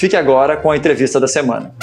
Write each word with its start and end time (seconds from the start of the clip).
Fique 0.00 0.16
agora 0.16 0.56
com 0.56 0.70
a 0.70 0.76
entrevista 0.78 1.20
da 1.20 1.28
semana. 1.28 1.74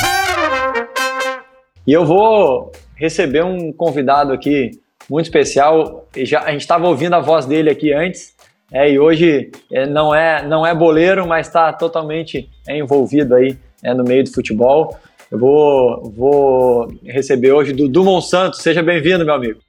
E 1.85 1.93
eu 1.93 2.03
vou 2.03 2.71
receber 2.95 3.45
um 3.45 3.71
convidado 3.71 4.33
aqui 4.33 4.71
muito 5.07 5.27
especial. 5.27 6.07
Já, 6.15 6.41
a 6.41 6.51
gente 6.51 6.61
estava 6.61 6.87
ouvindo 6.87 7.13
a 7.13 7.19
voz 7.19 7.45
dele 7.45 7.69
aqui 7.69 7.93
antes, 7.93 8.33
é, 8.71 8.89
e 8.89 8.97
hoje 8.97 9.51
é, 9.71 9.85
não 9.85 10.15
é 10.15 10.41
não 10.41 10.65
é 10.65 10.73
boleiro, 10.73 11.27
mas 11.27 11.45
está 11.45 11.71
totalmente 11.71 12.49
é, 12.67 12.79
envolvido 12.79 13.35
aí 13.35 13.55
é, 13.83 13.93
no 13.93 14.03
meio 14.03 14.23
do 14.23 14.33
futebol. 14.33 14.97
Eu 15.29 15.37
vou, 15.37 16.09
vou 16.09 16.87
receber 17.05 17.51
hoje 17.51 17.71
Dudu 17.71 18.03
Monsanto. 18.03 18.57
Seja 18.57 18.81
bem-vindo, 18.81 19.23
meu 19.25 19.35
amigo. 19.35 19.59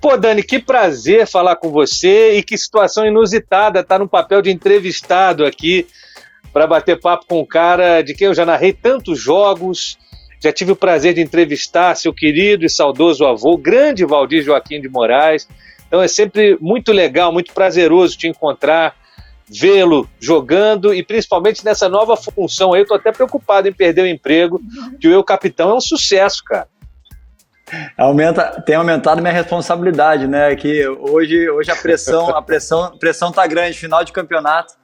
Pô, 0.00 0.16
Dani, 0.16 0.44
que 0.44 0.60
prazer 0.60 1.26
falar 1.26 1.56
com 1.56 1.70
você 1.70 2.36
e 2.36 2.44
que 2.44 2.56
situação 2.56 3.04
inusitada 3.04 3.80
estar 3.80 3.96
tá 3.96 3.98
no 3.98 4.08
papel 4.08 4.40
de 4.40 4.52
entrevistado 4.52 5.44
aqui 5.44 5.88
para 6.52 6.66
bater 6.66 7.00
papo 7.00 7.26
com 7.26 7.40
um 7.40 7.46
cara 7.46 8.02
de 8.02 8.14
quem 8.14 8.26
eu 8.26 8.34
já 8.34 8.44
narrei 8.44 8.72
tantos 8.72 9.18
jogos. 9.18 9.98
Já 10.40 10.52
tive 10.52 10.72
o 10.72 10.76
prazer 10.76 11.14
de 11.14 11.20
entrevistar 11.20 11.94
seu 11.94 12.12
querido 12.12 12.64
e 12.64 12.70
saudoso 12.70 13.24
avô, 13.24 13.56
grande 13.56 14.04
Valdir 14.04 14.42
Joaquim 14.42 14.80
de 14.80 14.88
Moraes. 14.88 15.48
Então 15.86 16.02
é 16.02 16.08
sempre 16.08 16.58
muito 16.60 16.92
legal, 16.92 17.32
muito 17.32 17.52
prazeroso 17.52 18.16
te 18.16 18.26
encontrar 18.26 18.96
vê-lo 19.48 20.08
jogando 20.18 20.94
e 20.94 21.02
principalmente 21.04 21.64
nessa 21.64 21.88
nova 21.88 22.16
função 22.16 22.72
aí, 22.72 22.80
eu 22.80 22.86
tô 22.86 22.94
até 22.94 23.12
preocupado 23.12 23.68
em 23.68 23.72
perder 23.72 24.02
o 24.02 24.06
emprego, 24.06 24.60
que 24.98 25.06
o 25.06 25.12
Eu 25.12 25.22
Capitão 25.22 25.70
é 25.70 25.74
um 25.74 25.80
sucesso, 25.80 26.42
cara. 26.44 26.66
Aumenta, 27.96 28.62
tem 28.66 28.74
aumentado 28.74 29.20
minha 29.22 29.32
responsabilidade, 29.32 30.26
né? 30.26 30.54
Que 30.56 30.86
hoje, 30.86 31.48
hoje 31.48 31.70
a 31.70 31.76
pressão, 31.76 32.28
a 32.30 32.42
pressão, 32.42 32.96
pressão 32.98 33.32
tá 33.32 33.46
grande, 33.46 33.78
final 33.78 34.04
de 34.04 34.12
campeonato. 34.12 34.74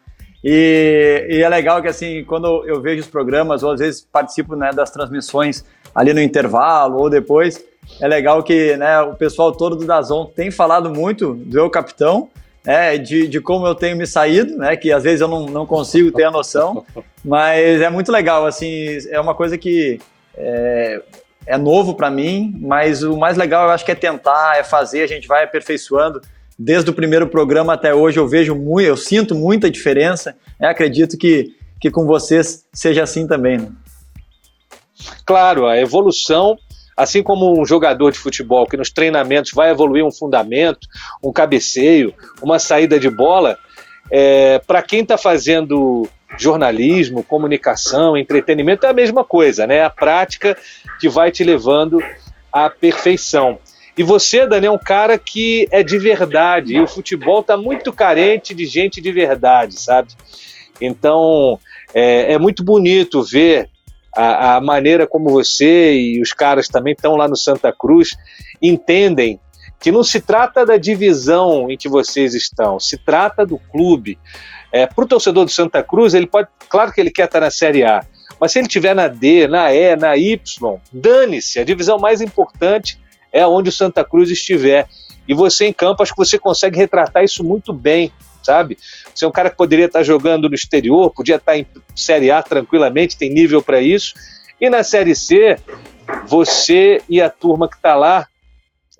E, 0.51 1.27
e, 1.29 1.43
é 1.43 1.49
legal 1.51 1.83
que 1.83 1.89
assim, 1.89 2.25
quando 2.25 2.65
eu 2.67 2.81
vejo 2.81 3.03
os 3.03 3.07
programas, 3.07 3.63
ou 3.63 3.71
às 3.71 3.81
vezes 3.81 4.01
participo 4.01 4.57
né, 4.57 4.73
das 4.73 4.91
transmissões 4.91 5.63
ali 5.95 6.15
no 6.15 6.23
intervalo 6.23 6.99
ou 6.99 7.11
depois, 7.11 7.63
é 8.01 8.09
legal 8.09 8.43
que 8.43 8.75
né, 8.79 8.99
o 9.03 9.15
pessoal 9.15 9.53
todo 9.53 9.77
do 9.77 9.85
Dazon 9.85 10.25
tem 10.25 10.51
falado 10.51 10.89
muito 10.89 11.35
do 11.35 11.59
Eu 11.59 11.69
Capitão, 11.69 12.31
é, 12.65 12.97
de, 12.97 13.29
de 13.29 13.43
como 13.43 13.67
eu 13.67 13.75
tenho 13.75 13.95
me 13.95 14.07
saído, 14.07 14.57
né? 14.57 14.75
Que 14.75 14.91
às 14.91 15.03
vezes 15.03 15.21
eu 15.21 15.29
não, 15.29 15.45
não 15.45 15.67
consigo 15.67 16.11
ter 16.11 16.25
a 16.25 16.31
noção, 16.31 16.83
mas 17.23 17.83
é 17.83 17.91
muito 17.91 18.11
legal, 18.11 18.47
assim, 18.47 18.97
é 19.11 19.21
uma 19.21 19.35
coisa 19.35 19.59
que 19.59 20.01
é, 20.35 21.03
é 21.47 21.59
novo 21.59 21.95
para 21.95 22.11
mim, 22.11 22.59
mas 22.59 23.03
o 23.03 23.19
mais 23.19 23.37
legal 23.37 23.67
eu 23.67 23.71
acho 23.71 23.85
que 23.85 23.93
é 23.93 23.95
tentar, 23.95 24.57
é 24.57 24.65
fazer, 24.65 25.03
a 25.03 25.07
gente 25.07 25.29
vai 25.29 25.45
aperfeiçoando. 25.45 26.23
Desde 26.59 26.91
o 26.91 26.95
primeiro 26.95 27.28
programa 27.28 27.75
até 27.75 27.95
hoje 27.95 28.19
eu 28.19 28.27
vejo 28.27 28.55
muito, 28.55 28.87
eu 28.87 28.97
sinto 28.97 29.34
muita 29.34 29.70
diferença. 29.70 30.37
É, 30.59 30.67
acredito 30.67 31.17
que, 31.17 31.55
que 31.81 31.91
com 31.91 32.05
vocês 32.06 32.67
seja 32.73 33.03
assim 33.03 33.27
também. 33.27 33.59
Né? 33.59 33.69
Claro, 35.25 35.67
a 35.67 35.78
evolução 35.78 36.59
Assim 36.98 37.23
como 37.23 37.56
um 37.56 37.65
jogador 37.65 38.11
de 38.11 38.19
futebol 38.19 38.67
que 38.67 38.77
nos 38.77 38.91
treinamentos 38.91 39.53
vai 39.53 39.70
evoluir 39.70 40.05
um 40.05 40.11
fundamento, 40.11 40.88
um 41.22 41.33
cabeceio, 41.33 42.12
uma 42.43 42.59
saída 42.59 42.99
de 42.99 43.09
bola, 43.09 43.56
é, 44.10 44.59
para 44.66 44.83
quem 44.83 45.03
está 45.03 45.16
fazendo 45.16 46.09
jornalismo, 46.37 47.22
comunicação, 47.22 48.16
entretenimento, 48.16 48.84
é 48.84 48.91
a 48.91 48.93
mesma 48.93 49.22
coisa, 49.22 49.65
né? 49.65 49.84
A 49.84 49.91
prática 49.91 50.59
que 50.99 51.09
vai 51.09 51.31
te 51.31 51.44
levando 51.44 52.03
à 52.53 52.69
perfeição. 52.69 53.60
E 53.98 54.04
você, 54.04 54.47
Dani, 54.47 54.69
é 54.69 54.70
um 54.70 54.78
cara 54.78 55.19
que 55.19 55.66
é 55.72 55.82
de 55.82 55.98
verdade. 55.98 56.76
E 56.76 56.81
o 56.81 56.86
futebol 56.86 57.41
está 57.41 57.56
muito 57.56 57.92
carente 57.92 58.54
de 58.54 58.64
gente 58.64 59.00
de 59.00 59.10
verdade, 59.10 59.75
sabe? 59.75 60.10
Então 60.81 61.59
é, 61.92 62.34
é 62.34 62.38
muito 62.38 62.62
bonito 62.62 63.25
ver 63.25 63.69
a, 64.16 64.54
a 64.54 64.60
maneira 64.60 65.04
como 65.04 65.31
você 65.31 65.94
e 65.94 66.22
os 66.22 66.32
caras 66.32 66.69
também 66.69 66.92
estão 66.92 67.16
lá 67.16 67.26
no 67.26 67.36
Santa 67.36 67.72
Cruz 67.72 68.10
entendem 68.62 69.41
que 69.81 69.91
não 69.91 70.04
se 70.04 70.20
trata 70.20 70.65
da 70.65 70.76
divisão 70.76 71.69
em 71.69 71.76
que 71.76 71.88
vocês 71.88 72.34
estão, 72.34 72.78
se 72.78 72.97
trata 72.98 73.44
do 73.44 73.59
clube. 73.59 74.16
É, 74.72 74.86
Para 74.86 75.04
o 75.04 75.09
torcedor 75.09 75.44
do 75.44 75.50
Santa 75.50 75.82
Cruz, 75.82 76.15
ele 76.15 76.26
pode, 76.28 76.48
claro 76.69 76.92
que 76.92 77.00
ele 77.00 77.10
quer 77.10 77.25
estar 77.25 77.41
na 77.41 77.50
Série 77.50 77.82
A, 77.82 78.04
mas 78.41 78.53
se 78.53 78.60
ele 78.60 78.69
estiver 78.69 78.94
na 78.94 79.09
D, 79.09 79.48
na 79.48 79.75
E, 79.75 79.97
na 79.97 80.16
Y, 80.16 80.80
dane-se, 80.92 81.59
a 81.59 81.65
divisão 81.65 81.98
mais 81.98 82.20
importante 82.20 82.98
é 83.33 83.47
onde 83.47 83.69
o 83.69 83.72
Santa 83.72 84.05
Cruz 84.05 84.31
estiver. 84.31 84.89
E 85.27 85.34
você 85.34 85.66
em 85.66 85.72
campo, 85.72 86.03
acho 86.03 86.12
que 86.12 86.19
você 86.19 86.39
consegue 86.39 86.78
retratar 86.78 87.22
isso 87.22 87.44
muito 87.44 87.72
bem 87.72 88.12
sabe? 88.49 88.78
Você 89.15 89.27
é 89.27 89.28
um 89.28 89.33
cara 89.33 89.50
que 89.50 89.56
poderia 89.56 89.84
estar 89.84 90.03
jogando 90.03 90.49
no 90.49 90.55
exterior, 90.55 91.12
podia 91.12 91.37
estar 91.37 91.59
em 91.59 91.66
Série 91.94 92.31
A 92.31 92.43
tranquilamente, 92.43 93.19
tem 93.19 93.28
nível 93.28 93.61
para 93.62 93.78
isso. 93.81 94.15
E 94.59 94.71
na 94.71 94.83
Série 94.83 95.15
C, 95.15 95.59
você 96.27 97.03
e 97.09 97.21
a 97.21 97.28
turma 97.28 97.69
que 97.69 97.77
está 97.77 97.94
lá 97.94 98.27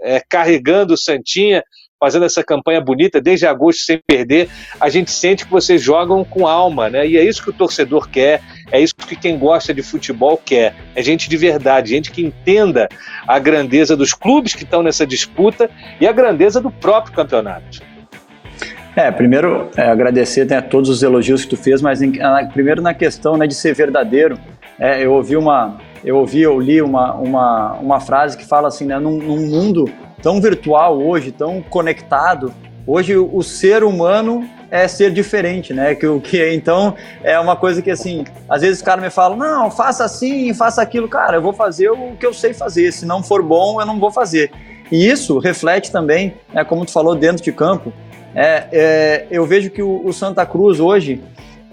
é, 0.01 0.21
carregando 0.29 0.95
o 0.95 0.99
Santinha, 0.99 1.63
fazendo 1.99 2.27
essa 2.27 2.45
campanha 2.45 2.81
bonita 2.81 3.21
desde 3.21 3.47
agosto 3.47 3.81
sem 3.81 3.99
perder, 4.07 4.49
a 4.79 4.89
gente 4.89 5.11
sente 5.11 5.45
que 5.45 5.51
vocês 5.51 5.83
jogam 5.83 6.25
com 6.25 6.47
alma, 6.47 6.89
né? 6.89 7.07
E 7.07 7.17
é 7.17 7.25
isso 7.25 7.43
que 7.43 7.51
o 7.51 7.55
torcedor 7.55 8.09
quer, 8.09 8.43
é 8.71 8.81
isso 8.81 8.95
que 8.95 9.17
quem 9.17 9.39
gosta 9.39 9.73
de 9.73 9.83
futebol 9.83 10.41
quer. 10.43 10.75
É 10.95 11.03
gente 11.03 11.29
de 11.29 11.37
verdade, 11.37 11.91
gente 11.91 12.11
que 12.11 12.23
entenda 12.25 12.89
a 13.27 13.39
grandeza 13.39 13.97
dos 13.97 14.13
clubes 14.13 14.55
que 14.55 14.65
estão 14.65 14.83
nessa 14.83 15.07
disputa 15.07 15.71
e 16.01 16.07
a 16.07 16.13
grandeza 16.13 16.61
do 16.61 16.71
próprio 16.71 17.15
campeonato. 17.15 17.81
É, 18.97 19.11
primeiro 19.11 19.69
é, 19.77 19.89
agradecer 19.89 20.45
né, 20.47 20.61
todos 20.61 20.91
os 20.91 21.03
elogios 21.03 21.45
que 21.45 21.51
tu 21.51 21.57
fez, 21.57 21.81
mas 21.81 22.03
em, 22.03 22.13
primeiro 22.53 22.83
na 22.83 22.93
questão 22.93 23.37
né, 23.37 23.47
de 23.47 23.55
ser 23.55 23.73
verdadeiro, 23.73 24.39
é, 24.79 25.05
eu 25.05 25.13
ouvi 25.13 25.37
uma, 25.37 25.79
eu 26.05 26.17
ouvi, 26.17 26.41
eu 26.41 26.59
li 26.59 26.83
uma, 26.83 27.15
uma, 27.15 27.73
uma 27.75 28.01
frase 28.01 28.37
que 28.37 28.45
fala 28.45 28.69
assim, 28.69 28.87
né, 28.87 28.99
num, 28.99 29.19
num 29.19 29.47
mundo 29.47 29.85
tão 30.21 30.41
virtual 30.41 31.01
hoje, 31.01 31.31
tão 31.31 31.63
conectado, 31.63 32.53
hoje 32.85 33.17
o, 33.17 33.37
o 33.37 33.43
ser 33.43 33.85
humano 33.85 34.49
é 34.71 34.87
ser 34.87 35.11
diferente, 35.13 35.73
né? 35.73 35.95
Que 35.95 36.07
o 36.07 36.21
que 36.21 36.53
então 36.53 36.95
é 37.23 37.39
uma 37.39 37.57
coisa 37.57 37.81
que 37.81 37.91
assim, 37.91 38.25
às 38.49 38.61
vezes 38.63 38.79
os 38.79 38.83
caras 38.83 39.03
me 39.03 39.11
falam, 39.11 39.37
não, 39.37 39.71
faça 39.71 40.05
assim, 40.05 40.53
faça 40.55 40.83
aquilo, 40.83 41.09
cara, 41.09 41.37
eu 41.37 41.43
vou 41.43 41.53
fazer 41.53 41.91
o 41.91 42.17
que 42.19 42.27
eu 42.27 42.35
sei 42.35 42.53
fazer. 42.53 42.93
Se 42.93 43.07
não 43.07 43.23
for 43.23 43.43
bom, 43.43 43.81
eu 43.81 43.87
não 43.87 43.99
vou 43.99 44.11
fazer. 44.11 44.51
E 44.91 45.09
isso 45.09 45.39
reflete 45.39 45.93
também, 45.93 46.35
né, 46.53 46.65
como 46.65 46.85
tu 46.85 46.93
falou, 46.93 47.15
dentro 47.15 47.43
de 47.43 47.53
campo, 47.53 47.93
é, 48.35 48.67
é, 48.73 49.27
eu 49.31 49.45
vejo 49.47 49.71
que 49.71 49.83
o, 49.83 50.03
o 50.05 50.13
Santa 50.13 50.45
Cruz 50.47 50.81
hoje, 50.81 51.21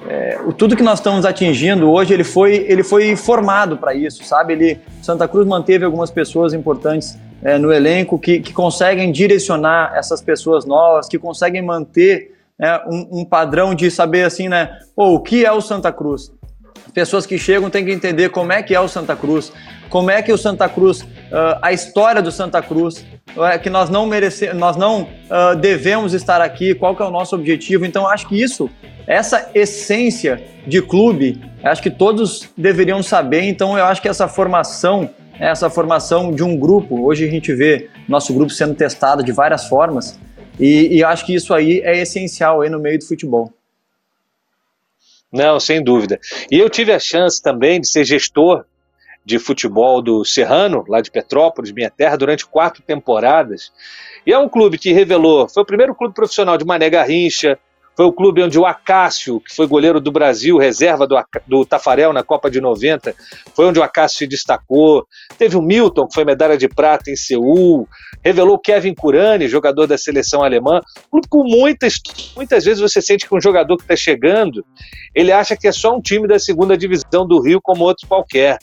é, 0.08 0.40
o, 0.46 0.54
tudo 0.54 0.76
que 0.76 0.84
nós 0.84 1.00
estamos 1.00 1.26
atingindo 1.26 1.90
hoje, 1.90 2.14
ele 2.14 2.24
foi, 2.24 2.66
ele 2.68 2.84
foi 2.84 3.16
formado 3.16 3.78
para 3.78 3.94
isso, 3.94 4.24
sabe? 4.24 4.54
Ele, 4.54 4.80
Santa 5.02 5.28
Cruz 5.28 5.48
manteve 5.48 5.86
algumas 5.86 6.12
pessoas 6.12 6.54
importantes 6.54 7.18
é, 7.44 7.58
no 7.58 7.72
elenco 7.72 8.18
que, 8.18 8.40
que 8.40 8.54
conseguem 8.54 9.12
direcionar 9.12 9.94
essas 9.96 10.22
pessoas 10.22 10.66
novas, 10.66 11.08
que 11.08 11.20
conseguem 11.20 11.62
manter 11.62 12.35
né, 12.60 12.80
um, 12.90 13.22
um, 13.22 13.26
padrão 13.26 13.76
de 13.76 13.92
saber 13.92 14.24
assim, 14.24 14.48
né? 14.48 14.78
Oh, 14.96 15.16
o 15.16 15.20
que 15.20 15.46
é 15.46 15.52
o 15.52 15.62
Santa 15.62 15.92
Cruz? 15.92 16.32
Pessoas 16.94 17.26
que 17.26 17.38
chegam 17.38 17.70
têm 17.70 17.84
que 17.84 17.92
entender 17.92 18.30
como 18.30 18.54
é 18.54 18.64
que 18.64 18.74
é 18.74 18.80
o 18.80 18.88
Santa 18.88 19.16
Cruz, 19.16 19.52
como 19.90 20.10
é 20.10 20.22
que 20.22 20.32
o 20.32 20.38
Santa 20.38 20.70
Cruz, 20.70 21.02
uh, 21.02 21.60
a 21.62 21.74
história 21.74 22.22
do 22.22 22.32
Santa 22.32 22.62
Cruz, 22.62 23.06
uh, 23.36 23.60
que 23.62 23.70
nós 23.70 23.90
não 23.90 24.06
merecemos, 24.06 24.56
nós 24.56 24.78
não 24.78 25.02
uh, 25.04 25.56
devemos 25.60 26.14
estar 26.14 26.42
aqui, 26.42 26.74
qual 26.74 26.96
que 26.96 27.02
é 27.02 27.06
o 27.06 27.12
nosso 27.12 27.36
objetivo. 27.36 27.86
Então, 27.86 28.08
acho 28.08 28.28
que 28.28 28.42
isso, 28.42 28.70
essa 29.08 29.50
essência 29.54 30.42
de 30.66 30.82
clube, 30.82 31.42
acho 31.64 31.82
que 31.82 31.92
todos 31.92 32.50
deveriam 32.58 33.04
saber. 33.04 33.42
Então, 33.42 33.78
eu 33.78 33.86
acho 33.86 34.02
que 34.02 34.08
essa 34.08 34.28
formação, 34.28 35.10
essa 35.40 35.70
formação 35.70 36.32
de 36.32 36.44
um 36.44 36.58
grupo, 36.58 37.06
hoje 37.06 37.28
a 37.28 37.30
gente 37.30 37.54
vê 37.54 37.90
nosso 38.08 38.34
grupo 38.34 38.52
sendo 38.52 38.74
testado 38.74 39.24
de 39.24 39.32
várias 39.32 39.68
formas, 39.68 40.18
e, 40.60 40.98
e 40.98 41.04
acho 41.04 41.26
que 41.26 41.36
isso 41.36 41.54
aí 41.54 41.82
é 41.82 42.02
essencial 42.02 42.62
aí 42.62 42.70
no 42.70 42.80
meio 42.80 42.98
do 42.98 43.06
futebol. 43.06 43.52
Não, 45.32 45.60
sem 45.60 45.84
dúvida. 45.84 46.20
E 46.50 46.58
eu 46.58 46.70
tive 46.70 46.94
a 46.94 47.00
chance 47.00 47.42
também 47.42 47.82
de 47.82 47.90
ser 47.90 48.06
gestor 48.06 48.66
de 49.26 49.40
futebol 49.40 50.02
do 50.02 50.24
Serrano, 50.24 50.86
lá 50.88 51.02
de 51.02 51.12
Petrópolis, 51.12 51.72
minha 51.72 51.90
terra, 51.90 52.16
durante 52.16 52.46
quatro 52.46 52.84
temporadas. 52.84 53.72
E 54.26 54.32
é 54.32 54.38
um 54.38 54.48
clube 54.48 54.78
que 54.78 54.94
revelou, 54.94 55.50
foi 55.50 55.64
o 55.64 55.66
primeiro 55.66 55.96
clube 55.96 56.14
profissional 56.14 56.58
de 56.58 56.66
Mané 56.66 56.90
Garrincha, 56.90 57.60
Foi 57.96 58.06
o 58.06 58.12
clube 58.12 58.44
onde 58.44 58.60
o 58.60 58.66
Acácio, 58.66 59.40
que 59.40 59.56
foi 59.56 59.66
goleiro 59.68 60.02
do 60.02 60.12
Brasil, 60.12 60.58
reserva 60.58 61.08
do, 61.08 61.16
do 61.48 61.66
Tafarel 61.66 62.12
na 62.12 62.24
Copa 62.24 62.52
de 62.52 62.60
90, 62.60 63.16
foi 63.56 63.66
onde 63.66 63.80
o 63.80 63.84
Acácio 63.84 64.18
se 64.18 64.28
destacou. 64.28 65.08
Teve 65.38 65.56
o 65.56 65.62
Milton, 65.62 66.08
que 66.08 66.14
foi 66.14 66.26
medalha 66.26 66.58
de 66.58 66.68
prata 66.68 67.10
em 67.10 67.16
Seul. 67.16 67.88
Revelou 68.24 68.60
Kevin 68.60 68.94
Curani, 68.94 69.48
jogador 69.48 69.88
da 69.88 69.98
seleção 69.98 70.44
alemã. 70.44 70.82
Clube 71.10 71.28
com 71.30 71.44
muitas, 71.44 72.02
muitas 72.36 72.66
vezes 72.66 72.82
você 72.82 73.02
sente 73.02 73.28
que 73.28 73.36
um 73.36 73.42
jogador 73.42 73.78
que 73.78 73.84
está 73.84 73.96
chegando, 73.96 74.66
ele 75.14 75.32
acha 75.32 75.56
que 75.56 75.68
é 75.68 75.72
só 75.72 75.96
um 75.96 76.02
time 76.02 76.28
da 76.28 76.38
segunda 76.38 76.78
divisão 76.78 77.26
do 77.26 77.42
Rio, 77.42 77.62
como 77.62 77.84
outro 77.84 78.08
qualquer. 78.08 78.58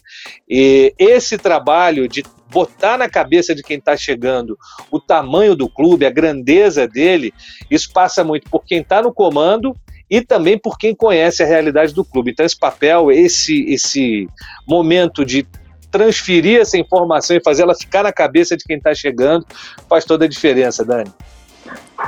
E 0.49 0.93
esse 0.99 1.39
trabalho 1.39 2.07
de 2.07 2.23
botar 2.53 2.99
na 2.99 3.09
cabeça 3.09 3.55
de 3.55 3.63
quem 3.63 3.79
está 3.79 3.97
chegando 3.97 4.59
o 4.91 5.01
tamanho 5.01 5.57
do 5.57 5.69
clube, 5.69 6.07
a 6.07 6.11
grandeza 6.11 6.87
dele, 6.87 7.33
isso 7.71 7.93
passa 7.93 8.23
muito 8.23 8.49
por 8.51 8.65
quem 8.65 8.81
está 8.81 9.01
no 9.03 9.13
comando 9.13 9.75
e 10.09 10.21
também 10.21 10.59
por 10.59 10.77
quem 10.77 10.95
conhece 10.95 11.43
a 11.43 11.47
realidade 11.47 11.95
do 11.95 12.05
clube. 12.05 12.31
Então, 12.31 12.45
esse 12.45 12.59
papel, 12.59 13.11
esse, 13.11 13.65
esse 13.65 14.29
momento 14.69 15.25
de 15.25 15.47
transferir 15.91 16.61
essa 16.61 16.79
informação 16.79 17.37
e 17.37 17.43
fazer 17.43 17.63
ela 17.63 17.75
ficar 17.75 18.03
na 18.03 18.13
cabeça 18.13 18.57
de 18.57 18.65
quem 18.65 18.77
está 18.77 18.95
chegando, 18.95 19.47
faz 19.89 20.05
toda 20.05 20.25
a 20.25 20.29
diferença, 20.29 20.85
Dani. 20.85 21.11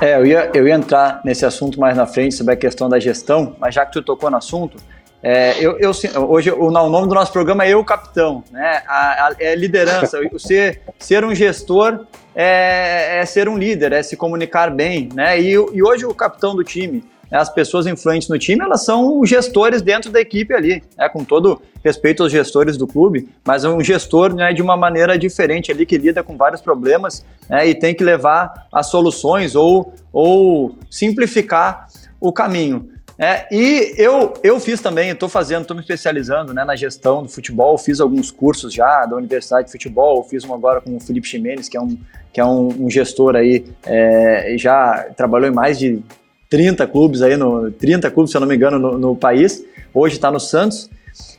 É, 0.00 0.16
eu 0.16 0.26
ia, 0.26 0.50
eu 0.54 0.66
ia 0.66 0.74
entrar 0.74 1.20
nesse 1.24 1.46
assunto 1.46 1.78
mais 1.78 1.96
na 1.96 2.06
frente 2.06 2.34
sobre 2.34 2.54
a 2.54 2.56
questão 2.56 2.88
da 2.88 2.98
gestão, 2.98 3.56
mas 3.58 3.74
já 3.74 3.86
que 3.86 3.92
tu 3.92 4.02
tocou 4.02 4.30
no 4.30 4.36
assunto, 4.36 4.76
é, 5.26 5.56
eu, 5.58 5.78
eu, 5.78 5.90
hoje 6.28 6.50
o, 6.50 6.66
o, 6.66 6.70
nome 6.70 7.08
do 7.08 7.14
nosso 7.14 7.32
programa 7.32 7.64
é 7.64 7.70
Eu 7.70 7.82
Capitão, 7.82 8.44
né? 8.50 8.82
A, 8.86 9.28
a, 9.28 9.34
é 9.38 9.56
liderança. 9.56 10.18
ser, 10.38 10.82
ser 10.98 11.24
um 11.24 11.34
gestor 11.34 12.06
é, 12.34 13.20
é, 13.20 13.24
ser 13.24 13.48
um 13.48 13.56
líder, 13.56 13.92
é 13.92 14.02
se 14.02 14.18
comunicar 14.18 14.70
bem, 14.70 15.08
né? 15.14 15.40
E, 15.40 15.52
e 15.52 15.82
hoje 15.82 16.04
o 16.04 16.12
capitão 16.12 16.54
do 16.54 16.62
time, 16.62 17.02
né, 17.30 17.38
as 17.38 17.48
pessoas 17.48 17.86
influentes 17.86 18.28
no 18.28 18.38
time, 18.38 18.62
elas 18.62 18.84
são 18.84 19.24
gestores 19.24 19.80
dentro 19.80 20.12
da 20.12 20.20
equipe 20.20 20.52
ali, 20.52 20.82
né? 20.98 21.08
Com 21.08 21.24
todo 21.24 21.62
respeito 21.82 22.22
aos 22.22 22.30
gestores 22.30 22.76
do 22.76 22.86
clube, 22.86 23.26
mas 23.46 23.64
é 23.64 23.68
um 23.70 23.82
gestor 23.82 24.34
né, 24.34 24.52
de 24.52 24.60
uma 24.60 24.76
maneira 24.76 25.18
diferente 25.18 25.72
ali 25.72 25.86
que 25.86 25.96
lida 25.96 26.22
com 26.22 26.36
vários 26.36 26.60
problemas 26.60 27.24
né, 27.48 27.66
e 27.66 27.74
tem 27.74 27.94
que 27.94 28.04
levar 28.04 28.66
as 28.70 28.88
soluções 28.88 29.54
ou, 29.54 29.94
ou 30.12 30.76
simplificar 30.90 31.86
o 32.20 32.30
caminho. 32.30 32.93
É, 33.18 33.46
e 33.50 33.94
eu, 33.96 34.34
eu 34.42 34.58
fiz 34.58 34.80
também, 34.80 35.10
estou 35.10 35.28
fazendo, 35.28 35.62
estou 35.62 35.76
me 35.76 35.80
especializando 35.80 36.52
né, 36.52 36.64
na 36.64 36.74
gestão 36.74 37.22
do 37.22 37.28
futebol, 37.28 37.78
fiz 37.78 38.00
alguns 38.00 38.30
cursos 38.30 38.74
já 38.74 39.06
da 39.06 39.16
Universidade 39.16 39.66
de 39.66 39.72
Futebol, 39.72 40.24
fiz 40.24 40.44
um 40.44 40.52
agora 40.52 40.80
com 40.80 40.96
o 40.96 41.00
Felipe 41.00 41.28
Ximenes, 41.28 41.68
que 41.68 41.76
é 41.76 41.80
um, 41.80 41.96
que 42.32 42.40
é 42.40 42.44
um, 42.44 42.86
um 42.86 42.90
gestor 42.90 43.36
aí, 43.36 43.64
é, 43.86 44.56
já 44.58 45.06
trabalhou 45.16 45.48
em 45.48 45.54
mais 45.54 45.78
de 45.78 46.02
30 46.50 46.86
clubes 46.88 47.22
aí, 47.22 47.36
no, 47.36 47.70
30 47.70 48.10
clubes, 48.10 48.32
se 48.32 48.36
eu 48.36 48.40
não 48.40 48.48
me 48.48 48.56
engano, 48.56 48.78
no, 48.78 48.98
no 48.98 49.16
país, 49.16 49.64
hoje 49.92 50.16
está 50.16 50.30
no 50.30 50.40
Santos. 50.40 50.90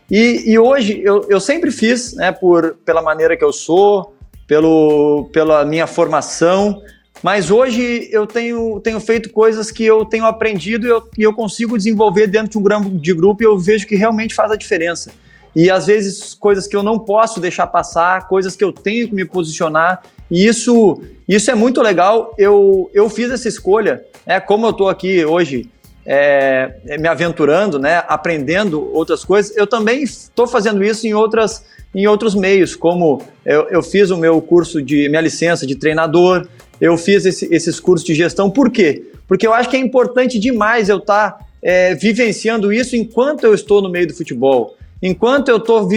E, 0.10 0.50
e 0.50 0.58
hoje 0.58 1.02
eu, 1.04 1.26
eu 1.30 1.42
sempre 1.42 1.72
fiz, 1.72 2.14
né, 2.16 2.32
por, 2.32 2.78
pela 2.86 3.02
maneira 3.02 3.36
que 3.36 3.44
eu 3.44 3.52
sou, 3.52 4.16
pelo, 4.48 5.30
pela 5.34 5.66
minha 5.66 5.88
formação, 5.88 6.82
mas 7.24 7.50
hoje 7.50 8.10
eu 8.12 8.28
tenho, 8.28 8.80
tenho 8.82 9.00
feito 9.00 9.30
coisas 9.30 9.72
que 9.72 9.86
eu 9.86 10.06
tenho 10.06 10.26
aprendido 10.26 10.86
e 10.86 10.90
eu, 10.90 11.10
e 11.18 11.24
eu 11.24 11.34
consigo 11.34 11.78
desenvolver 11.78 12.28
dentro 12.28 12.52
de 12.52 12.58
um 12.58 12.62
grupo 12.62 12.90
de 12.90 13.14
grupo 13.14 13.44
e 13.44 13.46
eu 13.46 13.58
vejo 13.58 13.88
que 13.88 13.96
realmente 13.96 14.36
faz 14.36 14.52
a 14.52 14.56
diferença. 14.56 15.12
E 15.56 15.70
às 15.70 15.86
vezes 15.86 16.34
coisas 16.34 16.68
que 16.68 16.76
eu 16.76 16.84
não 16.84 17.00
posso 17.00 17.40
deixar 17.40 17.68
passar, 17.68 18.28
coisas 18.28 18.56
que 18.56 18.64
eu 18.64 18.74
tenho 18.74 19.08
que 19.08 19.16
me 19.16 19.24
posicionar. 19.24 20.04
E 20.30 20.46
isso, 20.46 21.02
isso 21.28 21.50
é 21.50 21.56
muito 21.56 21.82
legal. 21.82 22.36
Eu, 22.38 22.92
eu 22.94 23.10
fiz 23.10 23.32
essa 23.32 23.48
escolha, 23.48 24.04
né? 24.26 24.40
Como 24.42 24.66
eu 24.66 24.72
estou 24.72 24.90
aqui 24.90 25.24
hoje 25.24 25.70
é, 26.06 26.98
me 27.00 27.08
aventurando, 27.08 27.80
né? 27.80 28.04
Aprendendo 28.08 28.94
outras 28.94 29.24
coisas, 29.24 29.56
eu 29.56 29.66
também 29.66 30.04
estou 30.04 30.46
fazendo 30.46 30.84
isso 30.84 31.08
em 31.08 31.14
outras 31.14 31.64
em 31.96 32.06
outros 32.08 32.36
meios, 32.36 32.76
como 32.76 33.22
eu, 33.46 33.70
eu 33.70 33.82
fiz 33.82 34.12
o 34.12 34.18
meu 34.18 34.42
curso 34.42 34.82
de 34.82 35.08
minha 35.08 35.22
licença 35.22 35.66
de 35.66 35.76
treinador, 35.76 36.46
eu 36.86 36.98
fiz 36.98 37.26
esse, 37.26 37.48
esses 37.54 37.80
cursos 37.80 38.06
de 38.06 38.14
gestão. 38.14 38.50
Por 38.50 38.70
quê? 38.70 39.04
Porque 39.28 39.46
eu 39.46 39.54
acho 39.54 39.70
que 39.70 39.76
é 39.76 39.80
importante 39.80 40.38
demais 40.40 40.90
eu 40.90 40.98
estar 40.98 41.32
tá, 41.32 41.46
é, 41.62 41.96
vivenciando 41.96 42.72
isso 42.72 42.96
enquanto 42.96 43.44
eu 43.44 43.54
estou 43.54 43.82
no 43.82 43.90
meio 43.90 44.08
do 44.08 44.14
futebol. 44.14 44.76
Enquanto 45.02 45.50
eu 45.50 45.58
estou 45.58 45.88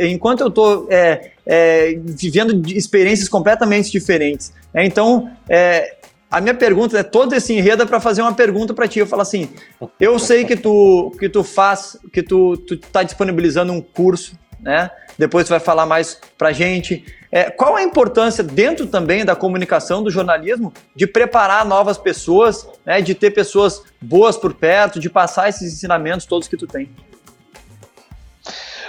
enquanto 0.00 0.40
eu 0.40 0.48
estou 0.48 0.86
é, 0.90 1.32
é, 1.46 1.98
vivendo 2.04 2.66
experiências 2.70 3.28
completamente 3.28 3.90
diferentes. 3.90 4.52
É, 4.72 4.84
então, 4.84 5.30
é, 5.48 5.96
a 6.30 6.40
minha 6.40 6.54
pergunta 6.54 6.98
é 6.98 7.02
todo 7.02 7.34
esse 7.34 7.52
enredo 7.52 7.82
é 7.82 7.86
para 7.86 8.00
fazer 8.00 8.22
uma 8.22 8.34
pergunta 8.34 8.74
para 8.74 8.88
ti. 8.88 8.98
Eu 8.98 9.06
falo 9.06 9.22
assim: 9.22 9.48
eu 9.98 10.18
sei 10.18 10.44
que 10.44 10.56
tu 10.56 11.14
que 11.18 11.28
tu 11.28 11.42
faz, 11.42 11.96
que 12.12 12.22
tu 12.22 12.56
tu 12.56 12.76
tá 12.76 13.02
disponibilizando 13.02 13.72
um 13.72 13.80
curso, 13.80 14.38
né? 14.60 14.90
Depois 15.18 15.48
vai 15.48 15.60
falar 15.60 15.86
mais 15.86 16.20
para 16.36 16.52
gente. 16.52 17.04
É, 17.30 17.50
qual 17.50 17.76
a 17.76 17.82
importância 17.82 18.42
dentro 18.42 18.86
também 18.86 19.24
da 19.24 19.34
comunicação 19.34 20.02
do 20.02 20.10
jornalismo 20.10 20.72
de 20.94 21.06
preparar 21.06 21.64
novas 21.64 21.98
pessoas, 21.98 22.68
né, 22.84 23.00
de 23.00 23.14
ter 23.14 23.30
pessoas 23.30 23.82
boas 24.00 24.36
por 24.36 24.54
perto, 24.54 25.00
de 25.00 25.10
passar 25.10 25.48
esses 25.48 25.72
ensinamentos 25.72 26.26
todos 26.26 26.48
que 26.48 26.56
tu 26.56 26.66
tem? 26.66 26.88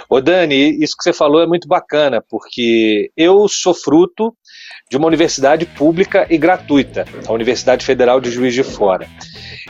Ô 0.08 0.20
Dani, 0.20 0.82
isso 0.82 0.96
que 0.96 1.02
você 1.02 1.12
falou 1.12 1.42
é 1.42 1.46
muito 1.46 1.66
bacana, 1.66 2.22
porque 2.28 3.10
eu 3.16 3.48
sou 3.48 3.74
fruto 3.74 4.32
de 4.88 4.96
uma 4.96 5.08
universidade 5.08 5.66
pública 5.66 6.26
e 6.30 6.38
gratuita, 6.38 7.04
a 7.26 7.32
Universidade 7.32 7.84
Federal 7.84 8.20
de 8.20 8.30
Juiz 8.30 8.54
de 8.54 8.62
Fora. 8.62 9.08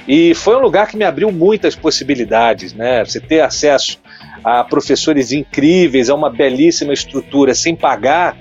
E 0.06 0.34
foi 0.34 0.54
um 0.54 0.60
lugar 0.60 0.88
que 0.88 0.96
me 0.96 1.04
abriu 1.04 1.32
muitas 1.32 1.74
possibilidades, 1.74 2.74
né? 2.74 3.02
Você 3.02 3.18
ter 3.18 3.40
acesso 3.40 3.98
a 4.46 4.62
professores 4.62 5.32
incríveis, 5.32 6.08
a 6.08 6.14
uma 6.14 6.30
belíssima 6.30 6.92
estrutura 6.92 7.52
sem 7.52 7.74
pagar 7.74 8.38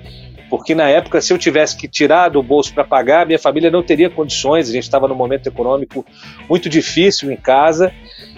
porque 0.50 0.76
na 0.76 0.88
época, 0.88 1.22
se 1.22 1.34
eu 1.34 1.38
tivesse 1.38 1.76
que 1.76 1.88
tirar 1.88 2.30
do 2.30 2.42
bolso 2.42 2.74
para 2.74 2.84
pagar, 2.84 3.26
minha 3.26 3.40
família 3.40 3.72
não 3.72 3.82
teria 3.82 4.10
condições, 4.10 4.70
a 4.70 4.72
gente 4.72 4.84
estava 4.84 5.08
num 5.08 5.16
momento 5.16 5.48
econômico 5.48 6.06
muito 6.48 6.70
difícil 6.70 7.32
em 7.32 7.36
casa, 7.36 7.92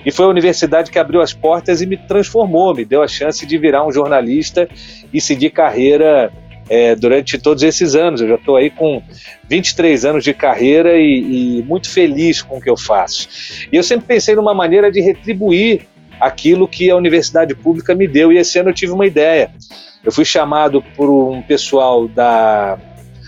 e 0.06 0.12
foi 0.12 0.26
a 0.26 0.30
universidade 0.30 0.90
que 0.90 0.98
abriu 0.98 1.22
as 1.22 1.34
portas 1.34 1.82
e 1.82 1.86
me 1.86 1.98
transformou, 1.98 2.74
me 2.74 2.86
deu 2.86 3.04
a 3.04 3.08
chance 3.08 3.46
de 3.46 3.58
virar 3.58 3.86
um 3.86 3.92
jornalista 3.92 4.70
e 5.14 5.20
seguir 5.20 5.50
carreira 5.50 6.32
é, 6.70 6.96
durante 6.96 7.38
todos 7.38 7.62
esses 7.62 7.94
anos. 7.94 8.22
Eu 8.22 8.30
já 8.30 8.36
estou 8.36 8.56
aí 8.56 8.70
com 8.70 9.02
23 9.50 10.06
anos 10.06 10.24
de 10.24 10.34
carreira 10.34 10.98
e, 10.98 11.60
e 11.60 11.64
muito 11.64 11.90
feliz 11.90 12.42
com 12.42 12.58
o 12.58 12.62
que 12.62 12.70
eu 12.70 12.78
faço. 12.78 13.28
E 13.72 13.76
eu 13.76 13.84
sempre 13.84 14.08
pensei 14.08 14.34
numa 14.34 14.54
maneira 14.54 14.90
de 14.90 15.02
retribuir 15.02 15.86
aquilo 16.20 16.68
que 16.68 16.90
a 16.90 16.96
universidade 16.96 17.56
pública 17.56 17.94
me 17.96 18.08
deu, 18.08 18.32
e 18.32 18.38
esse 18.38 18.60
ano 18.60 18.70
eu 18.70 18.74
tive 18.74 18.92
uma 18.92 19.06
ideia. 19.06 19.52
Eu 20.04 20.12
fui 20.12 20.26
chamado 20.26 20.82
por 20.96 21.10
um 21.10 21.42
pessoal 21.42 22.08
da, 22.08 22.78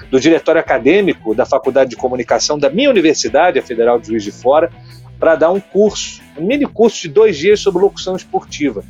do 0.09 0.19
diretório 0.19 0.61
acadêmico 0.61 1.35
da 1.35 1.45
Faculdade 1.45 1.89
de 1.89 1.95
Comunicação 1.95 2.57
da 2.57 2.69
minha 2.69 2.89
universidade, 2.89 3.59
a 3.59 3.61
Federal 3.61 3.99
de 3.99 4.07
Juiz 4.07 4.23
de 4.23 4.31
Fora, 4.31 4.71
para 5.19 5.35
dar 5.35 5.51
um 5.51 5.59
curso, 5.59 6.21
um 6.37 6.45
mini 6.45 6.65
curso 6.65 7.01
de 7.01 7.09
dois 7.09 7.37
dias 7.37 7.59
sobre 7.59 7.81
locução 7.81 8.15
esportiva. 8.15 8.83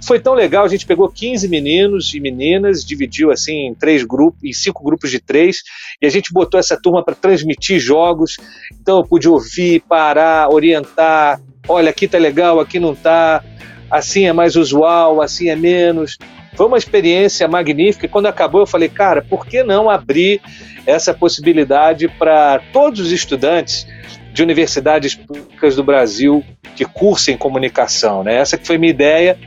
Foi 0.00 0.20
tão 0.20 0.34
legal, 0.34 0.64
a 0.64 0.68
gente 0.68 0.86
pegou 0.86 1.08
15 1.08 1.48
meninos 1.48 2.14
e 2.14 2.20
meninas, 2.20 2.84
dividiu 2.84 3.30
assim 3.30 3.66
em 3.66 3.74
três 3.74 4.04
grupos, 4.04 4.42
em 4.44 4.52
cinco 4.52 4.82
grupos 4.84 5.10
de 5.10 5.20
três, 5.20 5.58
e 6.00 6.06
a 6.06 6.10
gente 6.10 6.32
botou 6.32 6.58
essa 6.58 6.80
turma 6.80 7.04
para 7.04 7.14
transmitir 7.14 7.80
jogos. 7.80 8.36
Então 8.80 8.98
eu 8.98 9.04
pude 9.04 9.28
ouvir, 9.28 9.80
parar, 9.88 10.52
orientar. 10.52 11.40
Olha, 11.66 11.90
aqui 11.90 12.06
tá 12.06 12.16
legal, 12.16 12.60
aqui 12.60 12.78
não 12.78 12.94
tá. 12.94 13.44
Assim 13.90 14.26
é 14.26 14.32
mais 14.32 14.54
usual, 14.54 15.20
assim 15.20 15.48
é 15.48 15.56
menos. 15.56 16.16
Foi 16.54 16.66
uma 16.66 16.78
experiência 16.78 17.46
magnífica 17.46 18.06
e 18.06 18.08
quando 18.08 18.26
acabou 18.26 18.62
eu 18.62 18.66
falei, 18.66 18.88
cara, 18.88 19.22
por 19.22 19.46
que 19.46 19.62
não 19.62 19.88
abrir 19.90 20.40
essa 20.86 21.12
possibilidade 21.12 22.08
para 22.08 22.60
todos 22.72 23.00
os 23.00 23.12
estudantes 23.12 23.86
de 24.32 24.42
universidades 24.42 25.14
públicas 25.14 25.76
do 25.76 25.84
Brasil 25.84 26.44
que 26.76 26.84
cursem 26.84 27.36
comunicação, 27.36 28.22
né? 28.22 28.36
Essa 28.36 28.56
que 28.56 28.66
foi 28.66 28.78
minha 28.78 28.90
ideia 28.90 29.38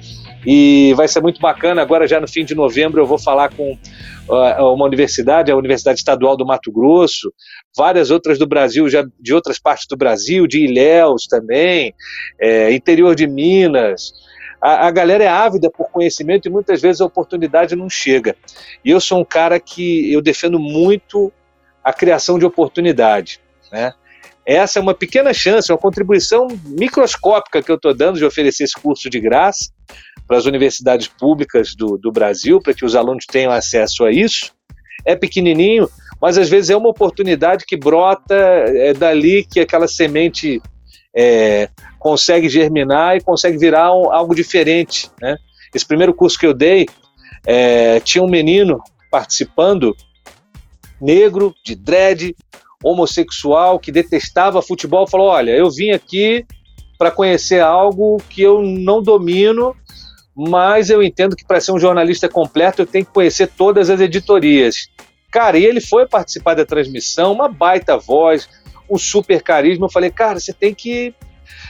e 0.45 0.93
vai 0.95 1.07
ser 1.07 1.21
muito 1.21 1.39
bacana. 1.39 1.81
Agora, 1.81 2.07
já 2.07 2.19
no 2.19 2.27
fim 2.27 2.43
de 2.43 2.55
novembro, 2.55 3.01
eu 3.01 3.05
vou 3.05 3.17
falar 3.17 3.49
com 3.49 3.73
uh, 3.73 4.73
uma 4.73 4.85
universidade, 4.85 5.51
a 5.51 5.55
Universidade 5.55 5.99
Estadual 5.99 6.35
do 6.35 6.45
Mato 6.45 6.71
Grosso, 6.71 7.33
várias 7.75 8.11
outras 8.11 8.39
do 8.39 8.47
Brasil, 8.47 8.89
já 8.89 9.05
de 9.19 9.33
outras 9.33 9.59
partes 9.59 9.87
do 9.87 9.97
Brasil, 9.97 10.47
de 10.47 10.63
Ilhéus 10.65 11.27
também, 11.27 11.93
é, 12.39 12.73
interior 12.73 13.15
de 13.15 13.27
Minas 13.27 14.11
a, 14.61 14.87
a 14.87 14.91
galera 14.91 15.23
é 15.23 15.27
ávida 15.27 15.69
por 15.71 15.89
conhecimento 15.89 16.47
e 16.47 16.51
muitas 16.51 16.79
vezes 16.79 17.01
a 17.01 17.05
oportunidade 17.05 17.75
não 17.75 17.89
chega. 17.89 18.35
E 18.85 18.91
eu 18.91 19.01
sou 19.01 19.19
um 19.19 19.25
cara 19.25 19.59
que 19.59 20.13
eu 20.13 20.21
defendo 20.21 20.59
muito 20.59 21.33
a 21.83 21.91
criação 21.91 22.37
de 22.37 22.45
oportunidade, 22.45 23.41
né? 23.71 23.93
Essa 24.45 24.79
é 24.79 24.81
uma 24.81 24.93
pequena 24.93 25.33
chance, 25.33 25.71
uma 25.71 25.77
contribuição 25.77 26.47
microscópica 26.65 27.61
que 27.61 27.71
eu 27.71 27.75
estou 27.75 27.93
dando 27.93 28.17
de 28.17 28.25
oferecer 28.25 28.63
esse 28.63 28.79
curso 28.79 29.09
de 29.09 29.19
graça 29.19 29.71
para 30.31 30.37
as 30.37 30.45
universidades 30.45 31.09
públicas 31.09 31.75
do, 31.75 31.97
do 31.97 32.09
Brasil, 32.09 32.61
para 32.61 32.73
que 32.73 32.85
os 32.85 32.95
alunos 32.95 33.25
tenham 33.25 33.51
acesso 33.51 34.05
a 34.05 34.13
isso. 34.13 34.53
É 35.03 35.13
pequenininho, 35.13 35.89
mas 36.21 36.37
às 36.37 36.47
vezes 36.47 36.69
é 36.69 36.77
uma 36.77 36.87
oportunidade 36.87 37.65
que 37.67 37.75
brota 37.75 38.33
é 38.33 38.93
dali 38.93 39.43
que 39.43 39.59
aquela 39.59 39.89
semente 39.89 40.61
é, 41.13 41.67
consegue 41.99 42.47
germinar 42.47 43.17
e 43.17 43.21
consegue 43.21 43.57
virar 43.57 43.93
um, 43.93 44.09
algo 44.09 44.33
diferente. 44.33 45.11
Né? 45.21 45.35
Esse 45.75 45.85
primeiro 45.85 46.13
curso 46.13 46.39
que 46.39 46.47
eu 46.47 46.53
dei, 46.53 46.85
é, 47.45 47.99
tinha 47.99 48.23
um 48.23 48.29
menino 48.29 48.81
participando, 49.11 49.93
negro, 51.01 51.53
de 51.61 51.75
dread, 51.75 52.33
homossexual, 52.81 53.77
que 53.77 53.91
detestava 53.91 54.61
futebol, 54.61 55.05
falou: 55.05 55.27
Olha, 55.27 55.51
eu 55.51 55.69
vim 55.69 55.91
aqui 55.91 56.45
para 56.97 57.11
conhecer 57.11 57.59
algo 57.59 58.15
que 58.29 58.41
eu 58.41 58.61
não 58.61 59.03
domino, 59.03 59.75
mas 60.49 60.89
eu 60.89 61.03
entendo 61.03 61.35
que 61.35 61.45
para 61.45 61.61
ser 61.61 61.71
um 61.71 61.79
jornalista 61.79 62.27
completo 62.27 62.81
eu 62.81 62.85
tenho 62.85 63.05
que 63.05 63.13
conhecer 63.13 63.47
todas 63.47 63.89
as 63.89 63.99
editorias. 63.99 64.89
Cara, 65.31 65.57
e 65.57 65.65
ele 65.65 65.79
foi 65.79 66.07
participar 66.07 66.55
da 66.55 66.65
transmissão, 66.65 67.31
uma 67.31 67.47
baita 67.47 67.95
voz, 67.95 68.49
um 68.89 68.97
super 68.97 69.41
carisma. 69.43 69.85
Eu 69.85 69.91
falei, 69.91 70.09
cara, 70.09 70.39
você 70.39 70.51
tem 70.51 70.73
que 70.73 71.13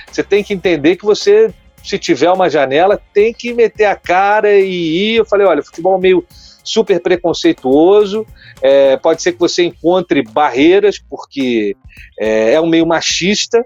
você 0.09 0.23
tem 0.23 0.43
que 0.43 0.53
entender 0.53 0.95
que 0.95 1.05
você, 1.05 1.53
se 1.83 1.99
tiver 1.99 2.31
uma 2.31 2.49
janela, 2.49 3.01
tem 3.13 3.33
que 3.33 3.53
meter 3.53 3.85
a 3.85 3.95
cara 3.95 4.57
e 4.57 5.13
ir. 5.13 5.15
Eu 5.17 5.25
falei, 5.25 5.45
olha, 5.45 5.63
futebol 5.63 5.97
é 5.97 6.01
meio 6.01 6.25
super 6.63 6.99
preconceituoso, 7.01 8.25
é, 8.61 8.95
pode 8.95 9.21
ser 9.21 9.33
que 9.33 9.39
você 9.39 9.63
encontre 9.63 10.21
barreiras, 10.23 10.99
porque 11.09 11.75
é, 12.19 12.53
é 12.53 12.61
um 12.61 12.67
meio 12.67 12.85
machista, 12.85 13.63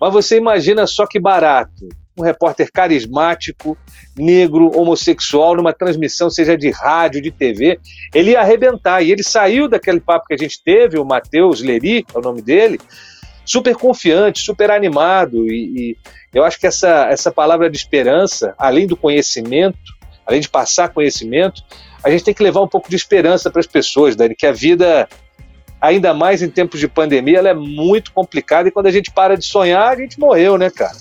mas 0.00 0.12
você 0.12 0.36
imagina 0.36 0.86
só 0.86 1.06
que 1.06 1.20
barato 1.20 2.01
um 2.16 2.22
repórter 2.22 2.70
carismático, 2.70 3.76
negro, 4.16 4.70
homossexual, 4.78 5.56
numa 5.56 5.72
transmissão, 5.72 6.28
seja 6.28 6.56
de 6.56 6.70
rádio, 6.70 7.22
de 7.22 7.30
TV, 7.30 7.78
ele 8.14 8.32
ia 8.32 8.40
arrebentar. 8.40 9.02
E 9.02 9.10
ele 9.10 9.22
saiu 9.22 9.68
daquele 9.68 10.00
papo 10.00 10.26
que 10.26 10.34
a 10.34 10.38
gente 10.38 10.62
teve, 10.62 10.98
o 10.98 11.04
Matheus 11.04 11.62
Leri, 11.62 12.04
é 12.14 12.18
o 12.18 12.22
nome 12.22 12.42
dele, 12.42 12.78
super 13.44 13.74
confiante, 13.74 14.40
super 14.40 14.70
animado. 14.70 15.46
E, 15.46 15.92
e 15.92 15.96
eu 16.34 16.44
acho 16.44 16.58
que 16.58 16.66
essa, 16.66 17.06
essa 17.10 17.32
palavra 17.32 17.70
de 17.70 17.76
esperança, 17.76 18.54
além 18.58 18.86
do 18.86 18.96
conhecimento, 18.96 19.78
além 20.26 20.40
de 20.40 20.48
passar 20.48 20.90
conhecimento, 20.90 21.62
a 22.04 22.10
gente 22.10 22.24
tem 22.24 22.34
que 22.34 22.42
levar 22.42 22.60
um 22.60 22.68
pouco 22.68 22.90
de 22.90 22.96
esperança 22.96 23.50
para 23.50 23.60
as 23.60 23.66
pessoas, 23.66 24.16
Dani, 24.16 24.34
que 24.34 24.46
a 24.46 24.52
vida, 24.52 25.08
ainda 25.80 26.12
mais 26.12 26.42
em 26.42 26.50
tempos 26.50 26.80
de 26.80 26.88
pandemia, 26.88 27.38
ela 27.38 27.48
é 27.48 27.54
muito 27.54 28.12
complicada 28.12 28.68
e 28.68 28.72
quando 28.72 28.86
a 28.86 28.90
gente 28.90 29.10
para 29.10 29.36
de 29.36 29.46
sonhar, 29.46 29.92
a 29.92 29.96
gente 29.96 30.18
morreu, 30.18 30.58
né, 30.58 30.68
cara? 30.70 30.96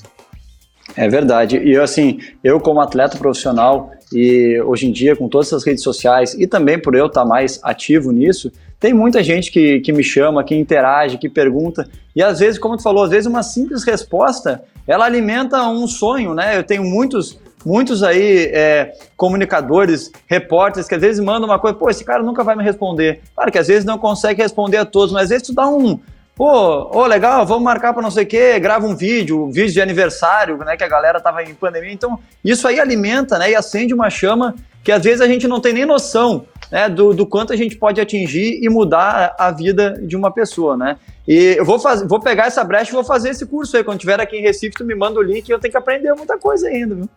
É 0.96 1.08
verdade. 1.08 1.58
E 1.58 1.74
eu, 1.74 1.84
assim, 1.84 2.20
eu 2.44 2.60
como 2.60 2.82
atleta 2.82 3.18
profissional 3.18 3.92
e 4.14 4.60
hoje 4.62 4.88
em 4.88 4.92
dia 4.92 5.16
com 5.16 5.30
todas 5.30 5.48
essas 5.48 5.66
redes 5.66 5.84
sociais 5.84 6.34
e 6.34 6.46
também 6.46 6.78
por 6.78 6.96
eu 6.96 7.06
estar 7.06 7.24
mais 7.24 7.60
ativo 7.64 8.12
nisso, 8.12 8.52
tem 8.80 8.94
muita 8.94 9.24
gente 9.24 9.52
que, 9.52 9.80
que 9.80 9.94
me 9.94 10.04
chama, 10.04 10.44
que 10.44 10.56
interage, 10.56 11.18
que 11.18 11.30
pergunta. 11.30 11.88
E 12.16 12.22
às 12.22 12.40
vezes, 12.40 12.60
como 12.60 12.76
tu 12.76 12.84
falou, 12.84 13.04
às 13.04 13.12
vezes 13.12 13.28
uma 13.28 13.44
simples 13.44 13.84
resposta, 13.84 14.64
ela 14.88 15.06
alimenta 15.06 15.62
um 15.70 15.88
sonho, 15.88 16.34
né? 16.34 16.58
Eu 16.58 16.64
tenho 16.64 16.84
muitos 16.84 17.40
muitos 17.64 18.02
aí 18.02 18.50
é, 18.52 18.94
comunicadores, 19.16 20.12
repórteres 20.26 20.88
que 20.88 20.96
às 20.96 21.02
vezes 21.02 21.24
mandam 21.24 21.48
uma 21.48 21.60
coisa, 21.60 21.78
pô, 21.78 21.92
esse 21.92 22.04
cara 22.04 22.24
nunca 22.24 22.44
vai 22.44 22.56
me 22.56 22.64
responder. 22.64 23.22
Claro 23.36 23.52
que 23.52 23.60
às 23.60 23.68
vezes 23.68 23.86
não 23.86 24.00
consegue 24.00 24.42
responder 24.42 24.78
a 24.78 24.86
todos, 24.86 25.14
mas 25.14 25.24
às 25.24 25.30
vezes 25.30 25.48
tu 25.48 25.54
dá 25.54 25.68
um, 25.68 26.00
Pô, 26.42 26.90
oh, 26.92 27.06
legal, 27.06 27.46
vamos 27.46 27.64
marcar 27.64 27.94
para 27.94 28.02
não 28.02 28.10
sei 28.10 28.24
o 28.24 28.28
quê, 28.28 28.60
grava 28.60 28.88
um 28.88 28.96
vídeo, 28.96 29.46
um 29.46 29.52
vídeo 29.52 29.74
de 29.74 29.80
aniversário, 29.80 30.58
né, 30.58 30.76
que 30.76 30.84
a 30.84 30.88
galera 30.88 31.22
tava 31.22 31.44
em 31.44 31.54
pandemia. 31.54 31.94
Então, 31.94 32.18
isso 32.44 32.68
aí 32.68 32.80
alimenta, 32.80 33.38
né, 33.38 33.52
e 33.52 33.56
acende 33.56 33.94
uma 33.94 34.10
chama 34.10 34.56
que 34.84 34.92
às 34.92 35.04
vezes 35.04 35.22
a 35.22 35.28
gente 35.28 35.48
não 35.48 35.62
tem 35.62 35.72
nem 35.72 35.86
noção, 35.86 36.48
né, 36.72 36.90
do, 36.90 37.14
do 37.14 37.28
quanto 37.28 37.54
a 37.54 37.56
gente 37.56 37.76
pode 37.76 38.02
atingir 38.02 38.58
e 38.60 38.68
mudar 38.70 39.36
a 39.38 39.52
vida 39.52 40.02
de 40.02 40.16
uma 40.18 40.32
pessoa, 40.32 40.76
né. 40.76 40.98
E 41.28 41.58
eu 41.60 41.64
vou, 41.64 41.78
fazer, 41.78 42.08
vou 42.08 42.20
pegar 42.20 42.48
essa 42.48 42.64
brecha 42.64 42.90
e 42.90 42.96
vou 42.96 43.04
fazer 43.04 43.30
esse 43.30 43.46
curso 43.46 43.78
aí. 43.78 43.84
Quando 43.84 44.00
tiver 44.00 44.20
aqui 44.20 44.38
em 44.38 44.42
Recife, 44.42 44.76
tu 44.76 44.84
me 44.84 44.96
manda 44.96 45.20
o 45.20 45.22
link 45.22 45.48
e 45.48 45.52
eu 45.52 45.60
tenho 45.60 45.72
que 45.72 45.78
aprender 45.78 46.12
muita 46.16 46.40
coisa 46.40 46.68
ainda, 46.68 46.96
viu? 46.96 47.10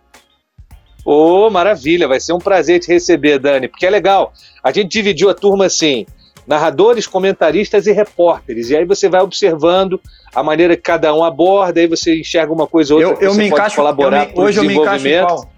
Ô, 1.03 1.47
oh, 1.47 1.51
maravilha, 1.51 2.07
vai 2.07 2.21
ser 2.21 2.35
um 2.35 2.39
prazer 2.39 2.79
te 2.79 2.93
receber, 2.93 3.39
Dani, 3.39 3.69
porque 3.69 3.87
é 3.87 3.91
legal. 3.91 4.35
A 4.63 4.71
gente 4.71 4.91
dividiu 4.91 5.31
a 5.31 5.35
turma 5.35 5.65
assim, 5.65 6.05
narradores, 6.47 7.07
comentaristas 7.07 7.87
e 7.87 7.93
repórteres. 7.93 8.71
E 8.71 8.77
aí 8.77 8.85
você 8.85 9.09
vai 9.09 9.21
observando 9.21 10.01
a 10.35 10.43
maneira 10.43 10.77
que 10.77 10.83
cada 10.83 11.15
um 11.15 11.25
aborda, 11.25 11.81
aí 11.81 11.87
você 11.87 12.21
enxerga 12.21 12.53
uma 12.53 12.67
coisa 12.67 12.95
ou 12.95 13.03
outra, 13.03 13.25
eu, 13.25 13.29
eu 13.29 13.35
você 13.35 13.43
me 13.43 13.51
pode 13.51 13.61
encaixo, 13.61 13.77
colaborar 13.77 14.27
para 14.27 14.43
o 14.43 14.47
desenvolvimento. 14.47 15.49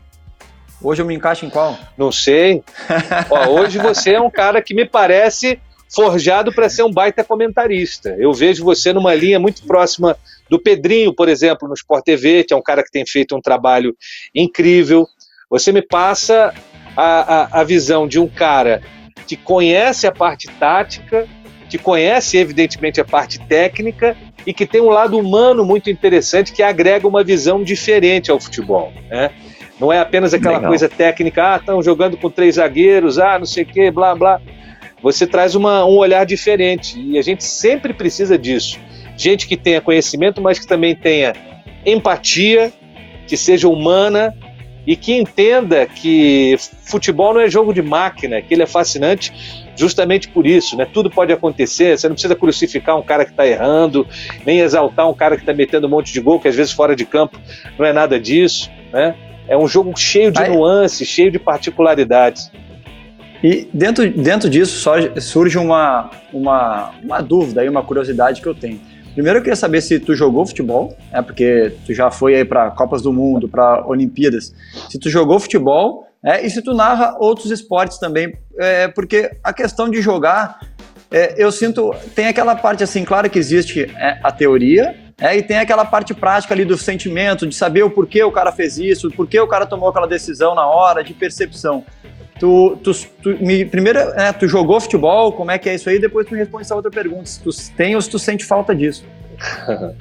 Hoje 0.82 1.02
eu 1.02 1.06
me 1.06 1.14
encaixo 1.14 1.46
em 1.46 1.50
qual? 1.50 1.76
Não 1.96 2.12
sei. 2.12 2.62
Ó, 3.30 3.48
hoje 3.60 3.78
você 3.78 4.12
é 4.12 4.20
um 4.20 4.30
cara 4.30 4.60
que 4.60 4.74
me 4.74 4.84
parece 4.84 5.58
forjado 5.88 6.52
para 6.52 6.68
ser 6.68 6.82
um 6.82 6.92
baita 6.92 7.24
comentarista. 7.24 8.14
Eu 8.18 8.32
vejo 8.32 8.64
você 8.64 8.92
numa 8.92 9.14
linha 9.14 9.38
muito 9.38 9.64
próxima 9.66 10.16
do 10.50 10.60
Pedrinho, 10.60 11.14
por 11.14 11.28
exemplo, 11.28 11.66
no 11.66 11.74
Sport 11.74 12.04
TV, 12.04 12.44
que 12.44 12.52
é 12.52 12.56
um 12.56 12.62
cara 12.62 12.82
que 12.82 12.90
tem 12.90 13.04
feito 13.06 13.34
um 13.34 13.40
trabalho 13.40 13.96
incrível. 14.34 15.06
Você 15.48 15.72
me 15.72 15.80
passa 15.80 16.52
a, 16.96 17.58
a, 17.58 17.60
a 17.60 17.64
visão 17.64 18.06
de 18.06 18.18
um 18.18 18.28
cara 18.28 18.82
que 19.26 19.36
conhece 19.36 20.06
a 20.06 20.12
parte 20.12 20.48
tática, 20.58 21.26
que 21.68 21.78
conhece, 21.78 22.38
evidentemente, 22.38 23.00
a 23.00 23.04
parte 23.04 23.38
técnica 23.40 24.16
e 24.46 24.52
que 24.52 24.66
tem 24.66 24.80
um 24.80 24.88
lado 24.88 25.18
humano 25.18 25.64
muito 25.64 25.90
interessante 25.90 26.52
que 26.52 26.62
agrega 26.62 27.06
uma 27.08 27.24
visão 27.24 27.62
diferente 27.62 28.30
ao 28.30 28.38
futebol. 28.38 28.92
Né? 29.10 29.30
Não 29.80 29.92
é 29.92 29.98
apenas 29.98 30.32
aquela 30.32 30.56
Legal. 30.56 30.70
coisa 30.70 30.88
técnica, 30.88 31.54
ah, 31.54 31.56
estão 31.56 31.82
jogando 31.82 32.16
com 32.16 32.30
três 32.30 32.54
zagueiros, 32.54 33.18
ah, 33.18 33.38
não 33.38 33.46
sei 33.46 33.64
o 33.64 33.66
quê, 33.66 33.90
blá, 33.90 34.14
blá. 34.14 34.40
Você 35.02 35.26
traz 35.26 35.54
uma, 35.54 35.84
um 35.84 35.96
olhar 35.96 36.24
diferente 36.24 36.98
e 36.98 37.18
a 37.18 37.22
gente 37.22 37.44
sempre 37.44 37.92
precisa 37.92 38.38
disso. 38.38 38.78
Gente 39.16 39.46
que 39.46 39.56
tenha 39.56 39.80
conhecimento, 39.80 40.40
mas 40.40 40.58
que 40.58 40.66
também 40.66 40.94
tenha 40.94 41.34
empatia, 41.84 42.72
que 43.26 43.36
seja 43.36 43.68
humana 43.68 44.34
e 44.86 44.94
que 44.94 45.12
entenda 45.12 45.84
que 45.86 46.56
futebol 46.84 47.34
não 47.34 47.40
é 47.40 47.50
jogo 47.50 47.74
de 47.74 47.82
máquina, 47.82 48.40
que 48.40 48.54
ele 48.54 48.62
é 48.62 48.66
fascinante 48.66 49.32
justamente 49.74 50.28
por 50.28 50.46
isso, 50.46 50.76
né? 50.76 50.86
Tudo 50.90 51.10
pode 51.10 51.32
acontecer, 51.32 51.98
você 51.98 52.08
não 52.08 52.14
precisa 52.14 52.36
crucificar 52.36 52.96
um 52.96 53.02
cara 53.02 53.24
que 53.24 53.32
está 53.32 53.46
errando, 53.46 54.06
nem 54.44 54.60
exaltar 54.60 55.08
um 55.08 55.14
cara 55.14 55.36
que 55.36 55.42
está 55.42 55.52
metendo 55.52 55.86
um 55.86 55.90
monte 55.90 56.12
de 56.12 56.20
gol, 56.20 56.40
que 56.40 56.48
às 56.48 56.54
vezes 56.54 56.72
fora 56.72 56.94
de 56.94 57.04
campo 57.04 57.38
não 57.78 57.84
é 57.84 57.92
nada 57.92 58.18
disso, 58.18 58.70
né? 58.92 59.14
É 59.48 59.56
um 59.56 59.68
jogo 59.68 59.96
cheio 59.96 60.30
de 60.30 60.40
Aí... 60.40 60.48
nuances, 60.48 61.06
cheio 61.06 61.30
de 61.30 61.38
particularidades. 61.38 62.50
E 63.42 63.68
dentro, 63.72 64.08
dentro 64.10 64.48
disso 64.48 64.90
surge 65.20 65.58
uma, 65.58 66.10
uma, 66.32 66.92
uma 67.02 67.20
dúvida 67.20 67.64
e 67.64 67.68
uma 67.68 67.82
curiosidade 67.82 68.40
que 68.40 68.46
eu 68.46 68.54
tenho. 68.54 68.80
Primeiro 69.16 69.38
eu 69.38 69.42
queria 69.42 69.56
saber 69.56 69.80
se 69.80 69.98
tu 69.98 70.14
jogou 70.14 70.44
futebol, 70.44 70.94
é 71.10 71.22
porque 71.22 71.72
tu 71.86 71.94
já 71.94 72.10
foi 72.10 72.34
aí 72.34 72.44
para 72.44 72.70
Copas 72.70 73.00
do 73.00 73.10
Mundo, 73.10 73.48
para 73.48 73.82
Olimpíadas. 73.86 74.54
Se 74.90 74.98
tu 74.98 75.08
jogou 75.08 75.40
futebol, 75.40 76.06
é, 76.22 76.44
e 76.44 76.50
se 76.50 76.60
tu 76.60 76.74
narra 76.74 77.16
outros 77.18 77.50
esportes 77.50 77.96
também, 77.96 78.36
é, 78.58 78.88
porque 78.88 79.30
a 79.42 79.54
questão 79.54 79.88
de 79.88 80.02
jogar, 80.02 80.60
é, 81.10 81.34
eu 81.42 81.50
sinto, 81.50 81.94
tem 82.14 82.26
aquela 82.26 82.54
parte 82.54 82.84
assim, 82.84 83.06
claro 83.06 83.30
que 83.30 83.38
existe 83.38 83.90
é, 83.96 84.20
a 84.22 84.30
teoria, 84.30 84.94
é, 85.18 85.34
e 85.34 85.42
tem 85.42 85.56
aquela 85.56 85.86
parte 85.86 86.12
prática 86.12 86.52
ali 86.52 86.66
do 86.66 86.76
sentimento, 86.76 87.46
de 87.46 87.54
saber 87.54 87.84
o 87.84 87.90
porquê 87.90 88.22
o 88.22 88.30
cara 88.30 88.52
fez 88.52 88.76
isso, 88.76 89.10
por 89.10 89.26
que 89.26 89.40
o 89.40 89.48
cara 89.48 89.64
tomou 89.64 89.88
aquela 89.88 90.06
decisão 90.06 90.54
na 90.54 90.66
hora, 90.66 91.02
de 91.02 91.14
percepção. 91.14 91.82
Tu, 92.38 92.78
tu, 92.82 92.92
tu 93.22 93.30
me, 93.40 93.64
primeiro, 93.64 93.98
é, 93.98 94.32
tu 94.32 94.46
jogou 94.46 94.80
futebol, 94.80 95.32
como 95.32 95.50
é 95.50 95.58
que 95.58 95.68
é 95.68 95.74
isso 95.74 95.88
aí? 95.88 95.98
Depois 95.98 96.26
tu 96.26 96.32
me 96.32 96.38
responde 96.38 96.64
essa 96.64 96.74
outra 96.74 96.90
pergunta. 96.90 97.26
Se 97.26 97.40
tu 97.40 97.50
tem 97.76 97.94
ou 97.94 98.00
se 98.00 98.10
tu 98.10 98.18
sente 98.18 98.44
falta 98.44 98.74
disso. 98.74 99.04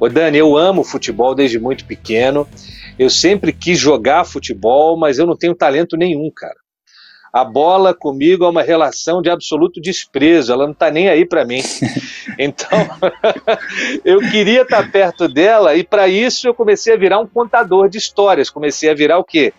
Ô 0.00 0.08
Dani, 0.08 0.38
eu 0.38 0.56
amo 0.56 0.82
futebol 0.82 1.34
desde 1.34 1.60
muito 1.60 1.84
pequeno. 1.84 2.48
Eu 2.98 3.08
sempre 3.08 3.52
quis 3.52 3.78
jogar 3.78 4.24
futebol, 4.24 4.98
mas 4.98 5.18
eu 5.18 5.26
não 5.26 5.36
tenho 5.36 5.54
talento 5.54 5.96
nenhum, 5.96 6.28
cara. 6.34 6.56
A 7.32 7.44
bola 7.44 7.94
comigo 7.94 8.44
é 8.44 8.48
uma 8.48 8.62
relação 8.62 9.22
de 9.22 9.30
absoluto 9.30 9.80
desprezo, 9.80 10.52
ela 10.52 10.66
não 10.66 10.74
tá 10.74 10.90
nem 10.90 11.08
aí 11.08 11.24
para 11.24 11.44
mim. 11.44 11.62
Então, 12.38 12.68
eu 14.04 14.18
queria 14.30 14.62
estar 14.62 14.84
tá 14.84 14.88
perto 14.88 15.28
dela 15.28 15.74
e 15.74 15.84
para 15.84 16.08
isso 16.08 16.46
eu 16.46 16.54
comecei 16.54 16.94
a 16.94 16.96
virar 16.96 17.18
um 17.18 17.26
contador 17.26 17.88
de 17.88 17.98
histórias, 17.98 18.48
comecei 18.48 18.88
a 18.88 18.94
virar 18.94 19.18
o 19.18 19.24
quê? 19.24 19.52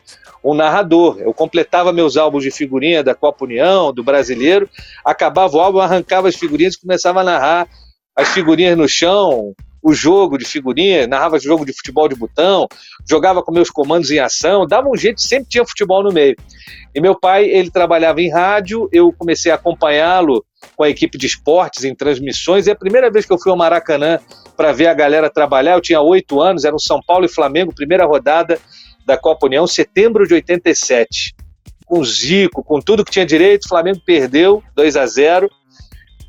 Um 0.44 0.54
narrador. 0.54 1.18
Eu 1.20 1.34
completava 1.34 1.94
meus 1.94 2.18
álbuns 2.18 2.44
de 2.44 2.52
figurinha 2.52 3.04
da 3.04 3.16
Copa 3.16 3.46
União, 3.46 3.94
do 3.94 4.04
Brasileiro, 4.04 4.70
acabava 5.06 5.56
o 5.56 5.60
álbum, 5.60 5.80
arrancava 5.80 6.28
as 6.28 6.36
figurinhas 6.36 6.76
e 6.76 6.82
começava 6.82 7.22
a 7.22 7.24
narrar 7.24 7.68
as 8.16 8.30
figurinhas 8.30 8.78
no 8.78 8.88
chão, 8.88 9.54
o 9.84 9.94
jogo 9.94 10.38
de 10.38 10.46
figurinha, 10.46 11.06
narrava 11.06 11.38
jogo 11.38 11.66
de 11.66 11.74
futebol 11.74 12.08
de 12.08 12.16
botão, 12.16 12.68
jogava 13.08 13.44
com 13.44 13.52
meus 13.52 13.70
comandos 13.70 14.10
em 14.12 14.20
ação, 14.20 14.66
dava 14.66 14.88
um 14.88 14.96
jeito, 14.96 15.22
sempre 15.22 15.50
tinha 15.50 15.66
futebol 15.66 16.02
no 16.02 16.12
meio. 16.12 16.36
E 16.96 17.02
meu 17.02 17.20
pai, 17.20 17.46
ele 17.46 17.70
trabalhava 17.70 18.22
em 18.22 18.32
rádio, 18.32 18.88
eu 18.94 19.12
comecei 19.12 19.52
a 19.52 19.56
acompanhá-lo 19.56 20.46
com 20.78 20.84
a 20.84 20.90
equipe 20.90 21.18
de 21.18 21.28
esportes 21.28 21.84
em 21.84 21.94
transmissões, 21.94 22.66
e 22.66 22.72
a 22.72 22.76
primeira 22.76 23.12
vez 23.12 23.26
que 23.26 23.34
eu 23.34 23.38
fui 23.38 23.52
ao 23.52 23.58
Maracanã 23.58 24.20
para 24.56 24.72
ver 24.72 24.88
a 24.88 24.94
galera 24.94 25.30
trabalhar, 25.30 25.74
eu 25.74 25.82
tinha 25.82 26.00
oito 26.00 26.40
anos, 26.40 26.64
era 26.64 26.74
um 26.74 26.80
São 26.80 27.02
Paulo 27.06 27.26
e 27.26 27.30
Flamengo, 27.30 27.76
primeira 27.76 28.06
rodada, 28.06 28.60
da 29.06 29.18
Copa 29.18 29.46
União, 29.46 29.66
setembro 29.68 30.28
de 30.28 30.34
87. 30.34 31.36
Com 31.86 32.04
Zico, 32.04 32.64
com 32.64 32.80
tudo 32.80 33.04
que 33.04 33.12
tinha 33.12 33.26
direito, 33.26 33.66
o 33.66 33.70
Flamengo 33.70 34.02
perdeu 34.06 34.64
2 34.76 34.96
a 34.96 35.06
0 35.06 35.50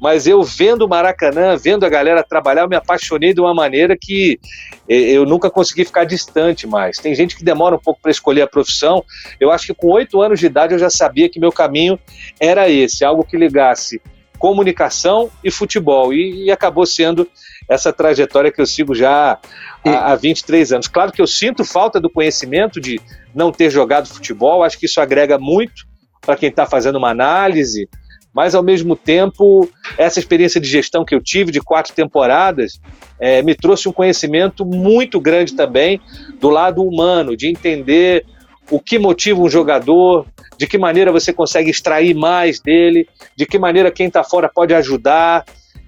mas 0.00 0.26
eu 0.26 0.42
vendo 0.42 0.82
o 0.84 0.88
Maracanã, 0.88 1.56
vendo 1.56 1.84
a 1.84 1.88
galera 1.88 2.22
trabalhar, 2.22 2.62
eu 2.62 2.68
me 2.68 2.76
apaixonei 2.76 3.32
de 3.32 3.40
uma 3.40 3.54
maneira 3.54 3.96
que 3.98 4.38
eu 4.86 5.24
nunca 5.24 5.48
consegui 5.48 5.82
ficar 5.82 6.04
distante 6.04 6.66
mais. 6.66 6.98
Tem 6.98 7.14
gente 7.14 7.34
que 7.34 7.42
demora 7.42 7.76
um 7.76 7.78
pouco 7.78 8.02
para 8.02 8.10
escolher 8.10 8.42
a 8.42 8.46
profissão. 8.46 9.02
Eu 9.40 9.50
acho 9.50 9.68
que 9.68 9.72
com 9.72 9.88
oito 9.92 10.20
anos 10.20 10.38
de 10.40 10.44
idade 10.44 10.74
eu 10.74 10.78
já 10.78 10.90
sabia 10.90 11.28
que 11.30 11.40
meu 11.40 11.50
caminho 11.50 11.98
era 12.38 12.68
esse, 12.68 13.02
algo 13.02 13.24
que 13.24 13.34
ligasse 13.36 13.98
comunicação 14.38 15.30
e 15.42 15.50
futebol. 15.50 16.12
E, 16.12 16.44
e 16.44 16.50
acabou 16.50 16.84
sendo 16.84 17.26
essa 17.68 17.92
trajetória 17.92 18.52
que 18.52 18.60
eu 18.60 18.66
sigo 18.66 18.94
já 18.94 19.38
há, 19.84 20.12
há 20.12 20.16
23 20.16 20.72
anos. 20.72 20.88
Claro 20.88 21.12
que 21.12 21.20
eu 21.20 21.26
sinto 21.26 21.64
falta 21.64 22.00
do 22.00 22.10
conhecimento 22.10 22.80
de 22.80 23.00
não 23.34 23.50
ter 23.50 23.70
jogado 23.70 24.08
futebol, 24.08 24.62
acho 24.62 24.78
que 24.78 24.86
isso 24.86 25.00
agrega 25.00 25.38
muito 25.38 25.86
para 26.20 26.36
quem 26.36 26.48
está 26.48 26.66
fazendo 26.66 26.96
uma 26.96 27.10
análise, 27.10 27.88
mas 28.34 28.54
ao 28.54 28.62
mesmo 28.62 28.96
tempo, 28.96 29.68
essa 29.96 30.18
experiência 30.18 30.60
de 30.60 30.66
gestão 30.66 31.04
que 31.04 31.14
eu 31.14 31.22
tive 31.22 31.52
de 31.52 31.60
quatro 31.60 31.94
temporadas 31.94 32.80
é, 33.20 33.42
me 33.42 33.54
trouxe 33.54 33.88
um 33.88 33.92
conhecimento 33.92 34.64
muito 34.64 35.20
grande 35.20 35.54
também 35.54 36.00
do 36.40 36.50
lado 36.50 36.82
humano, 36.82 37.36
de 37.36 37.48
entender 37.48 38.24
o 38.70 38.80
que 38.80 38.98
motiva 38.98 39.40
um 39.40 39.48
jogador, 39.48 40.26
de 40.58 40.66
que 40.66 40.76
maneira 40.76 41.12
você 41.12 41.32
consegue 41.32 41.70
extrair 41.70 42.14
mais 42.14 42.60
dele, 42.60 43.06
de 43.36 43.46
que 43.46 43.58
maneira 43.58 43.90
quem 43.90 44.08
está 44.08 44.24
fora 44.24 44.50
pode 44.52 44.74
ajudar. 44.74 45.44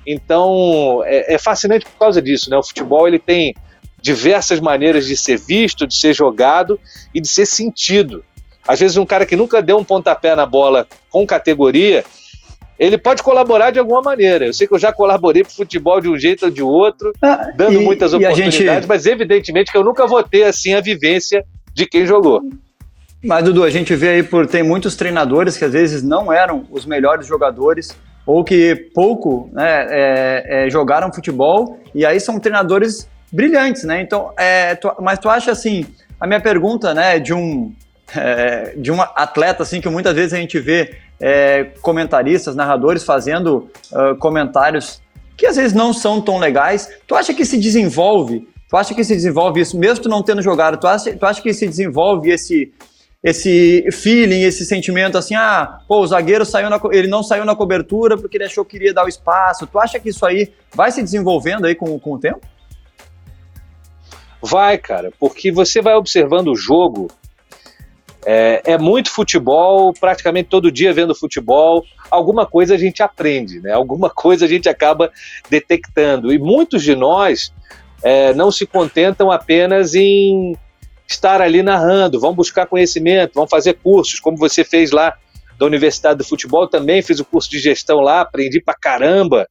Então 0.07 1.03
é, 1.05 1.35
é, 1.35 1.39
fascinante 1.39 1.85
por 1.85 1.99
causa 1.99 2.23
disso, 2.23 2.49
né? 2.49 2.57
O 2.57 2.63
futebol 2.63 3.09
ele 3.09 3.19
tem 3.19 3.55
diversas 4.01 4.61
maneiras 4.61 5.07
de 5.07 5.17
ser 5.17 5.39
visto, 5.39 5.87
de 5.87 5.97
ser 5.97 6.15
jogado 6.15 6.79
e 7.13 7.21
de 7.21 7.27
ser 7.27 7.47
sentido. 7.47 8.25
Às 8.67 8.79
vezes 8.81 8.97
um 8.97 9.07
cara 9.07 9.27
que 9.27 9.35
nunca 9.35 9.61
deu 9.61 9.77
um 9.77 9.85
pontapé 9.85 10.37
na 10.37 10.47
bola 10.47 10.87
com 11.11 11.27
categoria, 11.27 12.05
ele 12.79 12.99
pode 12.99 13.23
colaborar 13.23 13.71
de 13.71 13.79
alguma 13.79 14.03
maneira. 14.03 14.47
Eu 14.47 14.53
sei 14.53 14.67
que 14.67 14.75
eu 14.75 14.79
já 14.79 14.93
colaborei 14.93 15.43
para 15.43 15.51
o 15.51 15.55
futebol 15.55 16.01
de 16.01 16.09
um 16.09 16.17
jeito 16.17 16.45
ou 16.45 16.51
de 16.51 16.63
outro, 16.63 17.13
ah, 17.23 17.51
dando 17.57 17.81
e, 17.81 17.85
muitas 17.85 18.13
oportunidades, 18.13 18.55
gente... 18.55 18.87
mas 18.87 19.07
evidentemente 19.07 19.73
que 19.73 19.79
eu 19.79 19.85
nunca 19.85 20.07
vou 20.07 20.23
ter 20.23 20.45
assim 20.45 20.75
a 20.75 20.81
vivência 20.81 21.45
de 21.75 21.87
quem 21.87 22.07
jogou. 22.07 22.43
Mas, 23.25 23.45
Dudu, 23.45 23.65
a 23.65 23.71
gente 23.71 23.95
vê 23.97 24.11
aí 24.11 24.23
por 24.23 24.47
tem 24.47 24.63
muitos 24.63 24.95
treinadores 24.95 25.57
que 25.57 25.65
às 25.65 25.73
vezes 25.73 26.03
não 26.03 26.33
eram 26.33 26.65
os 26.71 26.85
melhores 26.85 27.27
jogadores 27.27 27.97
ou 28.27 28.43
que 28.43 28.75
pouco 28.93 29.49
né, 29.53 29.87
é, 29.89 30.67
é, 30.67 30.71
jogaram 30.71 31.13
futebol 31.13 31.79
e 31.95 32.05
aí 32.05 32.19
são 32.19 32.41
treinadores 32.41 33.09
brilhantes, 33.33 33.85
né? 33.85 34.03
Então, 34.03 34.33
é, 34.37 34.75
tu, 34.75 34.93
mas 35.01 35.19
tu 35.19 35.29
acha 35.29 35.53
assim, 35.53 35.87
a 36.21 36.27
minha 36.27 36.41
pergunta, 36.41 36.93
né, 36.93 37.19
de 37.21 37.33
um 37.33 37.73
é, 38.15 38.75
de 38.77 38.93
um 38.93 39.01
atleta 39.01 39.63
assim 39.63 39.81
que 39.81 39.89
muitas 39.89 40.15
vezes 40.15 40.33
a 40.33 40.37
gente 40.37 40.59
vê 40.59 40.97
é, 41.21 41.65
comentaristas, 41.81 42.55
narradores 42.55 43.03
fazendo 43.03 43.69
uh, 43.91 44.15
comentários 44.19 45.01
que 45.37 45.47
às 45.47 45.57
vezes 45.57 45.73
não 45.73 45.93
são 45.93 46.21
tão 46.21 46.39
legais. 46.39 46.89
Tu 47.07 47.15
acha 47.15 47.35
que 47.35 47.45
se 47.45 47.59
desenvolve? 47.59 48.49
Tu 48.69 48.77
acha 48.77 48.95
que 48.95 49.05
se 49.05 49.15
desenvolve 49.15 49.61
isso, 49.61 49.79
mesmo 49.79 50.03
tu 50.03 50.09
não 50.09 50.23
tendo 50.23 50.43
jogado? 50.43 50.79
Tu 50.79 50.87
acha, 50.87 51.15
tu 51.15 51.27
acha 51.27 51.43
que 51.43 51.53
se 51.53 51.67
desenvolve 51.67 52.31
esse 52.31 52.73
esse 53.23 53.89
feeling, 53.93 54.43
esse 54.43 54.65
sentimento 54.65 55.19
assim, 55.19 55.35
ah, 55.35 55.81
pô, 55.89 56.01
o 56.01 56.07
zagueiro 56.07 56.45
saiu 56.45 56.71
na, 56.71 56.81
ele 56.93 57.09
não 57.09 57.23
saiu 57.23 57.45
na 57.45 57.57
cobertura 57.57 58.17
porque 58.17 58.37
ele 58.37 58.45
achou 58.45 58.65
que 58.65 58.73
queria 58.73 58.95
dar 58.95 59.05
o 59.05 59.09
espaço. 59.09 59.67
Tu 59.67 59.79
acha 59.79 59.99
que 59.99 60.11
isso 60.11 60.25
aí 60.25 60.53
vai 60.75 60.91
se 60.93 61.03
desenvolvendo 61.03 61.67
aí 61.67 61.75
com, 61.75 61.99
com 61.99 62.13
o 62.13 62.19
tempo? 62.19 62.41
Vai, 64.43 64.79
cara, 64.79 65.13
porque 65.19 65.51
você 65.51 65.81
vai 65.81 65.95
observando 65.95 66.49
o 66.49 66.57
jogo. 66.57 67.09
É, 68.29 68.73
é, 68.73 68.79
muito 68.79 69.11
futebol, 69.11 69.93
praticamente 69.93 70.49
todo 70.49 70.71
dia 70.71 70.93
vendo 70.93 71.15
futebol. 71.15 71.85
Alguma 72.11 72.45
coisa 72.45 72.75
a 72.75 72.79
gente 72.79 73.03
aprende, 73.03 73.61
né? 73.61 73.73
Alguma 73.73 74.11
coisa 74.15 74.45
a 74.45 74.49
gente 74.49 74.69
acaba 74.69 75.11
detectando. 75.49 76.33
E 76.33 76.39
muitos 76.39 76.83
de 76.83 76.95
nós 76.95 77.53
é, 78.03 78.35
não 78.35 78.51
se 78.51 78.67
contentam 78.67 79.31
apenas 79.31 79.95
em 79.95 80.57
estar 81.09 81.41
ali 81.41 81.63
narrando, 81.63 82.21
vão 82.21 82.35
buscar 82.35 82.67
conhecimento, 82.67 83.35
vão 83.35 83.47
fazer 83.47 83.75
cursos, 83.75 84.21
como 84.21 84.37
você 84.37 84.65
fez 84.65 84.91
lá 84.91 85.15
da 85.59 85.67
Universidade 85.67 86.19
do 86.19 86.25
Futebol, 86.25 86.69
também 86.69 87.03
fiz 87.03 87.19
o 87.21 87.25
curso 87.25 87.51
de 87.51 87.59
gestão 87.59 88.01
lá, 88.01 88.21
aprendi 88.21 88.61
pra 88.61 88.75
caramba. 88.75 89.47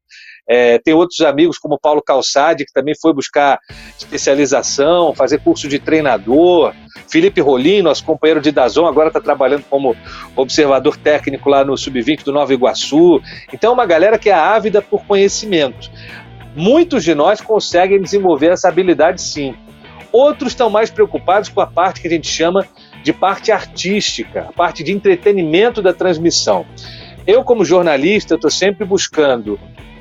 É, 0.48 0.78
tem 0.78 0.94
outros 0.94 1.22
amigos 1.22 1.58
como 1.58 1.80
Paulo 1.80 2.04
Calçade, 2.04 2.66
que 2.66 2.72
também 2.72 2.94
foi 3.02 3.12
buscar 3.14 3.58
especialização, 3.98 5.14
fazer 5.16 5.40
curso 5.40 5.68
de 5.68 5.80
treinador. 5.80 6.74
Felipe 7.10 7.42
Rolim, 7.42 7.82
nosso 7.82 8.06
companheiro 8.06 8.40
de 8.40 8.52
Dazon, 8.52 8.86
agora 8.86 9.08
está 9.08 9.20
trabalhando 9.20 9.64
como 9.64 9.96
observador 10.36 10.98
técnico 10.98 11.50
lá 11.50 11.66
no 11.66 11.76
Sub-20 11.76 12.24
do 12.24 12.32
Nova 12.32 12.54
Iguaçu. 12.54 13.20
Então, 13.52 13.74
uma 13.74 13.88
galera 13.88 14.20
que 14.20 14.30
é 14.30 14.34
ávida 14.34 14.82
por 14.82 15.04
conhecimento. 15.06 15.90
Muitos 16.56 17.04
de 17.04 17.16
nós 17.16 17.42
conseguem 17.42 18.00
desenvolver 18.00 18.52
essa 18.52 18.70
habilidade 18.70 19.22
sim. 19.22 19.56
Outros 20.16 20.54
estão 20.54 20.70
mais 20.70 20.90
preocupados 20.90 21.50
com 21.50 21.60
a 21.60 21.68
parte 21.68 22.00
que 22.00 22.08
a 22.08 22.10
gente 22.10 22.30
chama 22.30 22.66
de 23.04 23.12
parte 23.12 23.52
artística, 23.52 24.46
a 24.48 24.54
parte 24.54 24.82
de 24.82 24.94
entretenimento 24.94 25.82
da 25.82 25.92
transmissão. 25.92 26.66
Eu, 27.28 27.44
como 27.44 27.66
jornalista, 27.66 28.36
estou 28.36 28.50
sempre 28.50 28.86
buscando 28.86 29.60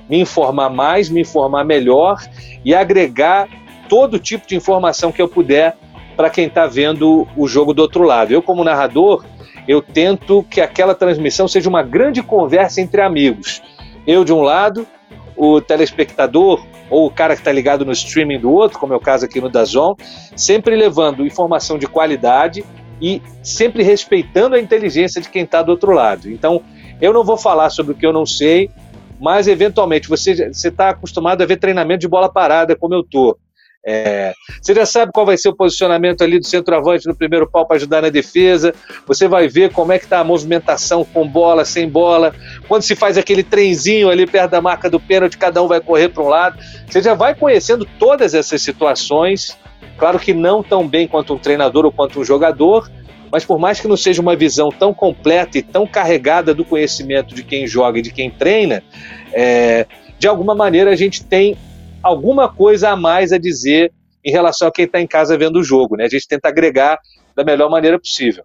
me 0.08 0.20
informar 0.20 0.70
mais, 0.70 1.08
me 1.08 1.22
informar 1.22 1.64
melhor 1.64 2.22
e 2.64 2.72
agregar 2.72 3.48
todo 3.88 4.16
tipo 4.16 4.46
de 4.46 4.54
informação 4.54 5.10
que 5.10 5.20
eu 5.20 5.26
puder 5.26 5.76
para 6.16 6.30
quem 6.30 6.46
está 6.46 6.64
vendo 6.64 7.26
o 7.36 7.48
jogo 7.48 7.74
do 7.74 7.82
outro 7.82 8.04
lado. 8.04 8.32
Eu, 8.32 8.40
como 8.40 8.62
narrador, 8.62 9.24
eu 9.66 9.82
tento 9.82 10.44
que 10.48 10.60
aquela 10.60 10.94
transmissão 10.94 11.48
seja 11.48 11.68
uma 11.68 11.82
grande 11.82 12.22
conversa 12.22 12.80
entre 12.80 13.00
amigos. 13.00 13.60
Eu 14.06 14.24
de 14.24 14.32
um 14.32 14.42
lado, 14.42 14.86
o 15.36 15.60
telespectador 15.60 16.64
ou 16.90 17.06
o 17.06 17.10
cara 17.10 17.34
que 17.34 17.40
está 17.40 17.50
ligado 17.52 17.84
no 17.84 17.92
streaming 17.92 18.38
do 18.38 18.52
outro, 18.52 18.78
como 18.78 18.92
é 18.92 18.96
o 18.96 19.00
caso 19.00 19.24
aqui 19.24 19.40
no 19.40 19.48
Dazon, 19.48 19.96
sempre 20.36 20.76
levando 20.76 21.26
informação 21.26 21.78
de 21.78 21.86
qualidade 21.86 22.64
e 23.00 23.20
sempre 23.42 23.82
respeitando 23.82 24.54
a 24.54 24.60
inteligência 24.60 25.20
de 25.20 25.28
quem 25.28 25.42
está 25.42 25.62
do 25.62 25.70
outro 25.70 25.92
lado. 25.92 26.30
Então, 26.30 26.62
eu 27.00 27.12
não 27.12 27.24
vou 27.24 27.36
falar 27.36 27.70
sobre 27.70 27.92
o 27.92 27.94
que 27.94 28.06
eu 28.06 28.12
não 28.12 28.24
sei, 28.24 28.70
mas 29.20 29.48
eventualmente 29.48 30.08
você 30.08 30.50
está 30.52 30.90
acostumado 30.90 31.42
a 31.42 31.46
ver 31.46 31.56
treinamento 31.56 32.00
de 32.00 32.08
bola 32.08 32.30
parada, 32.30 32.76
como 32.76 32.94
eu 32.94 33.00
estou. 33.00 33.38
É, 33.86 34.32
você 34.62 34.74
já 34.74 34.86
sabe 34.86 35.12
qual 35.12 35.26
vai 35.26 35.36
ser 35.36 35.50
o 35.50 35.56
posicionamento 35.56 36.24
ali 36.24 36.38
do 36.38 36.46
centroavante 36.46 37.06
no 37.06 37.14
primeiro 37.14 37.48
pau 37.48 37.66
para 37.66 37.76
ajudar 37.76 38.00
na 38.00 38.08
defesa. 38.08 38.72
Você 39.06 39.28
vai 39.28 39.46
ver 39.46 39.72
como 39.72 39.92
é 39.92 39.98
que 39.98 40.04
está 40.04 40.20
a 40.20 40.24
movimentação 40.24 41.04
com 41.04 41.28
bola, 41.28 41.64
sem 41.64 41.88
bola. 41.88 42.34
Quando 42.66 42.82
se 42.82 42.96
faz 42.96 43.18
aquele 43.18 43.42
trenzinho 43.42 44.08
ali 44.08 44.26
perto 44.26 44.52
da 44.52 44.60
marca 44.62 44.88
do 44.88 44.98
pênalti, 44.98 45.36
cada 45.36 45.62
um 45.62 45.68
vai 45.68 45.80
correr 45.80 46.08
para 46.08 46.22
um 46.22 46.28
lado. 46.28 46.58
Você 46.88 47.02
já 47.02 47.12
vai 47.12 47.34
conhecendo 47.34 47.86
todas 47.98 48.32
essas 48.32 48.62
situações. 48.62 49.58
Claro 49.98 50.18
que 50.18 50.32
não 50.32 50.62
tão 50.62 50.88
bem 50.88 51.06
quanto 51.06 51.34
um 51.34 51.38
treinador 51.38 51.84
ou 51.84 51.92
quanto 51.92 52.18
um 52.18 52.24
jogador, 52.24 52.90
mas 53.30 53.44
por 53.44 53.58
mais 53.58 53.80
que 53.80 53.86
não 53.86 53.96
seja 53.96 54.22
uma 54.22 54.34
visão 54.34 54.70
tão 54.70 54.94
completa 54.94 55.58
e 55.58 55.62
tão 55.62 55.86
carregada 55.86 56.54
do 56.54 56.64
conhecimento 56.64 57.34
de 57.34 57.42
quem 57.42 57.66
joga 57.66 57.98
e 57.98 58.02
de 58.02 58.10
quem 58.10 58.30
treina, 58.30 58.82
é, 59.32 59.86
de 60.18 60.26
alguma 60.26 60.54
maneira 60.54 60.90
a 60.90 60.96
gente 60.96 61.24
tem 61.24 61.56
alguma 62.04 62.48
coisa 62.48 62.90
a 62.90 62.96
mais 62.96 63.32
a 63.32 63.38
dizer 63.38 63.92
em 64.24 64.30
relação 64.30 64.68
a 64.68 64.72
quem 64.72 64.84
está 64.84 65.00
em 65.00 65.06
casa 65.06 65.36
vendo 65.36 65.58
o 65.58 65.64
jogo. 65.64 65.96
Né? 65.96 66.04
A 66.04 66.08
gente 66.08 66.28
tenta 66.28 66.48
agregar 66.48 66.98
da 67.34 67.44
melhor 67.44 67.70
maneira 67.70 67.98
possível. 67.98 68.44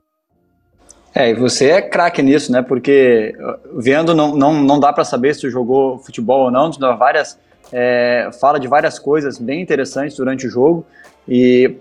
É, 1.13 1.29
e 1.29 1.33
você 1.33 1.69
é 1.69 1.81
craque 1.81 2.21
nisso, 2.21 2.51
né? 2.51 2.61
Porque 2.61 3.35
uh, 3.39 3.79
vendo 3.81 4.13
não, 4.13 4.35
não, 4.35 4.53
não 4.53 4.79
dá 4.79 4.93
para 4.93 5.03
saber 5.03 5.33
se 5.33 5.41
tu 5.41 5.49
jogou 5.49 5.97
futebol 5.97 6.45
ou 6.45 6.51
não, 6.51 6.69
tu 6.69 6.79
dá 6.79 6.93
várias, 6.93 7.37
é, 7.73 8.29
fala 8.39 8.59
de 8.59 8.67
várias 8.67 8.99
coisas 8.99 9.39
bem 9.39 9.61
interessantes 9.61 10.15
durante 10.15 10.45
o 10.45 10.49
jogo 10.49 10.85
e 11.27 11.75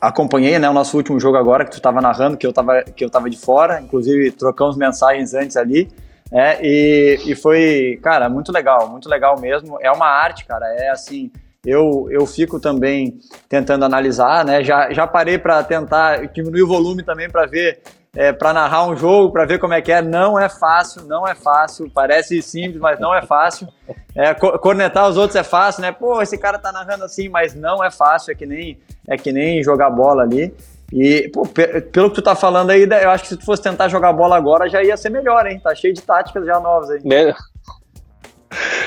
acompanhei 0.00 0.58
né, 0.58 0.68
o 0.68 0.72
nosso 0.72 0.96
último 0.96 1.18
jogo 1.20 1.36
agora 1.36 1.64
que 1.64 1.70
tu 1.70 1.76
estava 1.76 2.00
narrando, 2.00 2.36
que 2.36 2.46
eu 2.46 2.50
estava 2.50 2.82
que 2.82 3.04
eu 3.04 3.10
de 3.10 3.38
fora, 3.38 3.80
inclusive 3.80 4.32
trocamos 4.32 4.76
mensagens 4.76 5.32
antes 5.32 5.56
ali 5.56 5.88
é, 6.32 6.58
e, 6.60 7.20
e 7.26 7.34
foi, 7.34 7.98
cara, 8.02 8.28
muito 8.28 8.50
legal, 8.50 8.88
muito 8.88 9.08
legal 9.08 9.38
mesmo. 9.40 9.78
É 9.80 9.90
uma 9.90 10.06
arte, 10.06 10.44
cara, 10.44 10.66
é 10.66 10.90
assim, 10.90 11.30
eu, 11.66 12.06
eu 12.10 12.26
fico 12.26 12.60
também 12.60 13.18
tentando 13.48 13.84
analisar, 13.84 14.44
né? 14.44 14.62
Já, 14.62 14.92
já 14.92 15.06
parei 15.06 15.36
para 15.36 15.62
tentar 15.64 16.26
diminuir 16.28 16.62
o 16.62 16.68
volume 16.68 17.02
também 17.02 17.28
para 17.28 17.44
ver, 17.46 17.80
é, 18.14 18.32
para 18.32 18.52
narrar 18.52 18.86
um 18.86 18.96
jogo, 18.96 19.32
para 19.32 19.44
ver 19.44 19.58
como 19.58 19.74
é 19.74 19.80
que 19.80 19.90
é. 19.90 20.00
Não 20.00 20.38
é 20.38 20.48
fácil, 20.48 21.04
não 21.06 21.26
é 21.26 21.34
fácil. 21.34 21.90
Parece 21.92 22.40
simples, 22.40 22.80
mas 22.80 23.00
não 23.00 23.12
é 23.12 23.22
fácil. 23.22 23.68
É, 24.14 24.32
cornetar 24.34 25.08
os 25.08 25.16
outros 25.16 25.34
é 25.36 25.42
fácil, 25.42 25.82
né? 25.82 25.90
Pô, 25.90 26.22
esse 26.22 26.38
cara 26.38 26.58
tá 26.58 26.70
narrando 26.70 27.04
assim, 27.04 27.28
mas 27.28 27.54
não 27.54 27.82
é 27.82 27.90
fácil. 27.90 28.30
É 28.30 28.34
que 28.34 28.46
nem, 28.46 28.78
é 29.08 29.16
que 29.16 29.32
nem 29.32 29.62
jogar 29.62 29.90
bola 29.90 30.22
ali. 30.22 30.54
E, 30.92 31.28
pô, 31.32 31.46
pelo 31.46 32.10
que 32.10 32.16
tu 32.16 32.22
tá 32.22 32.36
falando 32.36 32.70
aí, 32.70 32.82
eu 32.84 33.10
acho 33.10 33.24
que 33.24 33.28
se 33.30 33.36
tu 33.36 33.44
fosse 33.44 33.62
tentar 33.62 33.88
jogar 33.88 34.12
bola 34.12 34.36
agora 34.36 34.68
já 34.68 34.82
ia 34.82 34.96
ser 34.96 35.10
melhor, 35.10 35.46
hein? 35.46 35.60
Tá 35.62 35.74
cheio 35.74 35.92
de 35.92 36.00
táticas 36.00 36.46
já 36.46 36.60
novas 36.60 36.90
aí. 36.90 37.00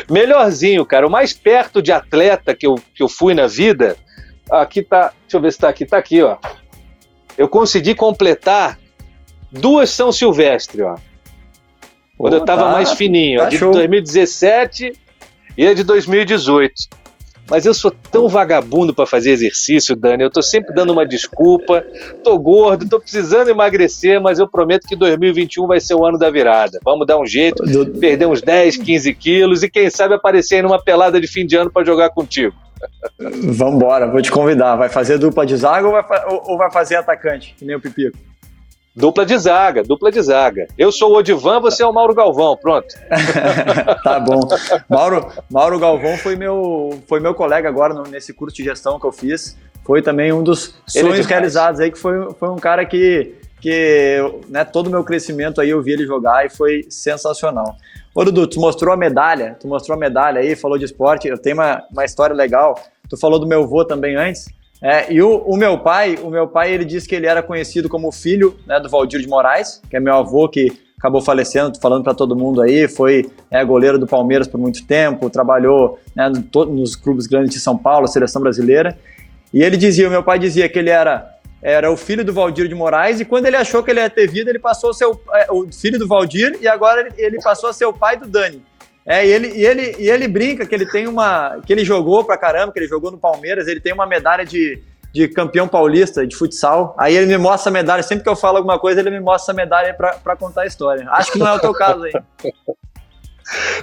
Melhorzinho, 0.10 0.86
cara. 0.86 1.06
O 1.06 1.12
mais 1.12 1.34
perto 1.34 1.82
de 1.82 1.92
atleta 1.92 2.56
que 2.56 2.66
eu, 2.66 2.76
que 2.96 3.04
eu 3.04 3.10
fui 3.10 3.34
na 3.34 3.48
vida, 3.48 3.98
aqui 4.50 4.82
tá. 4.82 5.12
Deixa 5.22 5.38
eu 5.38 5.42
ver 5.42 5.52
se 5.52 5.60
tá 5.60 5.70
aqui. 5.70 5.86
Tá 5.86 5.98
aqui, 5.98 6.22
ó. 6.22 6.38
Eu 7.38 7.48
consegui 7.48 7.94
completar 7.94 8.80
duas 9.52 9.90
São 9.90 10.12
Silvestre, 10.12 10.82
ó. 10.82 10.96
Quando 12.18 12.34
eu 12.34 12.42
estava 12.42 12.64
tá, 12.64 12.72
mais 12.72 12.92
fininho, 12.94 13.40
tá 13.40 13.48
a 13.48 13.50
de 13.50 13.58
show. 13.58 13.72
2017 13.72 14.94
e 15.58 15.68
a 15.68 15.74
de 15.74 15.84
2018. 15.84 16.74
Mas 17.50 17.66
eu 17.66 17.74
sou 17.74 17.92
tão 17.92 18.28
vagabundo 18.28 18.94
para 18.94 19.06
fazer 19.06 19.32
exercício, 19.32 19.96
Dani. 19.96 20.24
Eu 20.24 20.30
tô 20.30 20.42
sempre 20.42 20.74
dando 20.74 20.92
uma 20.92 21.06
desculpa. 21.06 21.84
Tô 22.24 22.38
gordo, 22.38 22.88
tô 22.88 23.00
precisando 23.00 23.50
emagrecer, 23.50 24.22
mas 24.22 24.40
eu 24.40 24.48
prometo 24.48 24.88
que 24.88 24.96
2021 24.96 25.68
vai 25.68 25.80
ser 25.80 25.96
o 25.96 26.06
ano 26.06 26.18
da 26.18 26.30
virada. 26.30 26.80
Vamos 26.84 27.08
dar 27.08 27.20
um 27.20 27.26
jeito, 27.26 27.64
perder 28.00 28.28
uns 28.28 28.42
10, 28.42 28.78
15 28.78 29.14
quilos 29.16 29.64
e 29.64 29.70
quem 29.70 29.90
sabe 29.90 30.14
aparecer 30.14 30.56
aí 30.56 30.62
numa 30.62 30.82
pelada 30.82 31.20
de 31.20 31.28
fim 31.28 31.46
de 31.46 31.56
ano 31.56 31.72
para 31.72 31.86
jogar 31.86 32.10
contigo. 32.10 32.56
Vambora, 33.20 34.08
vou 34.08 34.22
te 34.22 34.32
convidar. 34.32 34.76
Vai 34.76 34.90
fazer 34.90 35.18
dupla 35.18 35.46
de 35.46 35.58
zaga 35.58 35.88
ou 35.88 35.94
vai, 35.94 36.04
ou 36.28 36.58
vai 36.58 36.72
fazer 36.72 36.96
atacante, 36.96 37.56
que 37.58 37.66
nem 37.66 37.76
o 37.76 37.82
Pipico? 37.82 38.18
Dupla 38.96 39.26
de 39.26 39.38
zaga, 39.38 39.84
dupla 39.84 40.12
de 40.12 40.22
zaga. 40.22 40.68
Eu 40.78 40.92
sou 40.92 41.12
o 41.12 41.18
Odivan, 41.18 41.62
você 41.62 41.84
é 41.84 41.86
o 41.86 41.94
Mauro 41.94 42.14
Galvão, 42.14 42.58
pronto. 42.58 42.88
tá 44.04 44.20
bom. 44.20 44.42
Mauro, 44.90 45.28
Mauro 45.50 45.80
Galvão 45.80 46.18
foi 46.18 46.36
meu, 46.36 47.00
foi 47.08 47.20
meu 47.20 47.34
colega 47.34 47.70
agora 47.70 47.94
no, 47.94 48.04
nesse 48.04 48.34
curso 48.34 48.56
de 48.56 48.64
gestão 48.64 49.00
que 49.00 49.06
eu 49.06 49.12
fiz. 49.12 49.58
Foi 49.86 50.02
também 50.02 50.34
um 50.34 50.44
dos 50.44 50.76
é 50.96 51.02
sonhos 51.02 51.26
realizados 51.26 51.80
aí, 51.80 51.92
que 51.92 51.98
foi, 51.98 52.34
foi 52.34 52.50
um 52.50 52.58
cara 52.58 52.86
que, 52.86 53.36
que 53.62 54.18
né, 54.50 54.66
todo 54.66 54.88
o 54.88 54.90
meu 54.90 55.04
crescimento 55.04 55.62
aí 55.62 55.70
eu 55.70 55.82
vi 55.82 55.94
ele 55.94 56.06
jogar 56.06 56.46
e 56.46 56.50
foi 56.50 56.86
sensacional. 56.90 57.76
Ô 58.14 58.24
Dudu, 58.26 58.48
tu 58.48 58.60
mostrou 58.60 58.94
a 58.94 58.98
medalha, 58.98 59.56
tu 59.60 59.68
mostrou 59.68 59.96
a 59.96 60.00
medalha 60.00 60.42
aí, 60.42 60.56
falou 60.56 60.78
de 60.78 60.86
esporte, 60.86 61.28
eu 61.28 61.38
tenho 61.38 61.56
uma, 61.56 61.84
uma 61.92 62.04
história 62.04 62.36
legal. 62.36 62.78
Tu 63.08 63.18
falou 63.18 63.40
do 63.40 63.48
meu 63.48 63.64
avô 63.64 63.86
também 63.86 64.16
antes. 64.16 64.48
É, 64.82 65.12
e 65.12 65.22
o, 65.22 65.40
o, 65.40 65.58
meu 65.58 65.78
pai, 65.78 66.18
o 66.24 66.30
meu 66.30 66.48
pai, 66.48 66.72
ele 66.72 66.86
disse 66.86 67.08
que 67.08 67.14
ele 67.14 67.28
era 67.28 67.44
conhecido 67.44 67.90
como 67.90 68.12
filho 68.12 68.58
né, 68.66 68.80
do 68.80 68.90
Valdir 68.90 69.20
de 69.20 69.28
Moraes, 69.28 69.82
que 69.90 69.98
é 69.98 70.00
meu 70.00 70.14
avô 70.14 70.48
que 70.48 70.72
acabou 70.98 71.22
falecendo, 71.22 71.80
falando 71.80 72.04
para 72.04 72.14
todo 72.14 72.36
mundo 72.36 72.62
aí, 72.62 72.88
foi 72.88 73.30
é, 73.50 73.64
goleiro 73.64 73.98
do 73.98 74.08
Palmeiras 74.08 74.48
por 74.48 74.58
muito 74.58 74.86
tempo, 74.86 75.30
trabalhou 75.30 76.00
né, 76.16 76.30
no, 76.30 76.66
nos 76.66 76.96
clubes 76.96 77.28
grandes 77.28 77.54
de 77.54 77.60
São 77.60 77.78
Paulo, 77.78 78.08
seleção 78.08 78.42
brasileira. 78.42 78.98
E 79.54 79.64
ele 79.64 79.78
dizia, 79.78 80.08
o 80.08 80.12
meu 80.12 80.24
pai 80.24 80.40
dizia 80.40 80.70
que 80.70 80.78
ele 80.80 80.90
era 80.90 81.36
era 81.62 81.92
o 81.92 81.98
filho 81.98 82.24
do 82.24 82.32
Valdir 82.32 82.70
de 82.70 82.76
Moraes 82.76 83.20
e 83.20 83.26
quando 83.26 83.46
ele 83.46 83.58
achou 83.58 83.84
que 83.84 83.92
ele 83.92 84.00
ia 84.00 84.10
ter 84.10 84.30
vida, 84.30 84.50
ele 84.50 84.60
passou 84.60 84.92
a 84.92 84.94
ser 84.94 85.06
o, 85.06 85.20
é, 85.34 85.48
o 85.52 85.70
filho 85.72 86.00
do 86.00 86.08
Valdir 86.08 86.58
e 86.62 86.68
agora 86.70 87.10
ele 87.18 87.38
passou 87.42 87.70
a 87.70 87.74
ser 87.74 87.84
o 87.84 87.92
pai 87.92 88.16
do 88.16 88.26
Dani. 88.26 88.64
É, 89.10 89.26
e 89.26 89.32
ele, 89.32 89.48
e, 89.48 89.66
ele, 89.66 89.96
e 89.98 90.08
ele 90.08 90.28
brinca 90.28 90.68
que 90.68 90.76
ele 90.76 90.86
tem 90.86 91.08
uma. 91.08 91.60
que 91.66 91.74
ele 91.74 91.84
jogou 91.84 92.24
pra 92.24 92.38
caramba, 92.38 92.72
que 92.72 92.78
ele 92.78 92.88
jogou 92.88 93.10
no 93.10 93.18
Palmeiras, 93.18 93.68
ele 93.68 93.80
tem 93.80 93.92
uma 93.92 94.06
medalha 94.06 94.46
de, 94.46 94.84
de 95.12 95.28
campeão 95.28 95.68
paulista 95.68 96.28
de 96.28 96.36
futsal. 96.36 96.96
Aí 96.96 97.16
ele 97.16 97.26
me 97.26 97.40
mostra 97.40 97.72
a 97.72 97.74
medalha, 97.74 98.04
sempre 98.04 98.24
que 98.24 98.30
eu 98.30 98.36
falo 98.36 98.58
alguma 98.58 98.78
coisa, 98.78 99.00
ele 99.00 99.10
me 99.10 99.20
mostra 99.20 99.52
a 99.52 99.56
medalha 99.56 99.96
pra, 99.96 100.12
pra 100.14 100.36
contar 100.36 100.62
a 100.62 100.68
história. 100.68 101.10
Acho 101.10 101.32
que 101.32 101.40
não 101.40 101.48
é 101.48 101.54
o 101.54 101.60
teu 101.60 101.74
caso 101.74 102.04
aí. 102.04 102.14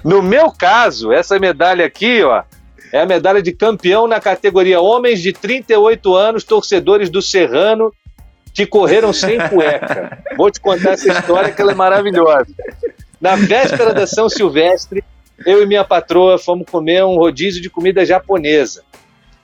No 0.05 0.23
meu 0.23 0.53
caso, 0.53 1.11
essa 1.11 1.37
medalha 1.41 1.85
aqui, 1.85 2.23
ó, 2.23 2.45
é 2.93 3.01
a 3.01 3.07
medalha 3.07 3.43
de 3.43 3.51
campeão 3.51 4.07
na 4.07 4.21
categoria 4.21 4.81
Homens 4.81 5.21
de 5.21 5.33
38 5.33 6.15
anos, 6.15 6.45
torcedores 6.45 7.11
do 7.11 7.21
Serrano, 7.21 7.93
que 8.55 8.65
correram 8.65 9.13
sem 9.13 9.41
cueca. 9.49 10.23
Vou 10.39 10.53
te 10.53 10.61
contar 10.61 10.93
essa 10.93 11.11
história 11.11 11.51
que 11.51 11.61
ela 11.61 11.73
é 11.73 11.75
maravilhosa. 11.75 12.47
Na 13.21 13.35
véspera 13.35 13.93
da 13.93 14.07
São 14.07 14.29
Silvestre, 14.29 15.03
eu 15.45 15.63
e 15.63 15.67
minha 15.67 15.85
patroa 15.85 16.39
fomos 16.39 16.69
comer 16.71 17.05
um 17.05 17.17
rodízio 17.17 17.61
de 17.61 17.69
comida 17.69 18.05
japonesa. 18.05 18.83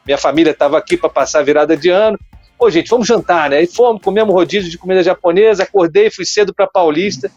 Minha 0.06 0.18
família 0.18 0.50
estava 0.50 0.78
aqui 0.78 0.96
para 0.96 1.08
passar 1.08 1.40
a 1.40 1.42
virada 1.42 1.76
de 1.76 1.90
ano. 1.90 2.18
Pô, 2.58 2.70
gente, 2.70 2.88
vamos 2.88 3.06
jantar, 3.06 3.50
né? 3.50 3.62
E 3.62 3.66
fomos, 3.66 4.02
comemos 4.02 4.34
rodízio 4.34 4.70
de 4.70 4.78
comida 4.78 5.02
japonesa, 5.02 5.64
acordei, 5.64 6.10
fui 6.10 6.24
cedo 6.24 6.54
para 6.54 6.66
Paulista. 6.66 7.30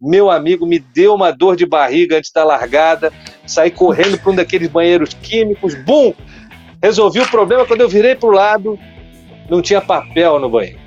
Meu 0.00 0.30
amigo 0.30 0.66
me 0.66 0.78
deu 0.78 1.14
uma 1.14 1.30
dor 1.30 1.56
de 1.56 1.64
barriga 1.64 2.18
antes 2.18 2.30
da 2.30 2.44
largada, 2.44 3.10
saí 3.46 3.70
correndo 3.70 4.18
para 4.18 4.30
um 4.30 4.34
daqueles 4.34 4.68
banheiros 4.68 5.14
químicos, 5.14 5.74
bum! 5.74 6.12
Resolvi 6.82 7.20
o 7.20 7.30
problema 7.30 7.64
quando 7.64 7.80
eu 7.80 7.88
virei 7.88 8.14
para 8.14 8.28
o 8.28 8.32
lado, 8.32 8.78
não 9.48 9.62
tinha 9.62 9.80
papel 9.80 10.38
no 10.38 10.50
banheiro. 10.50 10.78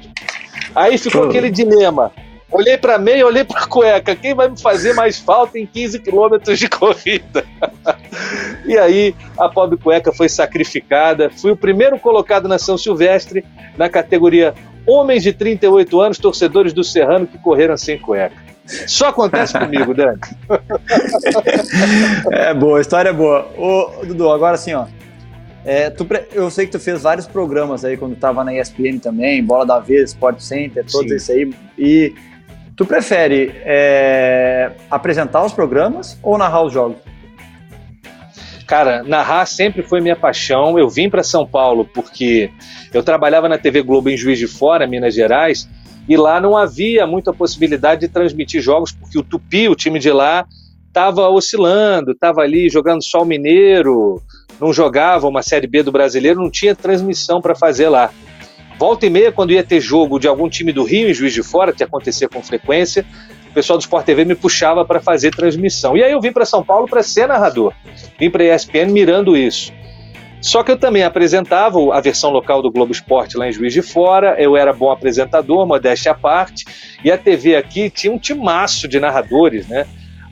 Aí 0.75 0.97
ficou 0.97 1.23
aquele 1.23 1.49
dilema: 1.49 2.11
Olhei 2.51 2.77
para 2.77 2.97
meia, 2.97 3.25
olhei 3.25 3.43
para 3.43 3.67
cueca. 3.67 4.15
Quem 4.15 4.33
vai 4.33 4.49
me 4.49 4.59
fazer 4.59 4.93
mais 4.93 5.19
falta 5.19 5.59
em 5.59 5.67
15 5.67 5.99
quilômetros 5.99 6.57
de 6.57 6.67
corrida? 6.67 7.45
e 8.65 8.77
aí 8.77 9.15
a 9.37 9.47
pobre 9.47 9.77
cueca 9.77 10.11
foi 10.11 10.27
sacrificada. 10.27 11.29
Fui 11.29 11.51
o 11.51 11.57
primeiro 11.57 11.99
colocado 11.99 12.47
na 12.47 12.57
São 12.57 12.77
Silvestre 12.77 13.45
na 13.77 13.87
categoria 13.87 14.53
Homens 14.87 15.21
de 15.21 15.31
38 15.33 16.01
anos, 16.01 16.17
torcedores 16.17 16.73
do 16.73 16.83
Serrano 16.83 17.27
que 17.27 17.37
correram 17.37 17.77
sem 17.77 17.99
cueca. 17.99 18.35
Só 18.87 19.09
acontece 19.09 19.57
comigo, 19.57 19.93
Dani. 19.93 20.19
é 22.31 22.53
boa, 22.53 22.79
a 22.79 22.81
história 22.81 23.09
é 23.09 23.13
boa. 23.13 23.47
Ô, 23.57 24.05
Dudu, 24.05 24.29
agora 24.31 24.57
sim, 24.57 24.73
ó. 24.73 24.85
É, 25.65 25.89
tu, 25.89 26.07
eu 26.31 26.49
sei 26.49 26.65
que 26.65 26.71
tu 26.71 26.79
fez 26.79 27.01
vários 27.01 27.27
programas 27.27 27.83
aí 27.83 27.97
quando 27.97 28.15
tava 28.15 28.43
na 28.43 28.53
ESPN 28.53 28.97
também, 28.99 29.43
Bola 29.43 29.65
da 29.65 29.79
Vez, 29.79 30.11
Sport 30.11 30.39
Center, 30.39 30.85
todos 30.89 31.11
esses 31.11 31.29
aí. 31.29 31.53
E 31.77 32.13
Tu 32.79 32.85
prefere 32.85 33.51
é, 33.65 34.71
apresentar 34.89 35.43
os 35.43 35.51
programas 35.51 36.17
ou 36.23 36.37
narrar 36.37 36.63
os 36.63 36.71
jogos? 36.71 36.95
Cara, 38.65 39.03
narrar 39.03 39.45
sempre 39.47 39.83
foi 39.83 39.99
minha 39.99 40.15
paixão. 40.15 40.79
Eu 40.79 40.89
vim 40.89 41.09
para 41.09 41.21
São 41.21 41.45
Paulo 41.45 41.83
porque 41.83 42.49
eu 42.93 43.03
trabalhava 43.03 43.49
na 43.49 43.57
TV 43.57 43.81
Globo 43.81 44.09
em 44.09 44.15
Juiz 44.15 44.39
de 44.39 44.47
Fora, 44.47 44.87
Minas 44.87 45.13
Gerais, 45.13 45.67
e 46.07 46.15
lá 46.15 46.39
não 46.39 46.55
havia 46.55 47.05
muita 47.05 47.33
possibilidade 47.33 47.99
de 47.99 48.07
transmitir 48.07 48.61
jogos 48.61 48.93
porque 48.93 49.19
o 49.19 49.23
Tupi, 49.23 49.67
o 49.67 49.75
time 49.75 49.99
de 49.99 50.13
lá, 50.13 50.47
estava 50.87 51.27
oscilando, 51.27 52.11
estava 52.11 52.43
ali 52.43 52.69
jogando 52.69 53.03
só 53.03 53.23
o 53.23 53.25
Mineiro, 53.25 54.21
não 54.57 54.71
jogava 54.71 55.27
uma 55.27 55.41
Série 55.41 55.67
B 55.67 55.83
do 55.83 55.91
Brasileiro, 55.91 56.39
não 56.39 56.49
tinha 56.49 56.73
transmissão 56.73 57.41
para 57.41 57.55
fazer 57.55 57.89
lá. 57.89 58.09
Volta 58.79 59.05
e 59.05 59.09
meia, 59.09 59.29
quando 59.29 59.51
ia 59.51 59.61
ter 59.61 59.81
jogo 59.81 60.17
de 60.17 60.25
algum 60.25 60.47
time 60.47 60.71
do 60.71 60.85
Rio 60.85 61.09
em 61.09 61.13
Juiz 61.13 61.33
de 61.33 61.43
Fora, 61.43 61.73
que 61.73 61.83
acontecia 61.83 62.29
com 62.29 62.41
frequência, 62.41 63.05
o 63.49 63.53
pessoal 63.53 63.77
do 63.77 63.81
Sport 63.81 64.05
TV 64.05 64.23
me 64.23 64.35
puxava 64.35 64.85
para 64.85 65.01
fazer 65.01 65.35
transmissão. 65.35 65.97
E 65.97 66.01
aí 66.01 66.13
eu 66.13 66.21
vim 66.21 66.31
para 66.31 66.45
São 66.45 66.63
Paulo 66.63 66.87
para 66.87 67.03
ser 67.03 67.27
narrador. 67.27 67.73
Vim 68.17 68.29
para 68.29 68.41
a 68.41 68.55
ESPN 68.55 68.93
mirando 68.93 69.35
isso. 69.35 69.73
Só 70.41 70.63
que 70.63 70.71
eu 70.71 70.77
também 70.77 71.03
apresentava 71.03 71.77
a 71.93 71.99
versão 71.99 72.29
local 72.29 72.61
do 72.61 72.71
Globo 72.71 72.93
Esporte 72.93 73.37
lá 73.37 73.49
em 73.49 73.51
Juiz 73.51 73.73
de 73.73 73.81
Fora, 73.81 74.37
eu 74.39 74.55
era 74.55 74.71
bom 74.71 74.89
apresentador, 74.89 75.67
modéstia 75.67 76.13
à 76.13 76.15
parte, 76.15 76.63
e 77.03 77.11
a 77.11 77.17
TV 77.17 77.57
aqui 77.57 77.89
tinha 77.89 78.13
um 78.13 78.17
timaço 78.17 78.87
de 78.87 78.97
narradores, 78.97 79.67
né? 79.67 79.85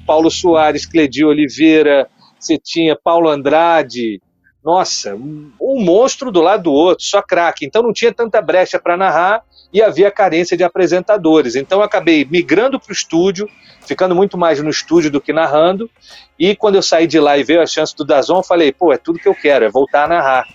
Paulo 0.05 0.31
Soares, 0.31 0.85
Cledi 0.85 1.25
Oliveira, 1.25 2.07
você 2.39 2.57
tinha 2.57 2.95
Paulo 2.95 3.27
Andrade, 3.27 4.21
nossa, 4.67 5.15
um 5.15 5.81
monstro 5.81 6.29
do 6.29 6.41
lado 6.41 6.63
do 6.63 6.73
outro, 6.73 7.05
só 7.05 7.21
craque. 7.21 7.65
Então 7.65 7.81
não 7.81 7.93
tinha 7.93 8.13
tanta 8.13 8.41
brecha 8.41 8.77
para 8.77 8.97
narrar 8.97 9.41
e 9.71 9.81
havia 9.81 10.11
carência 10.11 10.57
de 10.57 10.63
apresentadores. 10.65 11.55
Então 11.55 11.79
eu 11.79 11.85
acabei 11.85 12.27
migrando 12.29 12.77
para 12.77 12.89
o 12.89 12.93
estúdio, 12.93 13.47
ficando 13.85 14.13
muito 14.13 14.37
mais 14.37 14.61
no 14.61 14.69
estúdio 14.69 15.09
do 15.09 15.21
que 15.21 15.31
narrando. 15.31 15.89
E 16.37 16.53
quando 16.53 16.75
eu 16.75 16.81
saí 16.81 17.07
de 17.07 17.17
lá 17.17 17.37
e 17.37 17.45
veio 17.45 17.61
a 17.61 17.65
chance 17.65 17.95
do 17.95 18.03
Dazon, 18.03 18.43
falei, 18.43 18.73
pô, 18.73 18.91
é 18.91 18.97
tudo 18.97 19.19
que 19.19 19.29
eu 19.29 19.33
quero, 19.33 19.63
é 19.63 19.69
voltar 19.69 20.03
a 20.03 20.07
narrar. 20.09 20.45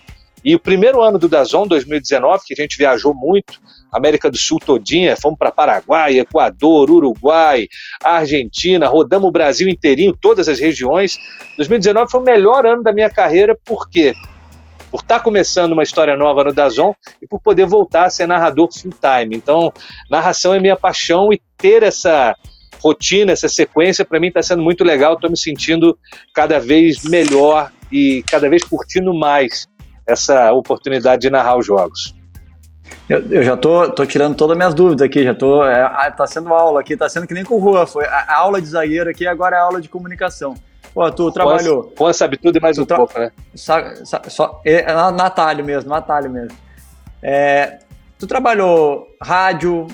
E 0.45 0.53
o 0.53 0.59
primeiro 0.59 1.01
ano 1.01 1.17
do 1.17 1.27
Dazon, 1.27 1.65
2019, 1.65 2.43
que 2.45 2.53
a 2.53 2.61
gente 2.61 2.77
viajou 2.77 3.15
muito, 3.15 3.59
América 3.93 4.29
do 4.29 4.37
Sul 4.37 4.59
todinha, 4.59 5.15
fomos 5.15 5.37
para 5.37 5.51
Paraguai, 5.51 6.17
Equador, 6.17 6.89
Uruguai, 6.89 7.67
Argentina, 8.03 8.87
rodamos 8.87 9.29
o 9.29 9.31
Brasil 9.31 9.69
inteirinho, 9.69 10.17
todas 10.19 10.49
as 10.49 10.59
regiões. 10.59 11.17
2019 11.57 12.09
foi 12.09 12.19
o 12.19 12.23
melhor 12.23 12.65
ano 12.65 12.81
da 12.81 12.91
minha 12.91 13.09
carreira, 13.09 13.57
por 13.63 13.89
quê? 13.89 14.13
Por 14.89 15.01
estar 15.01 15.19
tá 15.19 15.23
começando 15.23 15.73
uma 15.73 15.83
história 15.83 16.15
nova 16.15 16.43
no 16.43 16.53
Dazon 16.53 16.93
e 17.21 17.27
por 17.27 17.39
poder 17.39 17.65
voltar 17.65 18.05
a 18.05 18.09
ser 18.09 18.27
narrador 18.27 18.69
full 18.71 18.91
time. 18.91 19.35
Então, 19.35 19.71
narração 20.09 20.53
é 20.53 20.59
minha 20.59 20.75
paixão 20.75 21.31
e 21.31 21.41
ter 21.57 21.83
essa 21.83 22.35
rotina, 22.83 23.31
essa 23.31 23.47
sequência, 23.47 24.03
para 24.03 24.19
mim 24.19 24.27
está 24.27 24.41
sendo 24.41 24.61
muito 24.61 24.83
legal. 24.83 25.13
Estou 25.13 25.29
me 25.29 25.37
sentindo 25.37 25.97
cada 26.33 26.59
vez 26.59 27.03
melhor 27.03 27.71
e 27.91 28.23
cada 28.29 28.49
vez 28.49 28.63
curtindo 28.63 29.13
mais 29.13 29.67
essa 30.05 30.51
oportunidade 30.51 31.21
de 31.21 31.29
narrar 31.29 31.57
os 31.57 31.65
jogos. 31.65 32.13
Eu, 33.09 33.19
eu, 33.29 33.43
já 33.43 33.57
tô, 33.57 33.89
tô 33.89 34.05
tirando 34.05 34.35
todas 34.35 34.53
as 34.53 34.57
minhas 34.57 34.73
dúvidas 34.73 35.05
aqui, 35.05 35.23
já 35.23 35.35
tô. 35.35 35.63
É, 35.65 35.81
ah, 35.81 36.11
tá 36.11 36.25
sendo 36.25 36.53
aula 36.53 36.79
aqui, 36.79 36.95
tá 36.95 37.09
sendo 37.09 37.27
que 37.27 37.33
nem 37.33 37.43
com 37.43 37.55
o 37.55 37.59
Rua. 37.59 37.85
Foi 37.85 38.05
a, 38.05 38.25
a 38.27 38.37
aula 38.37 38.61
de 38.61 38.67
zagueiro 38.67 39.09
aqui, 39.09 39.27
agora 39.27 39.55
é 39.55 39.59
aula 39.59 39.81
de 39.81 39.89
comunicação. 39.89 40.55
Pô, 40.93 41.09
tu 41.11 41.31
trabalhou. 41.31 41.83
Pô, 41.83 42.13
sabe 42.13 42.37
tudo 42.37 42.57
e 42.57 42.61
mais 42.61 42.77
um 42.77 42.85
pouco, 42.85 43.17
né? 43.19 43.31
Sa, 43.55 44.05
sa, 44.05 44.21
só, 44.27 44.61
é, 44.63 44.91
é 44.91 44.93
na 44.93 45.25
atalho 45.25 45.65
mesmo, 45.65 45.89
na 45.89 45.97
atalho 45.97 46.29
mesmo. 46.29 46.57
É, 47.21 47.79
tu 48.19 48.27
trabalhou 48.27 49.07
rádio, 49.21 49.87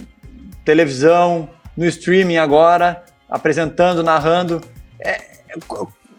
televisão, 0.66 1.50
no 1.78 1.86
streaming 1.86 2.38
agora, 2.38 3.04
apresentando, 3.30 4.04
narrando. 4.04 4.62
É, 5.00 5.22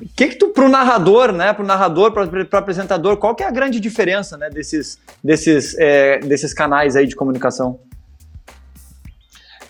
que 0.08 0.28
que 0.28 0.36
tu, 0.36 0.48
pro 0.48 0.68
narrador, 0.68 1.32
né, 1.32 1.52
pro 1.52 1.64
narrador, 1.64 2.12
pro, 2.12 2.46
pro 2.46 2.58
apresentador, 2.58 3.16
qual 3.16 3.34
que 3.34 3.42
é 3.42 3.46
a 3.46 3.50
grande 3.50 3.78
diferença, 3.78 4.36
né, 4.36 4.48
desses, 4.48 4.98
desses, 5.22 5.76
é, 5.78 6.18
desses 6.20 6.54
canais 6.54 6.96
aí 6.96 7.06
de 7.06 7.14
comunicação? 7.14 7.80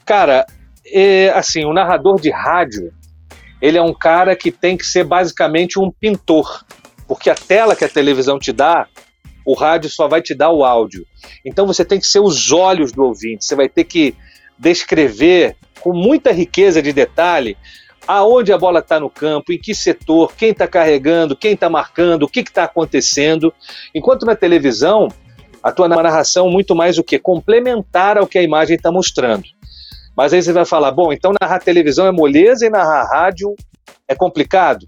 Cara, 0.06 0.46
é, 0.86 1.30
assim, 1.30 1.64
o 1.64 1.72
narrador 1.72 2.20
de 2.20 2.30
rádio, 2.30 2.92
ele 3.60 3.78
é 3.78 3.82
um 3.82 3.94
cara 3.94 4.34
que 4.34 4.50
tem 4.50 4.76
que 4.76 4.86
ser 4.86 5.04
basicamente 5.04 5.78
um 5.78 5.90
pintor, 5.90 6.64
porque 7.06 7.30
a 7.30 7.34
tela 7.34 7.76
que 7.76 7.84
a 7.84 7.88
televisão 7.88 8.38
te 8.38 8.52
dá, 8.52 8.86
o 9.44 9.54
rádio 9.54 9.90
só 9.90 10.06
vai 10.06 10.22
te 10.22 10.34
dar 10.34 10.50
o 10.50 10.64
áudio. 10.64 11.06
Então 11.44 11.66
você 11.66 11.84
tem 11.84 11.98
que 11.98 12.06
ser 12.06 12.20
os 12.20 12.52
olhos 12.52 12.92
do 12.92 13.04
ouvinte, 13.04 13.44
você 13.44 13.54
vai 13.54 13.68
ter 13.68 13.84
que 13.84 14.14
descrever 14.58 15.56
com 15.80 15.92
muita 15.92 16.32
riqueza 16.32 16.82
de 16.82 16.92
detalhe 16.92 17.56
aonde 18.06 18.52
a 18.52 18.58
bola 18.58 18.80
está 18.80 18.98
no 18.98 19.10
campo, 19.10 19.52
em 19.52 19.58
que 19.58 19.74
setor, 19.74 20.34
quem 20.34 20.50
está 20.50 20.66
carregando, 20.66 21.36
quem 21.36 21.52
está 21.52 21.68
marcando, 21.68 22.24
o 22.24 22.28
que 22.28 22.40
está 22.40 22.64
acontecendo. 22.64 23.52
Enquanto 23.94 24.26
na 24.26 24.34
televisão, 24.34 25.08
a 25.62 25.70
tua 25.70 25.88
narração 25.88 26.50
muito 26.50 26.74
mais 26.74 26.98
o 26.98 27.04
que? 27.04 27.18
Complementar 27.18 28.18
ao 28.18 28.26
que 28.26 28.38
a 28.38 28.42
imagem 28.42 28.76
está 28.76 28.90
mostrando. 28.90 29.44
Mas 30.16 30.32
aí 30.32 30.42
você 30.42 30.52
vai 30.52 30.64
falar, 30.64 30.90
bom, 30.90 31.12
então 31.12 31.32
narrar 31.40 31.60
televisão 31.60 32.06
é 32.06 32.12
moleza 32.12 32.66
e 32.66 32.70
narrar 32.70 33.04
rádio 33.04 33.54
é 34.08 34.14
complicado? 34.14 34.86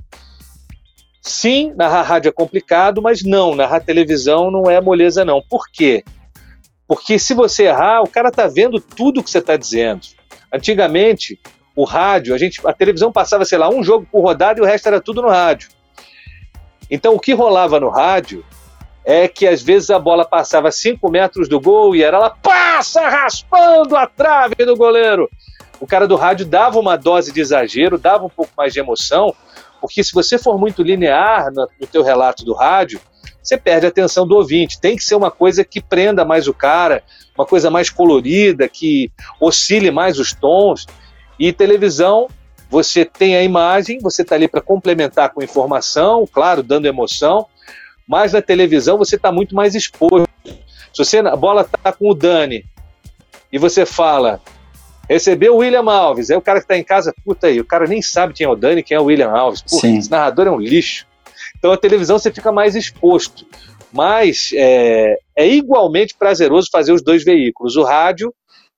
Sim, 1.20 1.72
narrar 1.76 2.02
rádio 2.02 2.28
é 2.28 2.32
complicado, 2.32 3.00
mas 3.00 3.22
não, 3.22 3.54
narrar 3.54 3.80
televisão 3.80 4.50
não 4.50 4.68
é 4.68 4.80
moleza 4.80 5.24
não. 5.24 5.40
Por 5.40 5.68
quê? 5.72 6.02
Porque 6.88 7.18
se 7.18 7.32
você 7.32 7.64
errar, 7.64 8.02
o 8.02 8.08
cara 8.08 8.28
está 8.28 8.48
vendo 8.48 8.80
tudo 8.80 9.22
que 9.22 9.30
você 9.30 9.38
está 9.38 9.56
dizendo. 9.56 10.02
Antigamente, 10.52 11.40
o 11.74 11.84
rádio, 11.84 12.34
a, 12.34 12.38
gente, 12.38 12.60
a 12.66 12.72
televisão 12.72 13.12
passava, 13.12 13.44
sei 13.44 13.58
lá, 13.58 13.68
um 13.68 13.82
jogo 13.82 14.06
por 14.10 14.22
rodada 14.22 14.60
e 14.60 14.62
o 14.62 14.66
resto 14.66 14.86
era 14.86 15.00
tudo 15.00 15.22
no 15.22 15.28
rádio. 15.28 15.70
Então, 16.90 17.14
o 17.14 17.20
que 17.20 17.32
rolava 17.32 17.80
no 17.80 17.88
rádio 17.88 18.44
é 19.04 19.26
que 19.26 19.46
às 19.46 19.62
vezes 19.62 19.90
a 19.90 19.98
bola 19.98 20.24
passava 20.24 20.70
5 20.70 21.10
metros 21.10 21.48
do 21.48 21.60
gol 21.60 21.96
e 21.96 22.02
era 22.02 22.18
lá, 22.18 22.30
passa 22.30 23.08
raspando 23.08 23.96
a 23.96 24.06
trave 24.06 24.64
do 24.64 24.76
goleiro. 24.76 25.28
O 25.80 25.86
cara 25.86 26.06
do 26.06 26.14
rádio 26.14 26.46
dava 26.46 26.78
uma 26.78 26.96
dose 26.96 27.32
de 27.32 27.40
exagero, 27.40 27.98
dava 27.98 28.24
um 28.24 28.28
pouco 28.28 28.52
mais 28.56 28.72
de 28.72 28.78
emoção, 28.78 29.34
porque 29.80 30.04
se 30.04 30.12
você 30.12 30.38
for 30.38 30.56
muito 30.58 30.82
linear 30.82 31.50
no, 31.52 31.68
no 31.80 31.86
teu 31.86 32.02
relato 32.04 32.44
do 32.44 32.54
rádio, 32.54 33.00
você 33.42 33.56
perde 33.56 33.86
a 33.86 33.88
atenção 33.88 34.26
do 34.26 34.36
ouvinte. 34.36 34.80
Tem 34.80 34.96
que 34.96 35.02
ser 35.02 35.16
uma 35.16 35.30
coisa 35.30 35.64
que 35.64 35.80
prenda 35.80 36.24
mais 36.24 36.46
o 36.46 36.54
cara, 36.54 37.02
uma 37.36 37.44
coisa 37.44 37.70
mais 37.70 37.90
colorida, 37.90 38.68
que 38.68 39.10
oscile 39.40 39.90
mais 39.90 40.18
os 40.18 40.32
tons. 40.32 40.86
E 41.42 41.52
televisão, 41.52 42.28
você 42.70 43.04
tem 43.04 43.34
a 43.34 43.42
imagem, 43.42 43.98
você 43.98 44.22
está 44.22 44.36
ali 44.36 44.46
para 44.46 44.60
complementar 44.60 45.30
com 45.30 45.42
informação, 45.42 46.24
claro, 46.24 46.62
dando 46.62 46.86
emoção, 46.86 47.48
mas 48.06 48.32
na 48.32 48.40
televisão 48.40 48.96
você 48.96 49.16
está 49.16 49.32
muito 49.32 49.52
mais 49.52 49.74
exposto. 49.74 50.30
Se 50.44 51.04
você, 51.04 51.18
a 51.18 51.34
bola 51.34 51.62
está 51.62 51.92
com 51.92 52.08
o 52.08 52.14
Dani 52.14 52.64
e 53.50 53.58
você 53.58 53.84
fala, 53.84 54.40
recebeu 55.10 55.56
o 55.56 55.56
William 55.56 55.90
Alves, 55.90 56.30
aí 56.30 56.36
o 56.36 56.40
cara 56.40 56.60
que 56.60 56.64
está 56.64 56.78
em 56.78 56.84
casa, 56.84 57.12
puta 57.24 57.48
aí, 57.48 57.58
o 57.58 57.64
cara 57.64 57.88
nem 57.88 58.00
sabe 58.00 58.34
quem 58.34 58.44
é 58.46 58.48
o 58.48 58.54
Dani, 58.54 58.80
quem 58.80 58.96
é 58.96 59.00
o 59.00 59.06
William 59.06 59.32
Alves. 59.32 59.62
Pô, 59.62 59.84
esse 59.84 60.08
narrador 60.08 60.46
é 60.46 60.50
um 60.52 60.60
lixo. 60.60 61.08
Então 61.58 61.72
a 61.72 61.76
televisão 61.76 62.20
você 62.20 62.30
fica 62.30 62.52
mais 62.52 62.76
exposto. 62.76 63.44
Mas 63.92 64.52
é, 64.54 65.18
é 65.34 65.48
igualmente 65.48 66.14
prazeroso 66.16 66.68
fazer 66.70 66.92
os 66.92 67.02
dois 67.02 67.24
veículos. 67.24 67.74
O 67.74 67.82
rádio 67.82 68.32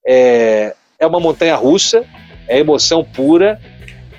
é, 0.07 0.75
é 0.99 1.07
uma 1.07 1.21
montanha 1.21 1.57
russa, 1.57 2.07
é 2.49 2.59
emoção 2.59 3.05
pura, 3.05 3.61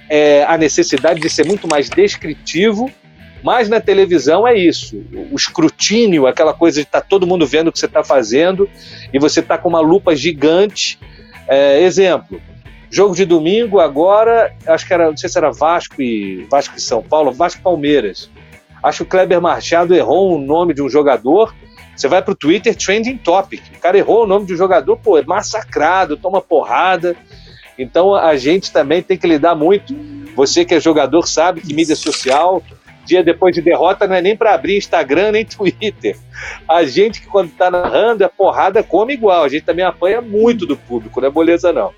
é 0.10 0.44
a 0.44 0.58
necessidade 0.58 1.20
de 1.20 1.30
ser 1.30 1.46
muito 1.46 1.68
mais 1.68 1.90
descritivo 1.90 2.92
mas 3.46 3.70
na 3.70 3.80
televisão 3.80 4.48
é 4.48 4.58
isso, 4.58 5.06
o 5.32 5.36
escrutínio, 5.36 6.26
aquela 6.26 6.52
coisa 6.52 6.82
de 6.82 6.88
estar 6.88 7.02
tá 7.02 7.08
todo 7.08 7.28
mundo 7.28 7.46
vendo 7.46 7.68
o 7.68 7.72
que 7.72 7.78
você 7.78 7.86
está 7.86 8.04
fazendo 8.04 8.68
e 9.14 9.20
você 9.20 9.40
está 9.40 9.56
com 9.56 9.70
uma 9.70 9.82
lupa 9.82 10.16
gigante. 10.16 10.98
É, 11.48 11.80
exemplo, 11.80 12.42
jogo 12.90 13.16
de 13.16 13.24
domingo 13.24 13.80
agora, 13.80 14.52
acho 14.66 14.88
que 14.88 14.92
era, 14.92 15.12
não 15.12 15.16
sei 15.16 15.30
se 15.30 15.38
era 15.38 15.52
Vasco 15.52 16.02
e 16.02 16.48
Vasco 16.50 16.76
e 16.76 16.82
São 16.82 17.04
Paulo, 17.04 17.32
Vasco 17.32 17.62
Palmeiras. 17.62 18.32
Acho 18.82 19.00
que 19.00 19.04
o 19.04 19.06
Kleber 19.06 19.40
Machado 19.40 19.94
errou 19.94 20.36
o 20.36 20.40
nome 20.40 20.74
de 20.74 20.82
um 20.82 20.90
jogador. 20.90 21.54
Você 21.96 22.08
vai 22.08 22.24
para 22.24 22.32
o 22.32 22.36
Twitter, 22.36 22.76
trending 22.76 23.18
topic. 23.18 23.62
O 23.76 23.80
cara 23.80 23.96
errou 23.96 24.24
o 24.24 24.28
nome 24.28 24.48
de 24.48 24.56
um 24.56 24.58
jogador, 24.58 24.98
pô, 24.98 25.20
é 25.20 25.24
massacrado, 25.24 26.18
toma 26.18 26.42
porrada. 26.42 27.16
Então 27.78 28.16
a 28.16 28.36
gente 28.38 28.72
também 28.72 29.02
tem 29.02 29.18
que 29.18 29.28
lidar 29.28 29.56
muito. 29.56 29.94
Você 30.36 30.66
que 30.66 30.74
é 30.74 30.80
jogador 30.80 31.28
sabe 31.28 31.62
que 31.62 31.74
mídia 31.74 31.96
social 31.96 32.62
dia 33.06 33.24
depois 33.24 33.54
de 33.54 33.62
derrota 33.62 34.08
não 34.08 34.16
é 34.16 34.22
nem 34.22 34.36
para 34.36 34.54
abrir 34.54 34.78
Instagram 34.78 35.32
nem 35.32 35.46
Twitter. 35.46 36.18
A 36.68 36.84
gente 36.84 37.22
que 37.22 37.28
quando 37.28 37.50
está 37.50 37.70
narrando 37.70 38.24
é 38.24 38.28
porrada 38.28 38.84
come 38.84 39.14
igual. 39.14 39.44
A 39.44 39.50
gente 39.50 39.64
também 39.64 39.86
apanha 39.86 40.22
muito 40.22 40.66
do 40.66 40.76
público, 40.76 41.22
não 41.22 41.28
é 41.28 41.32
moleza 41.32 41.72
não. 41.72 41.92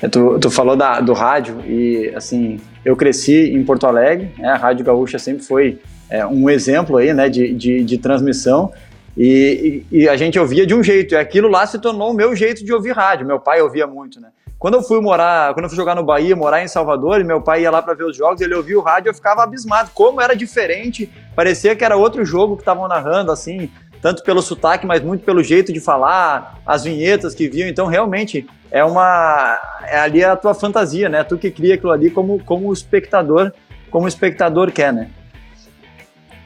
É, 0.00 0.08
tu, 0.08 0.38
tu 0.38 0.50
falou 0.50 0.76
da, 0.76 1.00
do 1.00 1.12
rádio 1.12 1.62
e 1.66 2.12
assim 2.14 2.60
eu 2.84 2.94
cresci 2.94 3.54
em 3.54 3.64
Porto 3.64 3.86
Alegre, 3.86 4.30
né, 4.36 4.50
a 4.50 4.56
Rádio 4.56 4.84
Gaúcha 4.84 5.18
sempre 5.18 5.44
foi 5.44 5.78
é, 6.10 6.26
um 6.26 6.50
exemplo 6.50 6.96
aí, 6.96 7.14
né, 7.14 7.28
de, 7.28 7.54
de, 7.54 7.82
de 7.84 7.98
transmissão 7.98 8.72
e, 9.16 9.84
e, 9.90 10.02
e, 10.02 10.08
a 10.08 10.16
gente 10.16 10.38
ouvia 10.38 10.66
de 10.66 10.74
um 10.74 10.82
jeito 10.82 11.14
e 11.14 11.18
aquilo 11.18 11.48
lá 11.48 11.66
se 11.66 11.78
tornou 11.78 12.10
o 12.10 12.14
meu 12.14 12.34
jeito 12.34 12.64
de 12.64 12.72
ouvir 12.72 12.92
rádio. 12.92 13.26
Meu 13.26 13.38
pai 13.38 13.60
ouvia 13.60 13.86
muito, 13.86 14.20
né? 14.20 14.28
Quando 14.58 14.74
eu 14.74 14.82
fui 14.82 15.00
morar, 15.00 15.52
quando 15.54 15.64
eu 15.64 15.68
fui 15.68 15.76
jogar 15.76 15.96
no 15.96 16.04
Bahia, 16.04 16.36
morar 16.36 16.62
em 16.62 16.68
Salvador, 16.68 17.20
e 17.20 17.24
meu 17.24 17.42
pai 17.42 17.62
ia 17.62 17.70
lá 17.70 17.82
para 17.82 17.94
ver 17.94 18.04
os 18.04 18.16
jogos, 18.16 18.40
ele 18.40 18.54
ouvia 18.54 18.78
o 18.78 18.80
rádio, 18.80 19.10
eu 19.10 19.14
ficava 19.14 19.42
abismado, 19.42 19.90
como 19.92 20.20
era 20.20 20.36
diferente, 20.36 21.10
parecia 21.34 21.74
que 21.74 21.84
era 21.84 21.96
outro 21.96 22.24
jogo 22.24 22.54
que 22.54 22.62
estavam 22.62 22.86
narrando, 22.86 23.32
assim, 23.32 23.68
tanto 24.00 24.22
pelo 24.22 24.40
sotaque, 24.40 24.86
mas 24.86 25.02
muito 25.02 25.24
pelo 25.24 25.42
jeito 25.42 25.72
de 25.72 25.80
falar, 25.80 26.60
as 26.64 26.84
vinhetas 26.84 27.34
que 27.34 27.48
viam, 27.48 27.68
então 27.68 27.86
realmente 27.86 28.46
é 28.70 28.84
uma, 28.84 29.58
é 29.82 29.98
ali 29.98 30.24
a 30.24 30.36
tua 30.36 30.54
fantasia, 30.54 31.08
né? 31.08 31.24
Tu 31.24 31.36
que 31.36 31.50
cria 31.50 31.74
aquilo 31.74 31.90
ali 31.90 32.08
como 32.08 32.42
como 32.44 32.72
espectador, 32.72 33.52
como 33.90 34.04
o 34.04 34.08
espectador 34.08 34.70
quer, 34.70 34.92
né? 34.92 35.10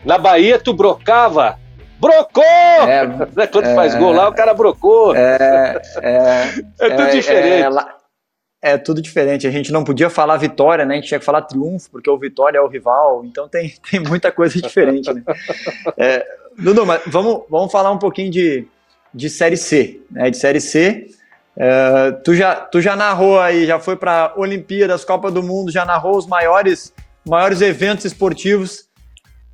Na 0.04 0.16
Bahia 0.16 0.58
tu 0.58 0.72
brocava 0.72 1.58
Brocou! 1.98 2.44
É, 2.44 3.46
Quando 3.46 3.66
é, 3.66 3.74
faz 3.74 3.94
gol 3.94 4.12
lá, 4.12 4.28
o 4.28 4.34
cara 4.34 4.52
brocou. 4.52 5.14
É, 5.14 5.80
é, 6.02 6.42
é 6.80 6.90
tudo 6.90 7.02
é, 7.02 7.10
diferente. 7.10 7.78
É, 8.62 8.72
é 8.72 8.78
tudo 8.78 9.00
diferente. 9.00 9.46
A 9.46 9.50
gente 9.50 9.72
não 9.72 9.84
podia 9.84 10.10
falar 10.10 10.36
vitória, 10.36 10.84
né? 10.84 10.94
A 10.94 10.96
gente 10.96 11.08
tinha 11.08 11.18
que 11.18 11.24
falar 11.24 11.42
triunfo, 11.42 11.90
porque 11.90 12.10
o 12.10 12.18
Vitória 12.18 12.58
é 12.58 12.60
o 12.60 12.68
rival. 12.68 13.24
Então 13.24 13.48
tem, 13.48 13.74
tem 13.90 14.00
muita 14.00 14.30
coisa 14.30 14.60
diferente, 14.60 15.12
né? 15.12 15.22
É, 15.96 16.26
Dudu, 16.58 16.84
mas 16.84 17.00
vamos, 17.06 17.44
vamos 17.48 17.72
falar 17.72 17.90
um 17.90 17.98
pouquinho 17.98 18.30
de, 18.30 18.66
de 19.12 19.30
Série 19.30 19.56
C, 19.56 20.00
né? 20.10 20.30
De 20.30 20.36
Série 20.36 20.60
C. 20.60 21.06
Tu, 22.22 22.34
já, 22.34 22.54
tu 22.56 22.82
já 22.82 22.94
narrou 22.94 23.40
aí, 23.40 23.66
já 23.66 23.78
foi 23.78 23.96
para 23.96 24.34
Olimpíadas, 24.36 25.06
Copa 25.06 25.30
do 25.30 25.42
Mundo, 25.42 25.72
já 25.72 25.86
narrou 25.86 26.18
os 26.18 26.26
maiores, 26.26 26.92
maiores 27.26 27.62
eventos 27.62 28.04
esportivos, 28.04 28.85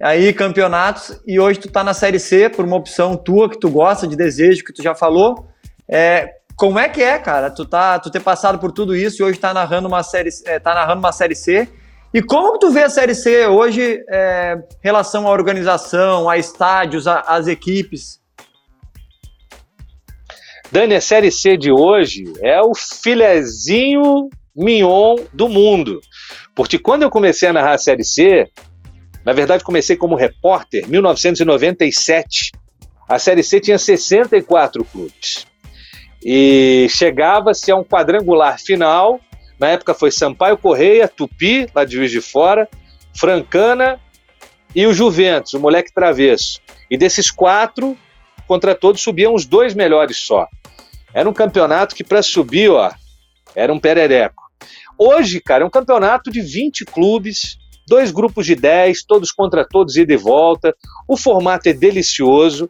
aí 0.02 0.32
campeonatos, 0.32 1.20
e 1.24 1.38
hoje 1.38 1.60
tu 1.60 1.70
tá 1.70 1.84
na 1.84 1.94
Série 1.94 2.18
C 2.18 2.48
por 2.48 2.64
uma 2.64 2.76
opção 2.76 3.16
tua 3.16 3.48
que 3.48 3.58
tu 3.58 3.70
gosta, 3.70 4.06
de 4.06 4.16
desejo, 4.16 4.64
que 4.64 4.72
tu 4.72 4.82
já 4.82 4.94
falou. 4.94 5.46
É, 5.88 6.28
como 6.56 6.78
é 6.78 6.88
que 6.88 7.00
é, 7.00 7.18
cara? 7.18 7.50
Tu, 7.50 7.64
tá, 7.64 7.98
tu 8.00 8.10
ter 8.10 8.20
passado 8.20 8.58
por 8.58 8.72
tudo 8.72 8.96
isso 8.96 9.22
e 9.22 9.24
hoje 9.24 9.38
tá 9.38 9.54
narrando 9.54 9.86
uma 9.86 10.02
série, 10.02 10.30
é, 10.46 10.58
tá 10.58 10.74
narrando 10.74 10.98
uma 10.98 11.12
série 11.12 11.36
C. 11.36 11.68
E 12.12 12.20
como 12.20 12.58
tu 12.58 12.70
vê 12.70 12.82
a 12.82 12.90
série 12.90 13.14
C 13.14 13.46
hoje 13.46 14.04
é, 14.10 14.58
relação 14.80 15.26
à 15.26 15.30
organização, 15.30 16.28
a 16.28 16.36
estádios, 16.36 17.06
às 17.06 17.46
equipes? 17.46 18.20
Dani, 20.70 20.96
a 20.96 21.00
série 21.00 21.30
C 21.30 21.56
de 21.56 21.70
hoje 21.70 22.24
é 22.40 22.60
o 22.60 22.74
filezinho 22.74 24.28
mignon 24.54 25.16
do 25.32 25.48
mundo. 25.48 26.00
Porque 26.54 26.78
quando 26.78 27.02
eu 27.02 27.10
comecei 27.10 27.48
a 27.48 27.52
narrar 27.52 27.74
a 27.74 27.78
série 27.78 28.04
C, 28.04 28.50
na 29.24 29.32
verdade 29.32 29.64
comecei 29.64 29.96
como 29.96 30.16
repórter, 30.16 30.88
1997. 30.88 32.52
A 33.08 33.18
série 33.18 33.42
C 33.42 33.60
tinha 33.60 33.78
64 33.78 34.84
clubes. 34.84 35.46
E 36.24 36.86
chegava-se 36.88 37.70
a 37.70 37.76
um 37.76 37.84
quadrangular 37.84 38.58
final. 38.60 39.20
Na 39.58 39.68
época 39.68 39.94
foi 39.94 40.10
Sampaio 40.10 40.56
Correia, 40.56 41.08
Tupi, 41.08 41.68
lá 41.74 41.84
de 41.84 41.96
Juiz 41.96 42.10
de 42.10 42.20
Fora, 42.20 42.68
Francana 43.14 44.00
e 44.74 44.86
o 44.86 44.92
Juventus, 44.94 45.54
o 45.54 45.60
moleque 45.60 45.92
travesso. 45.92 46.60
E 46.90 46.96
desses 46.96 47.30
quatro, 47.30 47.96
contra 48.46 48.74
todos 48.74 49.00
subiam 49.00 49.34
os 49.34 49.44
dois 49.44 49.74
melhores 49.74 50.16
só. 50.16 50.46
Era 51.14 51.28
um 51.28 51.32
campeonato 51.32 51.94
que 51.94 52.04
para 52.04 52.22
subir, 52.22 52.70
ó, 52.70 52.90
era 53.54 53.72
um 53.72 53.78
perereco. 53.78 54.42
Hoje, 54.96 55.40
cara, 55.40 55.64
é 55.64 55.66
um 55.66 55.70
campeonato 55.70 56.30
de 56.30 56.40
20 56.40 56.84
clubes, 56.86 57.58
dois 57.86 58.10
grupos 58.10 58.46
de 58.46 58.54
10, 58.54 59.04
todos 59.04 59.30
contra 59.30 59.64
todos, 59.64 59.96
ida 59.96 60.12
e 60.12 60.16
volta. 60.16 60.74
O 61.08 61.16
formato 61.16 61.68
é 61.68 61.72
delicioso. 61.72 62.68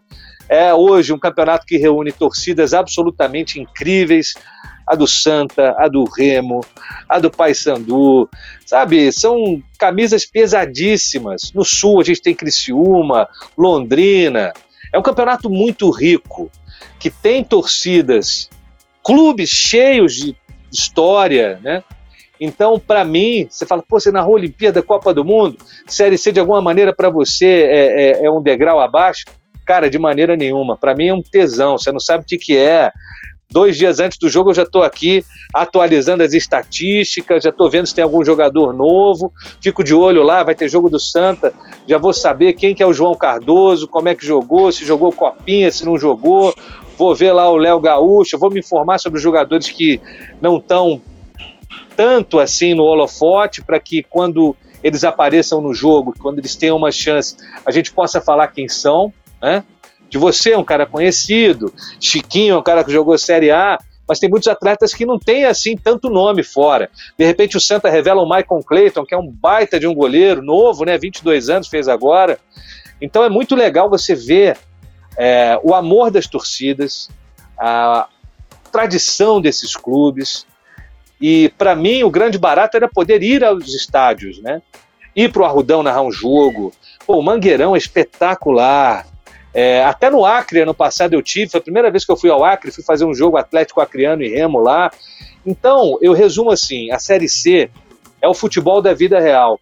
É 0.48 0.74
hoje 0.74 1.12
um 1.12 1.18
campeonato 1.18 1.64
que 1.66 1.78
reúne 1.78 2.12
torcidas 2.12 2.74
absolutamente 2.74 3.60
incríveis, 3.60 4.34
a 4.86 4.94
do 4.94 5.06
Santa, 5.06 5.74
a 5.78 5.88
do 5.88 6.04
Remo, 6.04 6.60
a 7.08 7.18
do 7.18 7.30
Paysandu, 7.30 8.28
sabe? 8.66 9.10
São 9.12 9.62
camisas 9.78 10.26
pesadíssimas. 10.26 11.52
No 11.54 11.64
Sul 11.64 12.00
a 12.00 12.04
gente 12.04 12.20
tem 12.20 12.34
Criciúma, 12.34 13.28
Londrina. 13.56 14.52
É 14.92 14.98
um 14.98 15.02
campeonato 15.02 15.48
muito 15.48 15.90
rico, 15.90 16.50
que 16.98 17.10
tem 17.10 17.42
torcidas, 17.42 18.50
clubes 19.02 19.48
cheios 19.48 20.14
de 20.14 20.36
história, 20.70 21.58
né? 21.62 21.82
Então, 22.44 22.76
para 22.76 23.04
mim, 23.04 23.46
você 23.48 23.64
fala, 23.64 23.84
pô, 23.88 24.00
você 24.00 24.10
narrou 24.10 24.34
Olimpíada, 24.34 24.82
Copa 24.82 25.14
do 25.14 25.24
Mundo, 25.24 25.56
Série 25.86 26.18
C 26.18 26.32
de 26.32 26.40
alguma 26.40 26.60
maneira 26.60 26.92
para 26.92 27.08
você 27.08 27.46
é, 27.46 27.86
é, 27.86 28.24
é, 28.24 28.30
um 28.32 28.42
degrau 28.42 28.80
abaixo? 28.80 29.26
Cara, 29.64 29.88
de 29.88 29.96
maneira 29.96 30.36
nenhuma. 30.36 30.76
Para 30.76 30.92
mim 30.92 31.06
é 31.06 31.14
um 31.14 31.22
tesão, 31.22 31.78
você 31.78 31.92
não 31.92 32.00
sabe 32.00 32.24
o 32.24 32.26
que, 32.26 32.36
que 32.36 32.56
é. 32.56 32.90
Dois 33.48 33.76
dias 33.76 34.00
antes 34.00 34.18
do 34.18 34.28
jogo 34.28 34.50
eu 34.50 34.54
já 34.54 34.64
estou 34.64 34.82
aqui 34.82 35.24
atualizando 35.54 36.24
as 36.24 36.32
estatísticas, 36.32 37.44
já 37.44 37.50
estou 37.50 37.70
vendo 37.70 37.86
se 37.86 37.94
tem 37.94 38.02
algum 38.02 38.24
jogador 38.24 38.72
novo, 38.72 39.32
fico 39.60 39.84
de 39.84 39.94
olho 39.94 40.24
lá, 40.24 40.42
vai 40.42 40.56
ter 40.56 40.68
jogo 40.68 40.90
do 40.90 40.98
Santa, 40.98 41.52
já 41.86 41.96
vou 41.96 42.12
saber 42.12 42.54
quem 42.54 42.74
que 42.74 42.82
é 42.82 42.86
o 42.86 42.92
João 42.92 43.14
Cardoso, 43.14 43.86
como 43.86 44.08
é 44.08 44.16
que 44.16 44.26
jogou, 44.26 44.72
se 44.72 44.84
jogou 44.84 45.12
copinha, 45.12 45.70
se 45.70 45.84
não 45.84 45.96
jogou, 45.96 46.52
vou 46.98 47.14
ver 47.14 47.32
lá 47.32 47.48
o 47.48 47.56
Léo 47.56 47.78
Gaúcho, 47.78 48.36
vou 48.36 48.50
me 48.50 48.58
informar 48.58 48.98
sobre 48.98 49.18
os 49.18 49.22
jogadores 49.22 49.68
que 49.68 50.00
não 50.40 50.56
estão 50.56 51.00
tanto 51.96 52.38
assim 52.38 52.74
no 52.74 52.84
holofote 52.84 53.62
para 53.62 53.78
que 53.78 54.02
quando 54.02 54.56
eles 54.82 55.04
apareçam 55.04 55.60
no 55.60 55.72
jogo, 55.72 56.14
quando 56.18 56.38
eles 56.38 56.56
tenham 56.56 56.76
uma 56.76 56.90
chance, 56.90 57.36
a 57.64 57.70
gente 57.70 57.92
possa 57.92 58.20
falar 58.20 58.48
quem 58.48 58.68
são, 58.68 59.12
né? 59.40 59.64
De 60.08 60.18
você, 60.18 60.54
um 60.54 60.64
cara 60.64 60.84
conhecido, 60.84 61.72
Chiquinho, 61.98 62.58
um 62.58 62.62
cara 62.62 62.84
que 62.84 62.92
jogou 62.92 63.16
Série 63.16 63.50
A, 63.50 63.78
mas 64.06 64.18
tem 64.18 64.28
muitos 64.28 64.48
atletas 64.48 64.92
que 64.92 65.06
não 65.06 65.18
têm 65.18 65.44
assim 65.44 65.76
tanto 65.76 66.10
nome 66.10 66.42
fora. 66.42 66.90
De 67.18 67.24
repente 67.24 67.56
o 67.56 67.60
Santa 67.60 67.88
revela 67.88 68.20
o 68.20 68.28
Michael 68.28 68.62
Clayton, 68.66 69.06
que 69.06 69.14
é 69.14 69.18
um 69.18 69.26
baita 69.26 69.80
de 69.80 69.86
um 69.86 69.94
goleiro, 69.94 70.42
novo, 70.42 70.84
né? 70.84 70.98
22 70.98 71.48
anos 71.48 71.68
fez 71.68 71.88
agora. 71.88 72.38
Então 73.00 73.24
é 73.24 73.30
muito 73.30 73.54
legal 73.54 73.88
você 73.88 74.14
ver 74.14 74.58
é, 75.16 75.58
o 75.62 75.74
amor 75.74 76.10
das 76.10 76.26
torcidas, 76.26 77.08
a 77.58 78.06
tradição 78.70 79.40
desses 79.40 79.76
clubes, 79.76 80.46
e 81.22 81.50
para 81.50 81.76
mim 81.76 82.02
o 82.02 82.10
grande 82.10 82.36
barato 82.36 82.76
era 82.76 82.88
poder 82.88 83.22
ir 83.22 83.44
aos 83.44 83.72
estádios, 83.72 84.42
né? 84.42 84.60
Ir 85.14 85.30
para 85.30 85.42
o 85.42 85.44
Arrudão 85.44 85.80
narrar 85.80 86.02
um 86.02 86.10
jogo. 86.10 86.72
Pô, 87.06 87.16
o 87.16 87.22
Mangueirão 87.22 87.76
é 87.76 87.78
espetacular. 87.78 89.06
É, 89.54 89.84
até 89.84 90.10
no 90.10 90.24
Acre, 90.24 90.62
ano 90.62 90.74
passado 90.74 91.12
eu 91.12 91.22
tive, 91.22 91.52
foi 91.52 91.60
a 91.60 91.62
primeira 91.62 91.90
vez 91.92 92.04
que 92.04 92.10
eu 92.10 92.16
fui 92.16 92.28
ao 92.28 92.42
Acre, 92.42 92.72
fui 92.72 92.82
fazer 92.82 93.04
um 93.04 93.14
jogo 93.14 93.36
Atlético 93.36 93.80
Acreano 93.80 94.24
e 94.24 94.28
Remo 94.28 94.58
lá. 94.58 94.90
Então, 95.46 95.96
eu 96.00 96.12
resumo 96.12 96.50
assim: 96.50 96.90
a 96.90 96.98
Série 96.98 97.28
C 97.28 97.70
é 98.20 98.26
o 98.26 98.34
futebol 98.34 98.82
da 98.82 98.92
vida 98.92 99.20
real. 99.20 99.60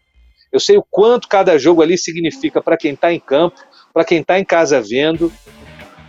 Eu 0.51 0.61
sei 0.61 0.79
o 0.79 0.87
quanto 0.91 1.29
cada 1.29 1.59
jogo 1.59 1.83
ali 1.83 1.99
significa 1.99 2.63
para 2.63 2.77
quem 2.77 2.95
está 2.95 3.13
em 3.13 3.21
campo, 3.21 3.61
para 3.93 4.05
quem 4.05 4.21
está 4.21 4.39
em 4.39 4.45
casa 4.45 4.81
vendo, 4.81 5.31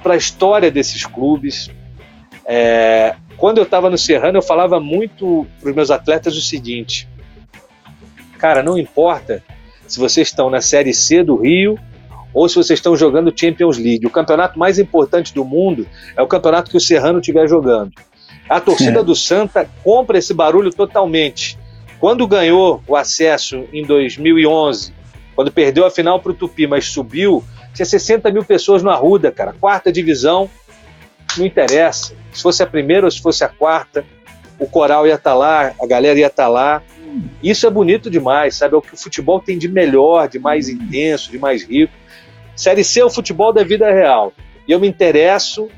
para 0.02 0.14
a 0.14 0.18
história 0.18 0.72
desses 0.72 1.06
clubes. 1.06 1.70
É, 2.46 3.16
quando 3.41 3.58
eu 3.58 3.63
estava 3.63 3.89
no 3.89 3.97
Serrano, 3.97 4.38
eu 4.38 4.41
falava 4.43 4.80
muito 4.80 5.47
para 5.60 5.71
os 5.71 5.75
meus 5.75 5.89
atletas 5.89 6.38
o 6.38 6.41
seguinte: 6.41 7.10
cara, 8.38 8.62
não 8.62 8.77
importa 8.77 9.43
se 9.88 9.99
vocês 9.99 10.27
estão 10.27 10.47
na 10.47 10.62
Série 10.62 10.93
C 10.93 11.23
do 11.23 11.38
Rio 11.38 11.75
ou 12.36 12.47
se 12.47 12.54
vocês 12.54 12.77
estão 12.77 12.95
jogando 12.95 13.34
Champions 13.36 13.80
League. 13.80 14.06
O 14.06 14.12
campeonato 14.12 14.60
mais 14.60 14.77
importante 14.77 15.34
do 15.34 15.43
mundo 15.43 15.88
é 16.15 16.21
o 16.21 16.27
campeonato 16.27 16.69
que 16.69 16.77
o 16.77 16.80
Serrano 16.80 17.17
estiver 17.17 17.49
jogando. 17.49 17.91
A 18.47 18.62
torcida 18.62 18.99
é. 18.99 19.04
do 19.04 19.15
Santa 19.15 19.67
compra 19.84 20.19
esse 20.19 20.36
barulho 20.36 20.71
totalmente. 20.71 21.58
Quando 21.99 22.27
ganhou 22.27 22.84
o 22.88 22.95
acesso 22.95 23.65
em 23.73 23.84
2011, 23.84 24.93
quando 25.36 25.51
perdeu 25.51 25.84
a 25.84 25.89
final 25.89 26.19
para 26.19 26.32
o 26.32 26.36
Tupi, 26.36 26.67
mas 26.67 26.86
subiu, 26.86 27.43
tinha 27.73 27.88
60 27.88 28.30
mil 28.32 28.43
pessoas 28.43 28.84
no 28.84 28.91
Arruda, 28.91 29.32
cara. 29.32 29.56
Quarta 29.60 29.91
divisão, 29.91 30.47
não 31.38 31.46
interessa. 31.46 32.15
Se 32.32 32.41
fosse 32.41 32.63
a 32.63 32.67
primeira 32.67 33.06
ou 33.06 33.12
se 33.12 33.22
fosse 33.22 33.44
a 33.44 33.50
quarta, 33.50 34.06
o 34.60 34.67
coral 34.67 35.08
ia 35.08 35.15
estar 35.15 35.32
tá 35.32 35.36
lá, 35.36 35.74
a 35.82 35.88
galera 35.88 36.20
ia 36.20 36.28
estar 36.28 36.44
tá 36.44 36.50
lá. 36.50 36.84
Isso 37.44 37.67
é 37.67 37.70
bonito 37.70 38.10
demais, 38.10 38.56
sabe? 38.56 38.76
É 38.76 38.78
o 38.78 38.82
que 38.82 38.94
o 38.94 38.98
futebol 38.98 39.39
tem 39.39 39.58
de 39.58 39.67
melhor, 39.67 40.30
de 40.30 40.39
mais 40.39 40.70
intenso, 40.70 41.32
de 41.32 41.38
mais 41.38 41.63
rico. 41.63 41.94
Série 42.56 42.84
C 42.84 43.00
é 43.00 43.06
o 43.06 43.10
futebol 43.10 43.52
da 43.52 43.63
vida 43.63 43.91
real. 43.91 44.34
E 44.67 44.72
eu 44.72 44.80
me 44.80 44.88
interesso 44.88 45.70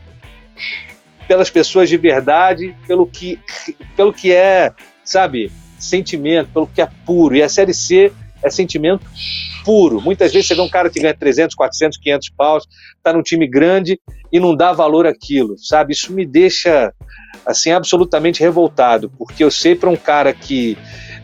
pelas 1.28 1.50
pessoas 1.50 1.90
de 1.90 1.98
verdade, 1.98 2.76
pelo 2.86 3.08
que, 3.08 3.40
pelo 3.96 4.14
que 4.14 4.34
é, 4.34 4.74
sabe, 5.04 5.52
sentimento, 5.80 6.50
pelo 6.52 6.68
que 6.68 6.82
é 6.82 6.90
puro. 7.06 7.36
E 7.36 7.42
a 7.42 7.50
Série 7.50 7.74
C 7.74 8.12
é 8.44 8.50
sentimento 8.50 9.06
puro. 9.64 10.02
Muitas 10.02 10.32
vezes 10.34 10.48
você 10.48 10.56
vê 10.56 10.62
um 10.62 10.70
cara 10.70 10.90
que 10.90 11.00
ganha 11.00 11.14
300, 11.14 11.56
400, 11.56 11.98
500 11.98 12.30
paus, 12.32 12.68
tá 13.02 13.14
num 13.14 13.24
time 13.24 13.48
grande 13.48 14.00
e 14.32 14.40
não 14.40 14.56
dá 14.56 14.72
valor 14.74 15.08
àquilo, 15.08 15.58
sabe? 15.58 15.94
Isso 15.94 16.12
me 16.12 16.26
deixa 16.26 16.94
assim 17.46 17.72
absolutamente 17.72 18.42
revoltado, 18.42 19.10
porque 19.18 19.44
eu 19.44 19.52
sei 19.52 19.76
para 19.76 19.90
um 19.90 19.96
cara 19.96 20.34
que 20.34 20.78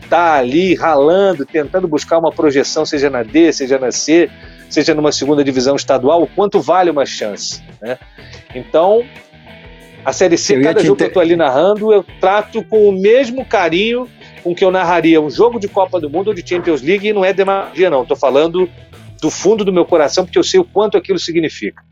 tá 0.08 0.34
ali 0.34 0.74
ralando, 0.74 1.46
tentando 1.46 1.86
buscar 1.86 2.18
uma 2.18 2.32
projeção, 2.32 2.84
seja 2.84 3.08
na 3.08 3.22
D, 3.22 3.52
seja 3.52 3.78
na 3.78 3.92
C, 3.92 4.28
seja 4.68 4.94
numa 4.94 5.12
segunda 5.12 5.44
divisão 5.44 5.76
estadual, 5.76 6.22
o 6.22 6.26
quanto 6.26 6.60
vale 6.60 6.90
uma 6.90 7.06
chance, 7.06 7.62
né? 7.80 7.96
Então, 8.54 9.04
a 10.04 10.12
Série 10.12 10.36
C, 10.36 10.60
cada 10.60 10.82
jogo 10.82 10.96
que 10.96 11.04
eu 11.04 11.08
estou 11.08 11.22
ali 11.22 11.36
narrando, 11.36 11.92
eu 11.92 12.04
trato 12.20 12.64
com 12.64 12.88
o 12.88 12.92
mesmo 12.92 13.44
carinho 13.44 14.08
com 14.40 14.54
que 14.54 14.64
eu 14.64 14.70
narraria 14.70 15.20
um 15.20 15.30
jogo 15.30 15.58
de 15.58 15.68
Copa 15.68 16.00
do 16.00 16.10
Mundo 16.10 16.28
ou 16.28 16.34
de 16.34 16.46
Champions 16.46 16.82
League 16.82 17.08
e 17.08 17.12
não 17.12 17.24
é 17.24 17.32
demagogia, 17.32 17.90
não. 17.90 18.02
Estou 18.02 18.16
falando 18.16 18.68
do 19.20 19.30
fundo 19.30 19.64
do 19.64 19.72
meu 19.72 19.84
coração 19.84 20.24
porque 20.24 20.38
eu 20.38 20.42
sei 20.42 20.58
o 20.58 20.64
quanto 20.64 20.96
aquilo 20.96 21.18
significa. 21.18 21.82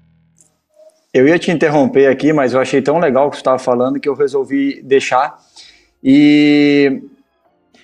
Eu 1.12 1.26
ia 1.26 1.38
te 1.38 1.50
interromper 1.50 2.06
aqui, 2.06 2.32
mas 2.32 2.52
eu 2.52 2.60
achei 2.60 2.82
tão 2.82 2.98
legal 2.98 3.26
o 3.26 3.30
que 3.30 3.36
você 3.36 3.40
estava 3.40 3.58
falando 3.58 4.00
que 4.00 4.08
eu 4.08 4.14
resolvi 4.14 4.82
deixar. 4.82 5.38
E, 6.02 7.02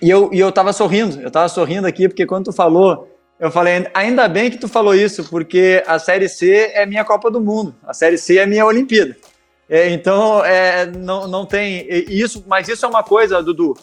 e 0.01 0.09
eu 0.09 0.29
e 0.31 0.39
eu 0.39 0.49
estava 0.49 0.71
sorrindo, 0.71 1.19
eu 1.19 1.27
estava 1.27 1.49
sorrindo 1.49 1.87
aqui 1.87 2.07
porque 2.07 2.25
quando 2.25 2.45
tu 2.45 2.53
falou, 2.53 3.09
eu 3.39 3.51
falei, 3.51 3.87
ainda 3.93 4.27
bem 4.27 4.49
que 4.49 4.57
tu 4.57 4.67
falou 4.67 4.95
isso, 4.95 5.25
porque 5.25 5.83
a 5.85 5.99
Série 5.99 6.29
C 6.29 6.71
é 6.73 6.85
minha 6.85 7.03
Copa 7.03 7.29
do 7.29 7.41
Mundo, 7.41 7.75
a 7.85 7.93
Série 7.93 8.17
C 8.17 8.37
é 8.37 8.45
minha 8.45 8.65
Olimpíada. 8.65 9.15
É, 9.67 9.89
então, 9.89 10.45
é, 10.45 10.85
não, 10.85 11.27
não 11.27 11.45
tem 11.45 11.87
isso, 11.89 12.43
mas 12.47 12.69
isso 12.69 12.85
é 12.85 12.89
uma 12.89 13.03
coisa, 13.03 13.41
Dudu, 13.41 13.75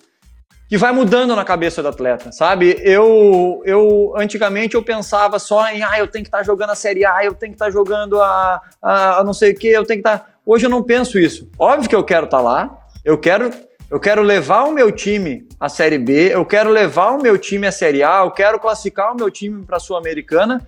que 0.73 0.79
vai 0.79 0.91
mudando 0.91 1.37
na 1.37 1.45
cabeça 1.45 1.83
do 1.83 1.89
atleta, 1.89 2.33
sabe? 2.33 2.81
Eu, 2.81 3.61
eu 3.67 4.15
antigamente 4.17 4.75
eu 4.75 4.83
pensava 4.83 5.39
só 5.39 5.69
em, 5.69 5.83
ah, 5.83 5.99
eu 5.99 6.09
tenho 6.09 6.25
que 6.25 6.29
estar 6.29 6.39
tá 6.39 6.45
jogando 6.45 6.71
a 6.71 6.75
Série 6.75 7.05
A, 7.05 7.23
eu 7.23 7.35
tenho 7.35 7.53
que 7.53 7.57
estar 7.57 7.67
tá 7.67 7.71
jogando 7.71 8.19
a, 8.19 8.59
a, 8.81 9.19
a, 9.19 9.23
não 9.23 9.35
sei 9.35 9.53
o 9.53 9.55
que, 9.55 9.69
eu 9.69 9.85
tenho 9.85 10.03
que 10.03 10.09
estar. 10.09 10.21
Tá... 10.21 10.27
Hoje 10.47 10.65
eu 10.65 10.71
não 10.71 10.83
penso 10.83 11.19
isso. 11.19 11.47
Óbvio 11.59 11.91
que 11.91 11.95
eu 11.95 12.03
quero 12.03 12.25
estar 12.25 12.39
tá 12.39 12.43
lá, 12.43 12.87
eu 13.05 13.19
quero, 13.19 13.51
eu 13.91 14.01
quero 14.01 14.23
levar 14.23 14.63
o 14.63 14.73
meu 14.73 14.91
time 14.91 15.47
à 15.61 15.69
Série 15.69 15.99
B, 15.99 16.35
eu 16.35 16.47
quero 16.47 16.71
levar 16.71 17.11
o 17.11 17.21
meu 17.21 17.37
time 17.37 17.67
à 17.67 17.71
Série 17.71 18.03
A, 18.03 18.21
eu 18.21 18.31
quero 18.31 18.59
classificar 18.59 19.13
o 19.13 19.15
meu 19.15 19.31
time 19.31 19.67
para 19.67 19.77
a 19.77 19.79
Sul-Americana, 19.79 20.67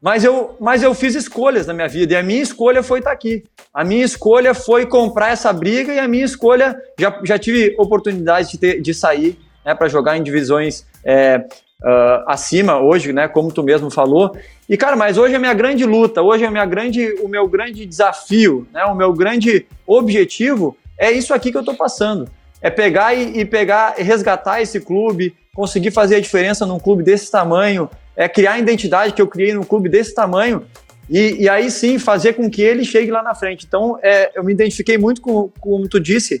mas 0.00 0.24
eu, 0.24 0.56
mas 0.60 0.82
eu 0.82 0.94
fiz 0.94 1.14
escolhas 1.14 1.66
na 1.66 1.74
minha 1.74 1.88
vida 1.88 2.14
e 2.14 2.16
a 2.16 2.22
minha 2.22 2.42
escolha 2.42 2.82
foi 2.82 2.98
estar 2.98 3.10
tá 3.10 3.14
aqui. 3.14 3.44
A 3.72 3.84
minha 3.84 4.04
escolha 4.04 4.54
foi 4.54 4.86
comprar 4.86 5.32
essa 5.32 5.52
briga 5.52 5.92
e 5.92 5.98
a 5.98 6.06
minha 6.06 6.24
escolha 6.24 6.76
já, 6.98 7.20
já 7.24 7.38
tive 7.38 7.74
oportunidade 7.78 8.52
de, 8.52 8.58
ter, 8.58 8.80
de 8.80 8.94
sair 8.94 9.38
né, 9.64 9.74
para 9.74 9.88
jogar 9.88 10.16
em 10.16 10.22
divisões 10.22 10.86
é, 11.04 11.44
uh, 11.82 12.24
acima 12.26 12.78
hoje, 12.80 13.12
né, 13.12 13.26
como 13.26 13.52
tu 13.52 13.62
mesmo 13.62 13.90
falou. 13.90 14.36
E 14.68 14.76
cara, 14.76 14.96
mas 14.96 15.18
hoje 15.18 15.34
é 15.34 15.36
a 15.36 15.40
minha 15.40 15.54
grande 15.54 15.84
luta, 15.84 16.22
hoje 16.22 16.44
é 16.44 16.46
a 16.46 16.50
minha 16.50 16.66
grande, 16.66 17.14
o 17.22 17.28
meu 17.28 17.48
grande 17.48 17.84
desafio, 17.86 18.66
né, 18.72 18.84
o 18.84 18.94
meu 18.94 19.12
grande 19.12 19.66
objetivo 19.86 20.76
é 20.98 21.10
isso 21.10 21.34
aqui 21.34 21.50
que 21.50 21.56
eu 21.56 21.62
estou 21.62 21.74
passando. 21.74 22.28
É 22.60 22.70
pegar 22.70 23.14
e, 23.14 23.40
e 23.40 23.44
pegar, 23.44 23.94
resgatar 23.96 24.60
esse 24.60 24.80
clube, 24.80 25.34
conseguir 25.54 25.90
fazer 25.90 26.16
a 26.16 26.20
diferença 26.20 26.64
num 26.66 26.78
clube 26.78 27.02
desse 27.02 27.30
tamanho, 27.30 27.88
é 28.16 28.28
criar 28.28 28.52
a 28.52 28.58
identidade 28.58 29.12
que 29.12 29.20
eu 29.20 29.28
criei 29.28 29.52
num 29.52 29.62
clube 29.62 29.88
desse 29.88 30.14
tamanho 30.14 30.64
e, 31.08 31.42
e, 31.42 31.48
aí 31.48 31.70
sim 31.70 31.98
fazer 31.98 32.32
com 32.32 32.50
que 32.50 32.62
ele 32.62 32.84
chegue 32.84 33.10
lá 33.10 33.22
na 33.22 33.34
frente. 33.34 33.64
Então 33.66 33.98
é, 34.02 34.32
eu 34.34 34.42
me 34.42 34.52
identifiquei 34.52 34.98
muito 34.98 35.20
com, 35.20 35.50
como 35.60 35.88
tu 35.88 36.00
disse, 36.00 36.40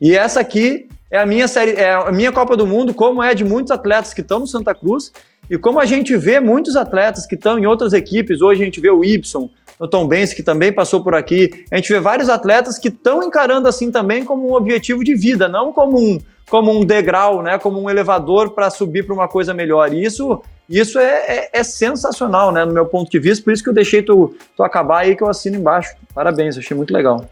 e 0.00 0.16
essa 0.16 0.40
aqui 0.40 0.88
é 1.10 1.18
a 1.18 1.26
minha 1.26 1.48
série, 1.48 1.72
é 1.72 1.92
a 1.92 2.12
minha 2.12 2.30
Copa 2.30 2.56
do 2.56 2.66
Mundo, 2.66 2.92
como 2.92 3.22
é 3.22 3.34
de 3.34 3.44
muitos 3.44 3.70
atletas 3.70 4.12
que 4.12 4.20
estão 4.20 4.40
no 4.40 4.46
Santa 4.46 4.74
Cruz 4.74 5.12
e 5.48 5.58
como 5.58 5.78
a 5.78 5.84
gente 5.84 6.16
vê 6.16 6.40
muitos 6.40 6.76
atletas 6.76 7.26
que 7.26 7.34
estão 7.34 7.58
em 7.58 7.66
outras 7.66 7.92
equipes. 7.92 8.40
Hoje 8.40 8.62
a 8.62 8.64
gente 8.64 8.80
vê 8.80 8.90
o 8.90 9.04
Ibson, 9.04 9.50
o 9.78 9.86
Tom 9.86 10.06
Benz, 10.06 10.32
que 10.32 10.42
também 10.42 10.72
passou 10.72 11.02
por 11.02 11.14
aqui. 11.14 11.64
A 11.70 11.76
gente 11.76 11.92
vê 11.92 12.00
vários 12.00 12.28
atletas 12.28 12.78
que 12.78 12.88
estão 12.88 13.22
encarando 13.22 13.68
assim 13.68 13.90
também 13.90 14.24
como 14.24 14.48
um 14.48 14.54
objetivo 14.54 15.04
de 15.04 15.14
vida, 15.14 15.48
não 15.48 15.72
como 15.72 15.98
um, 15.98 16.18
como 16.48 16.72
um 16.72 16.84
degrau, 16.84 17.42
né, 17.42 17.58
como 17.58 17.80
um 17.80 17.90
elevador 17.90 18.50
para 18.50 18.70
subir 18.70 19.04
para 19.04 19.14
uma 19.14 19.28
coisa 19.28 19.52
melhor. 19.52 19.92
E 19.92 20.02
isso 20.04 20.40
isso 20.68 20.98
é, 20.98 21.26
é, 21.26 21.50
é, 21.52 21.62
sensacional, 21.62 22.50
né, 22.50 22.64
no 22.64 22.72
meu 22.72 22.86
ponto 22.86 23.10
de 23.10 23.18
vista, 23.18 23.44
por 23.44 23.52
isso 23.52 23.62
que 23.62 23.68
eu 23.68 23.74
deixei 23.74 24.02
tu, 24.02 24.34
tu 24.56 24.62
acabar 24.62 25.00
aí 25.00 25.14
que 25.14 25.22
eu 25.22 25.28
assino 25.28 25.56
embaixo. 25.56 25.94
Parabéns, 26.14 26.56
achei 26.56 26.76
muito 26.76 26.92
legal. 26.92 27.28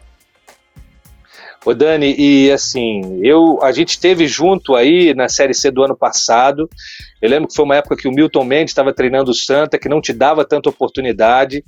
Ô 1.65 1.73
Dani, 1.73 2.13
e 2.17 2.51
assim, 2.51 3.21
eu, 3.23 3.57
a 3.63 3.71
gente 3.71 3.91
esteve 3.91 4.27
junto 4.27 4.75
aí 4.75 5.13
na 5.13 5.29
Série 5.29 5.53
C 5.53 5.71
do 5.71 5.81
ano 5.81 5.95
passado. 5.95 6.69
Eu 7.21 7.29
lembro 7.29 7.47
que 7.47 7.55
foi 7.55 7.63
uma 7.63 7.77
época 7.77 7.95
que 7.95 8.05
o 8.05 8.11
Milton 8.11 8.43
Mendes 8.43 8.71
estava 8.71 8.93
treinando 8.93 9.31
o 9.31 9.33
Santa, 9.33 9.77
que 9.77 9.87
não 9.87 10.01
te 10.01 10.11
dava 10.11 10.43
tanta 10.43 10.69
oportunidade. 10.69 11.63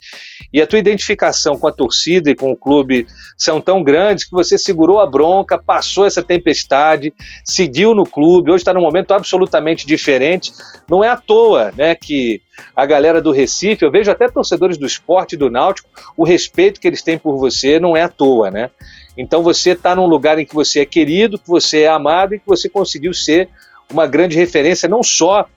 E 0.51 0.61
a 0.61 0.67
tua 0.67 0.79
identificação 0.79 1.57
com 1.57 1.65
a 1.65 1.71
torcida 1.71 2.29
e 2.29 2.35
com 2.35 2.51
o 2.51 2.57
clube 2.57 3.07
são 3.37 3.61
tão 3.61 3.81
grandes 3.81 4.25
que 4.25 4.31
você 4.31 4.57
segurou 4.57 4.99
a 4.99 5.05
bronca, 5.05 5.57
passou 5.57 6.05
essa 6.05 6.21
tempestade, 6.21 7.13
seguiu 7.45 7.95
no 7.95 8.05
clube. 8.05 8.51
Hoje 8.51 8.63
está 8.63 8.73
num 8.73 8.81
momento 8.81 9.13
absolutamente 9.13 9.87
diferente. 9.87 10.51
Não 10.89 11.05
é 11.05 11.07
à 11.07 11.15
toa 11.15 11.71
né, 11.77 11.95
que 11.95 12.41
a 12.75 12.85
galera 12.85 13.21
do 13.21 13.31
Recife, 13.31 13.85
eu 13.85 13.91
vejo 13.91 14.11
até 14.11 14.27
torcedores 14.27 14.77
do 14.77 14.85
esporte 14.85 15.35
e 15.35 15.37
do 15.37 15.49
Náutico, 15.49 15.89
o 16.17 16.25
respeito 16.25 16.81
que 16.81 16.87
eles 16.87 17.01
têm 17.01 17.17
por 17.17 17.37
você 17.37 17.79
não 17.79 17.95
é 17.95 18.01
à 18.01 18.09
toa, 18.09 18.51
né? 18.51 18.69
Então 19.17 19.41
você 19.41 19.71
está 19.71 19.95
num 19.95 20.05
lugar 20.05 20.37
em 20.39 20.45
que 20.45 20.53
você 20.53 20.81
é 20.81 20.85
querido, 20.85 21.39
que 21.39 21.47
você 21.47 21.81
é 21.81 21.87
amado 21.87 22.35
e 22.35 22.39
que 22.39 22.47
você 22.47 22.67
conseguiu 22.67 23.13
ser 23.13 23.49
uma 23.91 24.07
grande 24.07 24.35
referência, 24.35 24.89
não 24.89 25.03
só 25.03 25.47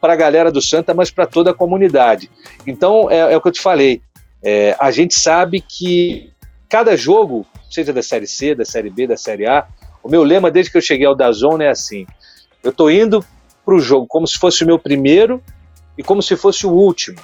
para 0.00 0.12
a 0.12 0.16
galera 0.16 0.52
do 0.52 0.62
Santa, 0.62 0.94
mas 0.94 1.10
para 1.10 1.26
toda 1.26 1.50
a 1.50 1.54
comunidade. 1.54 2.30
Então 2.66 3.10
é, 3.10 3.32
é, 3.32 3.36
o 3.36 3.40
que 3.40 3.48
eu 3.48 3.52
te 3.52 3.60
falei. 3.60 4.00
É, 4.42 4.76
a 4.78 4.90
gente 4.90 5.18
sabe 5.18 5.60
que 5.60 6.30
cada 6.68 6.96
jogo, 6.96 7.44
seja 7.68 7.92
da 7.92 8.02
Série 8.02 8.26
C, 8.26 8.54
da 8.54 8.64
Série 8.64 8.90
B, 8.90 9.06
da 9.06 9.16
Série 9.16 9.46
A, 9.46 9.66
o 10.02 10.08
meu 10.08 10.22
lema 10.22 10.50
desde 10.50 10.70
que 10.70 10.78
eu 10.78 10.82
cheguei 10.82 11.06
ao 11.06 11.16
Dazone 11.16 11.64
é 11.64 11.70
assim: 11.70 12.06
eu 12.62 12.70
estou 12.70 12.90
indo 12.90 13.24
para 13.64 13.74
o 13.74 13.80
jogo 13.80 14.06
como 14.06 14.26
se 14.26 14.38
fosse 14.38 14.62
o 14.62 14.66
meu 14.66 14.78
primeiro 14.78 15.42
e 15.96 16.02
como 16.02 16.22
se 16.22 16.36
fosse 16.36 16.66
o 16.66 16.70
último, 16.70 17.18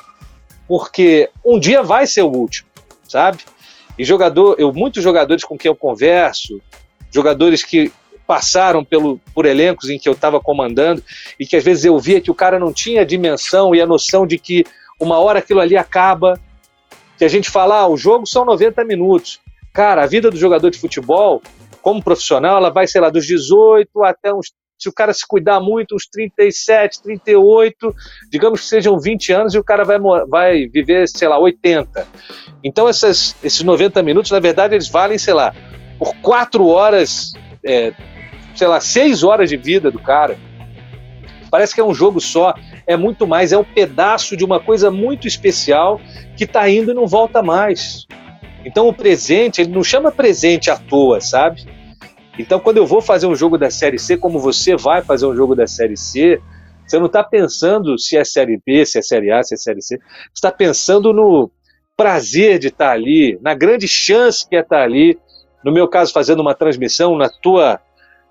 porque 0.66 1.30
um 1.44 1.58
dia 1.58 1.82
vai 1.82 2.06
ser 2.06 2.22
o 2.22 2.30
último, 2.30 2.68
sabe? 3.08 3.38
E 3.98 4.04
jogador, 4.04 4.56
eu 4.58 4.72
muitos 4.72 5.02
jogadores 5.02 5.44
com 5.44 5.56
quem 5.56 5.68
eu 5.68 5.76
converso, 5.76 6.60
jogadores 7.10 7.62
que 7.62 7.92
passaram 8.26 8.84
pelo, 8.84 9.20
por 9.34 9.46
elencos 9.46 9.90
em 9.90 9.98
que 9.98 10.08
eu 10.08 10.14
estava 10.14 10.40
comandando 10.40 11.02
e 11.38 11.46
que 11.46 11.56
às 11.56 11.62
vezes 11.62 11.84
eu 11.84 11.98
via 11.98 12.20
que 12.20 12.30
o 12.30 12.34
cara 12.34 12.58
não 12.58 12.72
tinha 12.72 13.02
a 13.02 13.04
dimensão 13.04 13.74
e 13.74 13.80
a 13.80 13.86
noção 13.86 14.26
de 14.26 14.38
que 14.38 14.64
uma 14.98 15.18
hora 15.18 15.38
aquilo 15.38 15.60
ali 15.60 15.76
acaba, 15.76 16.40
que 17.18 17.24
a 17.24 17.28
gente 17.28 17.50
fala, 17.50 17.80
ah, 17.80 17.88
o 17.88 17.96
jogo 17.96 18.26
são 18.26 18.44
90 18.44 18.84
minutos. 18.84 19.40
Cara, 19.72 20.02
a 20.02 20.06
vida 20.06 20.30
do 20.30 20.36
jogador 20.36 20.70
de 20.70 20.78
futebol, 20.78 21.42
como 21.82 22.02
profissional, 22.02 22.56
ela 22.56 22.70
vai, 22.70 22.86
sei 22.86 23.00
lá, 23.00 23.10
dos 23.10 23.26
18 23.26 24.02
até 24.04 24.32
uns 24.32 24.52
se 24.78 24.88
o 24.88 24.92
cara 24.92 25.12
se 25.12 25.26
cuidar 25.26 25.60
muito, 25.60 25.94
uns 25.94 26.06
37, 26.06 27.02
38, 27.02 27.94
digamos 28.30 28.60
que 28.60 28.66
sejam 28.66 28.98
20 28.98 29.32
anos 29.32 29.54
e 29.54 29.58
o 29.58 29.64
cara 29.64 29.84
vai, 29.84 29.98
vai 30.28 30.66
viver, 30.66 31.08
sei 31.08 31.28
lá, 31.28 31.38
80. 31.38 32.06
Então 32.62 32.88
essas, 32.88 33.36
esses 33.42 33.62
90 33.62 34.02
minutos, 34.02 34.30
na 34.30 34.40
verdade, 34.40 34.74
eles 34.74 34.88
valem, 34.88 35.18
sei 35.18 35.34
lá, 35.34 35.54
por 35.98 36.14
4 36.16 36.66
horas, 36.66 37.32
é, 37.64 37.92
sei 38.54 38.66
lá, 38.66 38.80
6 38.80 39.22
horas 39.22 39.48
de 39.48 39.56
vida 39.56 39.90
do 39.90 39.98
cara. 39.98 40.36
Parece 41.50 41.74
que 41.74 41.80
é 41.80 41.84
um 41.84 41.94
jogo 41.94 42.20
só, 42.20 42.52
é 42.84 42.96
muito 42.96 43.26
mais, 43.28 43.52
é 43.52 43.58
um 43.58 43.64
pedaço 43.64 44.36
de 44.36 44.44
uma 44.44 44.58
coisa 44.58 44.90
muito 44.90 45.28
especial 45.28 46.00
que 46.36 46.44
está 46.44 46.68
indo 46.68 46.90
e 46.90 46.94
não 46.94 47.06
volta 47.06 47.42
mais. 47.42 48.06
Então 48.64 48.88
o 48.88 48.92
presente, 48.92 49.60
ele 49.60 49.70
não 49.70 49.84
chama 49.84 50.10
presente 50.10 50.70
à 50.70 50.76
toa, 50.76 51.20
sabe? 51.20 51.64
Então, 52.38 52.58
quando 52.58 52.78
eu 52.78 52.86
vou 52.86 53.00
fazer 53.00 53.26
um 53.26 53.34
jogo 53.34 53.56
da 53.56 53.70
Série 53.70 53.98
C, 53.98 54.16
como 54.16 54.38
você 54.38 54.76
vai 54.76 55.02
fazer 55.02 55.26
um 55.26 55.34
jogo 55.34 55.54
da 55.54 55.66
Série 55.66 55.96
C, 55.96 56.40
você 56.86 56.98
não 56.98 57.06
está 57.06 57.22
pensando 57.22 57.98
se 57.98 58.16
é 58.16 58.24
Série 58.24 58.60
B, 58.64 58.84
se 58.84 58.98
é 58.98 59.02
Série 59.02 59.30
A, 59.30 59.42
se 59.42 59.54
é 59.54 59.56
Série 59.56 59.80
C. 59.80 59.96
Você 59.96 60.04
está 60.34 60.52
pensando 60.52 61.12
no 61.12 61.50
prazer 61.96 62.58
de 62.58 62.68
estar 62.68 62.86
tá 62.86 62.92
ali, 62.92 63.38
na 63.40 63.54
grande 63.54 63.86
chance 63.86 64.46
que 64.48 64.56
é 64.56 64.60
estar 64.60 64.78
tá 64.78 64.82
ali. 64.82 65.18
No 65.64 65.72
meu 65.72 65.88
caso, 65.88 66.12
fazendo 66.12 66.40
uma 66.40 66.54
transmissão, 66.54 67.16
na 67.16 67.30
tua, 67.30 67.80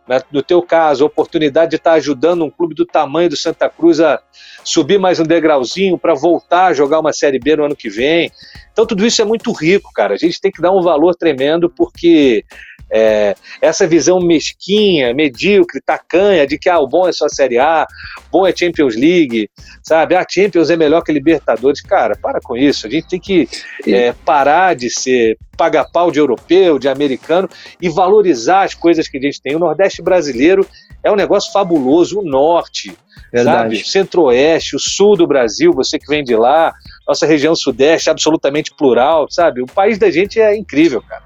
na, 0.08 0.22
no 0.32 0.44
teu 0.44 0.62
caso, 0.62 1.04
a 1.04 1.08
oportunidade 1.08 1.72
de 1.72 1.78
estar 1.78 1.92
tá 1.92 1.96
ajudando 1.96 2.44
um 2.44 2.50
clube 2.50 2.76
do 2.76 2.86
tamanho 2.86 3.30
do 3.30 3.38
Santa 3.38 3.68
Cruz 3.70 4.00
a 4.00 4.22
subir 4.64 5.00
mais 5.00 5.20
um 5.20 5.24
degrauzinho 5.24 5.98
para 5.98 6.14
voltar 6.14 6.68
a 6.68 6.74
jogar 6.74 7.00
uma 7.00 7.12
Série 7.12 7.40
B 7.40 7.56
no 7.56 7.66
ano 7.66 7.76
que 7.76 7.90
vem. 7.90 8.32
Então, 8.72 8.86
tudo 8.86 9.06
isso 9.06 9.22
é 9.22 9.26
muito 9.26 9.52
rico, 9.52 9.92
cara. 9.94 10.14
A 10.14 10.18
gente 10.18 10.40
tem 10.40 10.52
que 10.52 10.62
dar 10.62 10.72
um 10.72 10.82
valor 10.82 11.16
tremendo, 11.16 11.70
porque 11.70 12.46
é, 12.94 13.36
essa 13.60 13.88
visão 13.88 14.20
mesquinha, 14.20 15.16
medíocre, 15.16 15.82
tacanha, 15.84 16.46
de 16.46 16.60
que 16.60 16.70
ah, 16.70 16.80
o 16.80 16.88
bom 16.88 17.08
é 17.08 17.12
só 17.12 17.26
a 17.26 17.30
Série 17.30 17.58
A, 17.58 17.88
bom 18.32 18.46
é 18.46 18.56
Champions 18.56 18.96
League, 18.96 19.50
sabe? 19.82 20.14
A 20.16 20.22
ah, 20.22 20.26
Champions 20.30 20.70
é 20.70 20.76
melhor 20.76 21.02
que 21.02 21.10
a 21.10 21.14
Libertadores. 21.14 21.82
Cara, 21.82 22.16
para 22.22 22.40
com 22.40 22.56
isso. 22.56 22.86
A 22.86 22.90
gente 22.90 23.08
tem 23.08 23.20
que 23.20 23.50
é, 23.88 24.14
parar 24.24 24.76
de 24.76 24.92
ser 24.92 25.40
paga-pau 25.58 26.12
de 26.12 26.20
europeu, 26.20 26.78
de 26.78 26.88
americano 26.88 27.50
e 27.82 27.90
valorizar 27.90 28.64
as 28.64 28.76
coisas 28.76 29.08
que 29.08 29.18
a 29.18 29.22
gente 29.22 29.42
tem. 29.42 29.56
O 29.56 29.60
Nordeste 29.60 30.04
brasileiro 30.04 30.66
é 31.04 31.12
um 31.12 31.16
negócio 31.16 31.52
fabuloso, 31.52 32.20
o 32.20 32.24
Norte, 32.24 32.96
Verdade. 33.32 33.78
sabe? 33.78 33.90
Centro-Oeste, 33.90 34.76
o 34.76 34.80
Sul 34.80 35.18
do 35.18 35.26
Brasil, 35.26 35.74
você 35.74 35.98
que 35.98 36.08
vem 36.08 36.24
de 36.24 36.36
lá, 36.36 36.72
nossa 37.08 37.26
região 37.26 37.56
Sudeste 37.56 38.12
absolutamente 38.12 38.72
plural, 38.76 39.28
sabe? 39.32 39.64
O 39.64 39.66
país 39.66 39.98
da 39.98 40.12
gente 40.12 40.40
é 40.40 40.56
incrível, 40.56 41.02
cara. 41.02 41.23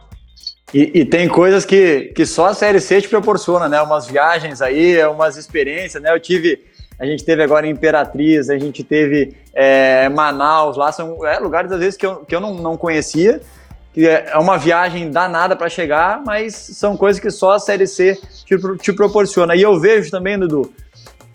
E, 0.73 0.99
e, 0.99 1.05
tem 1.05 1.29
coisas 1.29 1.63
que, 1.63 2.11
que 2.13 2.25
só 2.25 2.47
a 2.47 2.53
Série 2.53 2.81
C 2.81 3.01
te 3.01 3.07
proporciona, 3.07 3.69
né? 3.69 3.81
Umas 3.81 4.05
viagens 4.05 4.61
aí, 4.61 5.01
umas 5.05 5.37
experiências, 5.37 6.03
né? 6.03 6.13
Eu 6.13 6.19
tive, 6.19 6.61
a 6.99 7.05
gente 7.05 7.23
teve 7.23 7.41
agora 7.41 7.65
em 7.65 7.71
Imperatriz, 7.71 8.49
a 8.49 8.57
gente 8.57 8.83
teve 8.83 9.37
é, 9.53 10.09
Manaus, 10.09 10.75
lá 10.75 10.91
são 10.91 11.25
é, 11.25 11.39
lugares 11.39 11.71
às 11.71 11.79
vezes 11.79 11.95
que 11.95 12.05
eu, 12.05 12.17
que 12.17 12.35
eu 12.35 12.41
não, 12.41 12.53
não 12.55 12.75
conhecia, 12.75 13.39
que 13.93 14.05
é, 14.05 14.31
é 14.33 14.37
uma 14.37 14.57
viagem 14.57 15.09
danada 15.09 15.55
para 15.55 15.69
chegar, 15.69 16.21
mas 16.25 16.53
são 16.53 16.97
coisas 16.97 17.21
que 17.21 17.31
só 17.31 17.53
a 17.53 17.59
Série 17.59 17.87
C 17.87 18.19
te, 18.45 18.57
te 18.79 18.91
proporciona. 18.91 19.55
E 19.55 19.61
eu 19.61 19.79
vejo 19.79 20.11
também, 20.11 20.37
Dudu, 20.37 20.73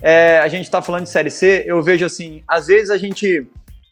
é, 0.02 0.40
a 0.40 0.48
gente 0.48 0.64
está 0.64 0.82
falando 0.82 1.04
de 1.04 1.10
Série 1.10 1.30
C, 1.30 1.64
eu 1.66 1.82
vejo 1.82 2.04
assim, 2.04 2.42
às 2.46 2.66
vezes 2.66 2.90
a 2.90 2.98
gente, 2.98 3.46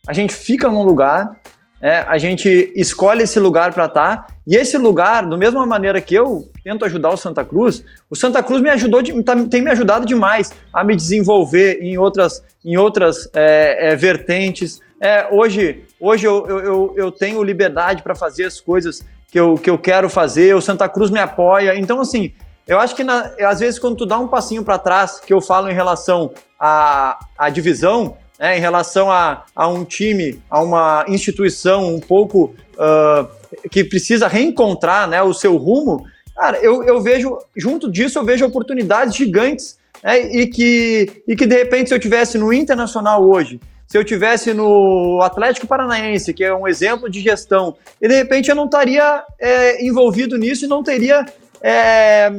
a 0.07 0.12
gente 0.12 0.34
fica 0.34 0.68
num 0.68 0.82
lugar 0.82 1.41
é, 1.81 2.05
a 2.07 2.18
gente 2.18 2.72
escolhe 2.76 3.22
esse 3.22 3.41
lugar 3.41 3.72
para 3.72 3.87
estar. 3.87 4.16
Tá, 4.16 4.26
e 4.47 4.55
esse 4.55 4.76
lugar, 4.76 5.26
da 5.26 5.37
mesma 5.37 5.64
maneira 5.64 6.01
que 6.01 6.14
eu 6.14 6.51
tento 6.62 6.85
ajudar 6.85 7.11
o 7.11 7.16
Santa 7.16 7.45
Cruz, 7.45 7.85
o 8.11 8.16
Santa 8.16 8.43
Cruz 8.43 8.61
me 8.61 8.68
ajudou, 8.70 9.01
de, 9.01 9.22
tá, 9.22 9.35
tem 9.49 9.62
me 9.62 9.70
ajudado 9.70 10.05
demais 10.05 10.53
a 10.72 10.85
me 10.85 10.95
desenvolver 10.95 11.78
em 11.81 11.97
outras, 11.97 12.43
em 12.64 12.76
outras 12.76 13.28
é, 13.33 13.93
é, 13.93 13.97
vertentes. 13.97 14.81
É, 15.01 15.28
hoje 15.31 15.85
hoje 15.99 16.26
eu, 16.26 16.47
eu, 16.47 16.95
eu 16.97 17.12
tenho 17.12 17.43
liberdade 17.43 18.03
para 18.03 18.14
fazer 18.14 18.45
as 18.45 18.61
coisas 18.61 19.05
que 19.31 19.39
eu, 19.39 19.55
que 19.55 19.70
eu 19.70 19.78
quero 19.78 20.09
fazer, 20.09 20.55
o 20.55 20.61
Santa 20.61 20.89
Cruz 20.89 21.11
me 21.11 21.20
apoia. 21.20 21.76
Então, 21.76 22.01
assim, 22.01 22.33
eu 22.66 22.78
acho 22.78 22.97
que 22.97 23.05
na, 23.05 23.31
às 23.41 23.61
vezes 23.61 23.78
quando 23.78 23.97
tu 23.97 24.07
dá 24.07 24.18
um 24.18 24.28
passinho 24.28 24.64
para 24.64 24.78
trás, 24.78 25.20
que 25.20 25.33
eu 25.33 25.41
falo 25.41 25.70
em 25.70 25.74
relação 25.74 26.33
à, 26.59 27.18
à 27.39 27.49
divisão, 27.49 28.16
né, 28.41 28.57
em 28.57 28.61
relação 28.61 29.12
a, 29.12 29.45
a 29.55 29.68
um 29.68 29.84
time, 29.84 30.43
a 30.49 30.62
uma 30.62 31.05
instituição 31.07 31.95
um 31.95 32.01
pouco 32.01 32.55
uh, 32.74 33.28
que 33.70 33.84
precisa 33.84 34.26
reencontrar 34.26 35.07
né, 35.07 35.22
o 35.22 35.34
seu 35.34 35.59
rumo, 35.59 36.07
cara, 36.34 36.59
eu, 36.59 36.82
eu 36.84 37.03
vejo, 37.03 37.36
junto 37.55 37.93
disso, 37.93 38.18
eu 38.18 38.24
vejo 38.24 38.47
oportunidades 38.47 39.14
gigantes 39.14 39.78
né, 40.03 40.18
e, 40.20 40.47
que, 40.47 41.22
e 41.28 41.36
que, 41.36 41.47
de 41.47 41.55
repente, 41.55 41.88
se 41.88 41.95
eu 41.95 42.01
tivesse 42.01 42.38
no 42.38 42.51
Internacional 42.51 43.22
hoje, 43.22 43.61
se 43.86 43.99
eu 43.99 44.05
tivesse 44.05 44.55
no 44.55 45.20
Atlético 45.20 45.66
Paranaense, 45.66 46.32
que 46.32 46.43
é 46.43 46.55
um 46.55 46.66
exemplo 46.66 47.11
de 47.11 47.20
gestão, 47.20 47.76
e 48.01 48.09
de 48.09 48.14
repente 48.14 48.49
eu 48.49 48.55
não 48.55 48.66
estaria 48.66 49.22
é, 49.38 49.84
envolvido 49.84 50.38
nisso 50.38 50.64
e 50.64 50.68
não 50.68 50.82
teria 50.82 51.26
é, 51.61 52.32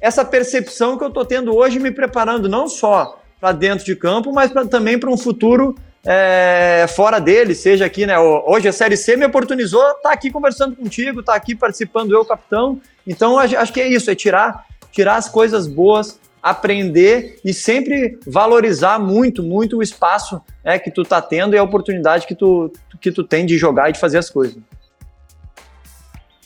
essa 0.00 0.24
percepção 0.24 0.96
que 0.98 1.04
eu 1.04 1.08
estou 1.08 1.24
tendo 1.24 1.54
hoje, 1.54 1.78
me 1.78 1.90
preparando 1.90 2.48
não 2.48 2.66
só 2.66 3.20
para 3.40 3.52
dentro 3.52 3.84
de 3.84 3.94
campo, 3.96 4.32
mas 4.32 4.50
pra, 4.50 4.66
também 4.66 4.98
para 4.98 5.10
um 5.10 5.16
futuro 5.16 5.74
é, 6.04 6.86
fora 6.94 7.18
dele, 7.18 7.54
seja 7.54 7.86
aqui, 7.86 8.06
né? 8.06 8.18
Hoje 8.18 8.68
a 8.68 8.72
Série 8.72 8.96
C 8.96 9.16
me 9.16 9.24
oportunizou 9.24 9.82
estar 9.82 10.00
tá 10.02 10.12
aqui 10.12 10.30
conversando 10.30 10.76
contigo, 10.76 11.20
estar 11.20 11.32
tá 11.32 11.36
aqui 11.38 11.54
participando 11.54 12.12
eu, 12.12 12.24
capitão. 12.24 12.80
Então 13.06 13.38
acho 13.38 13.72
que 13.72 13.80
é 13.80 13.88
isso, 13.88 14.10
é 14.10 14.14
tirar, 14.14 14.66
tirar 14.92 15.16
as 15.16 15.28
coisas 15.28 15.66
boas, 15.66 16.20
aprender 16.42 17.40
e 17.42 17.54
sempre 17.54 18.18
valorizar 18.26 18.98
muito, 18.98 19.42
muito 19.42 19.78
o 19.78 19.82
espaço 19.82 20.40
né, 20.62 20.78
que 20.78 20.90
tu 20.90 21.02
tá 21.02 21.22
tendo 21.22 21.54
e 21.54 21.58
a 21.58 21.62
oportunidade 21.62 22.26
que 22.26 22.34
tu, 22.34 22.70
que 23.00 23.10
tu 23.10 23.24
tem 23.24 23.46
de 23.46 23.56
jogar 23.56 23.88
e 23.88 23.92
de 23.92 23.98
fazer 23.98 24.18
as 24.18 24.28
coisas. 24.28 24.58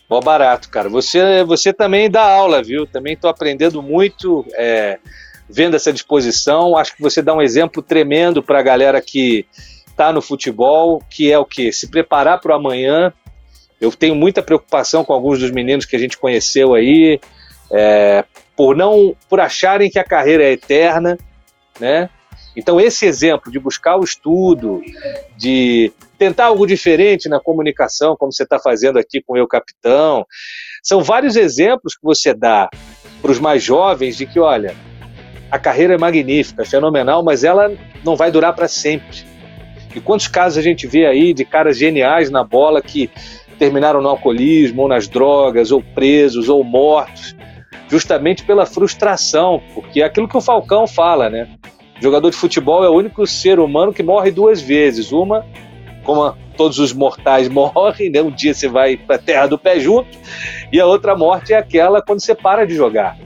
Mó 0.09 0.21
barato, 0.21 0.71
cara. 0.71 0.89
Você, 0.89 1.45
você 1.45 1.73
também 1.73 2.09
dá 2.11 2.23
aula, 2.23 2.63
viu? 2.63 2.87
Também 2.87 3.13
estou 3.13 3.29
aprendendo 3.29 3.83
muito. 3.83 4.47
É 4.53 4.99
vendo 5.49 5.75
essa 5.77 5.93
disposição. 5.93 6.77
Acho 6.77 6.95
que 6.95 7.03
você 7.03 7.23
dá 7.23 7.35
um 7.35 7.43
exemplo 7.43 7.83
tremendo 7.83 8.43
para 8.43 8.59
a 8.59 8.63
galera 8.63 9.01
que 9.01 9.47
está 9.89 10.13
no 10.13 10.23
futebol, 10.23 11.03
que 11.11 11.33
é 11.33 11.39
o 11.39 11.45
que? 11.45 11.73
Se 11.73 11.89
preparar 11.89 12.41
para 12.41 12.53
o 12.53 12.55
amanhã. 12.55 13.13
Eu 13.81 13.91
tenho 13.91 14.15
muita 14.15 14.43
preocupação 14.43 15.05
com 15.05 15.13
alguns 15.13 15.39
dos 15.39 15.51
meninos 15.51 15.85
que 15.85 15.97
a 15.97 15.99
gente 15.99 16.19
conheceu 16.19 16.75
aí, 16.75 17.21
é, 17.71 18.25
por 18.57 18.77
não, 18.77 19.17
por 19.29 19.41
acharem 19.41 19.91
que 19.91 19.99
a 19.99 20.05
carreira 20.05 20.45
é 20.45 20.53
eterna, 20.53 21.17
né? 21.79 22.11
Então 22.57 22.81
esse 22.81 23.07
exemplo 23.07 23.53
de 23.53 23.59
buscar 23.61 23.97
o 23.97 24.03
estudo, 24.03 24.83
de 25.37 25.93
tentar 26.19 26.47
algo 26.47 26.67
diferente 26.67 27.29
na 27.29 27.39
comunicação, 27.39 28.17
como 28.17 28.33
você 28.33 28.43
está 28.43 28.59
fazendo 28.59 28.99
aqui 28.99 29.23
com 29.23 29.35
o 29.35 29.37
eu 29.37 29.47
capitão, 29.47 30.27
São 30.83 31.03
vários 31.03 31.37
exemplos 31.37 31.95
que 31.95 32.03
você 32.03 32.35
dá 32.35 32.69
para 33.23 33.31
os 33.31 33.39
mais 33.39 33.63
jovens 33.63 34.17
de 34.17 34.27
que, 34.27 34.41
olha, 34.41 34.75
a 35.51 35.59
carreira 35.59 35.95
é 35.95 35.99
magnífica, 35.99 36.65
fenomenal, 36.65 37.23
mas 37.23 37.45
ela 37.45 37.73
não 38.05 38.17
vai 38.17 38.31
durar 38.31 38.55
para 38.55 38.69
sempre. 38.69 39.25
E 39.95 40.01
quantos 40.01 40.29
casos 40.29 40.59
a 40.59 40.63
gente 40.63 40.87
vê 40.87 41.07
aí 41.07 41.33
de 41.33 41.45
caras 41.45 41.79
geniais 41.79 42.31
na 42.31 42.45
bola 42.45 42.83
que 42.83 43.11
terminaram 43.59 44.01
no 44.01 44.09
alcoolismo, 44.09 44.83
ou 44.83 44.89
nas 44.89 45.09
drogas, 45.09 45.73
ou 45.73 45.83
presos, 45.83 46.49
ou 46.49 46.63
mortos, 46.63 47.35
justamente 47.89 48.45
pela 48.45 48.67
frustração, 48.67 49.61
porque 49.75 50.03
é 50.03 50.05
aquilo 50.05 50.29
que 50.29 50.37
o 50.37 50.41
Falcão 50.41 50.87
fala, 50.87 51.29
né? 51.29 51.49
O 51.99 52.03
jogador 52.03 52.31
de 52.31 52.37
futebol 52.37 52.85
é 52.85 52.89
o 52.89 52.95
único 52.95 53.27
ser 53.27 53.59
humano 53.59 53.93
que 53.93 54.03
morre 54.03 54.31
duas 54.31 54.61
vezes. 54.61 55.11
Uma, 55.11 55.45
como 56.05 56.33
todos 56.57 56.79
os 56.79 56.93
mortais 56.93 57.49
morrem, 57.51 58.11
né? 58.11 58.23
um 58.23 58.31
dia 58.31 58.55
você 58.55 58.69
vai 58.69 58.97
para 58.97 59.17
a 59.17 59.19
terra 59.19 59.47
do 59.47 59.59
pé 59.59 59.81
junto, 59.81 60.17
e 60.73 60.81
a 60.81 60.87
outra 60.87 61.17
morte 61.17 61.53
é 61.53 61.57
aquela 61.57 62.01
quando 62.01 62.21
você 62.21 62.35
para 62.35 62.65
de 62.65 62.75
jogar. 62.75 63.17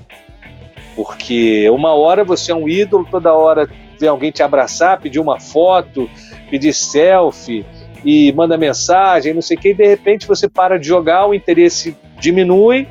Porque 0.94 1.68
uma 1.70 1.94
hora 1.94 2.24
você 2.24 2.52
é 2.52 2.54
um 2.54 2.68
ídolo, 2.68 3.06
toda 3.10 3.32
hora 3.32 3.68
vem 3.98 4.08
alguém 4.08 4.30
te 4.30 4.42
abraçar, 4.42 5.00
pedir 5.00 5.20
uma 5.20 5.40
foto, 5.40 6.08
pedir 6.50 6.72
selfie 6.72 7.64
e 8.04 8.32
manda 8.32 8.58
mensagem, 8.58 9.32
não 9.32 9.42
sei 9.42 9.56
o 9.56 9.60
que, 9.60 9.68
e 9.70 9.74
de 9.74 9.86
repente 9.86 10.26
você 10.26 10.48
para 10.48 10.78
de 10.78 10.86
jogar, 10.86 11.26
o 11.26 11.34
interesse 11.34 11.96
diminui 12.18 12.88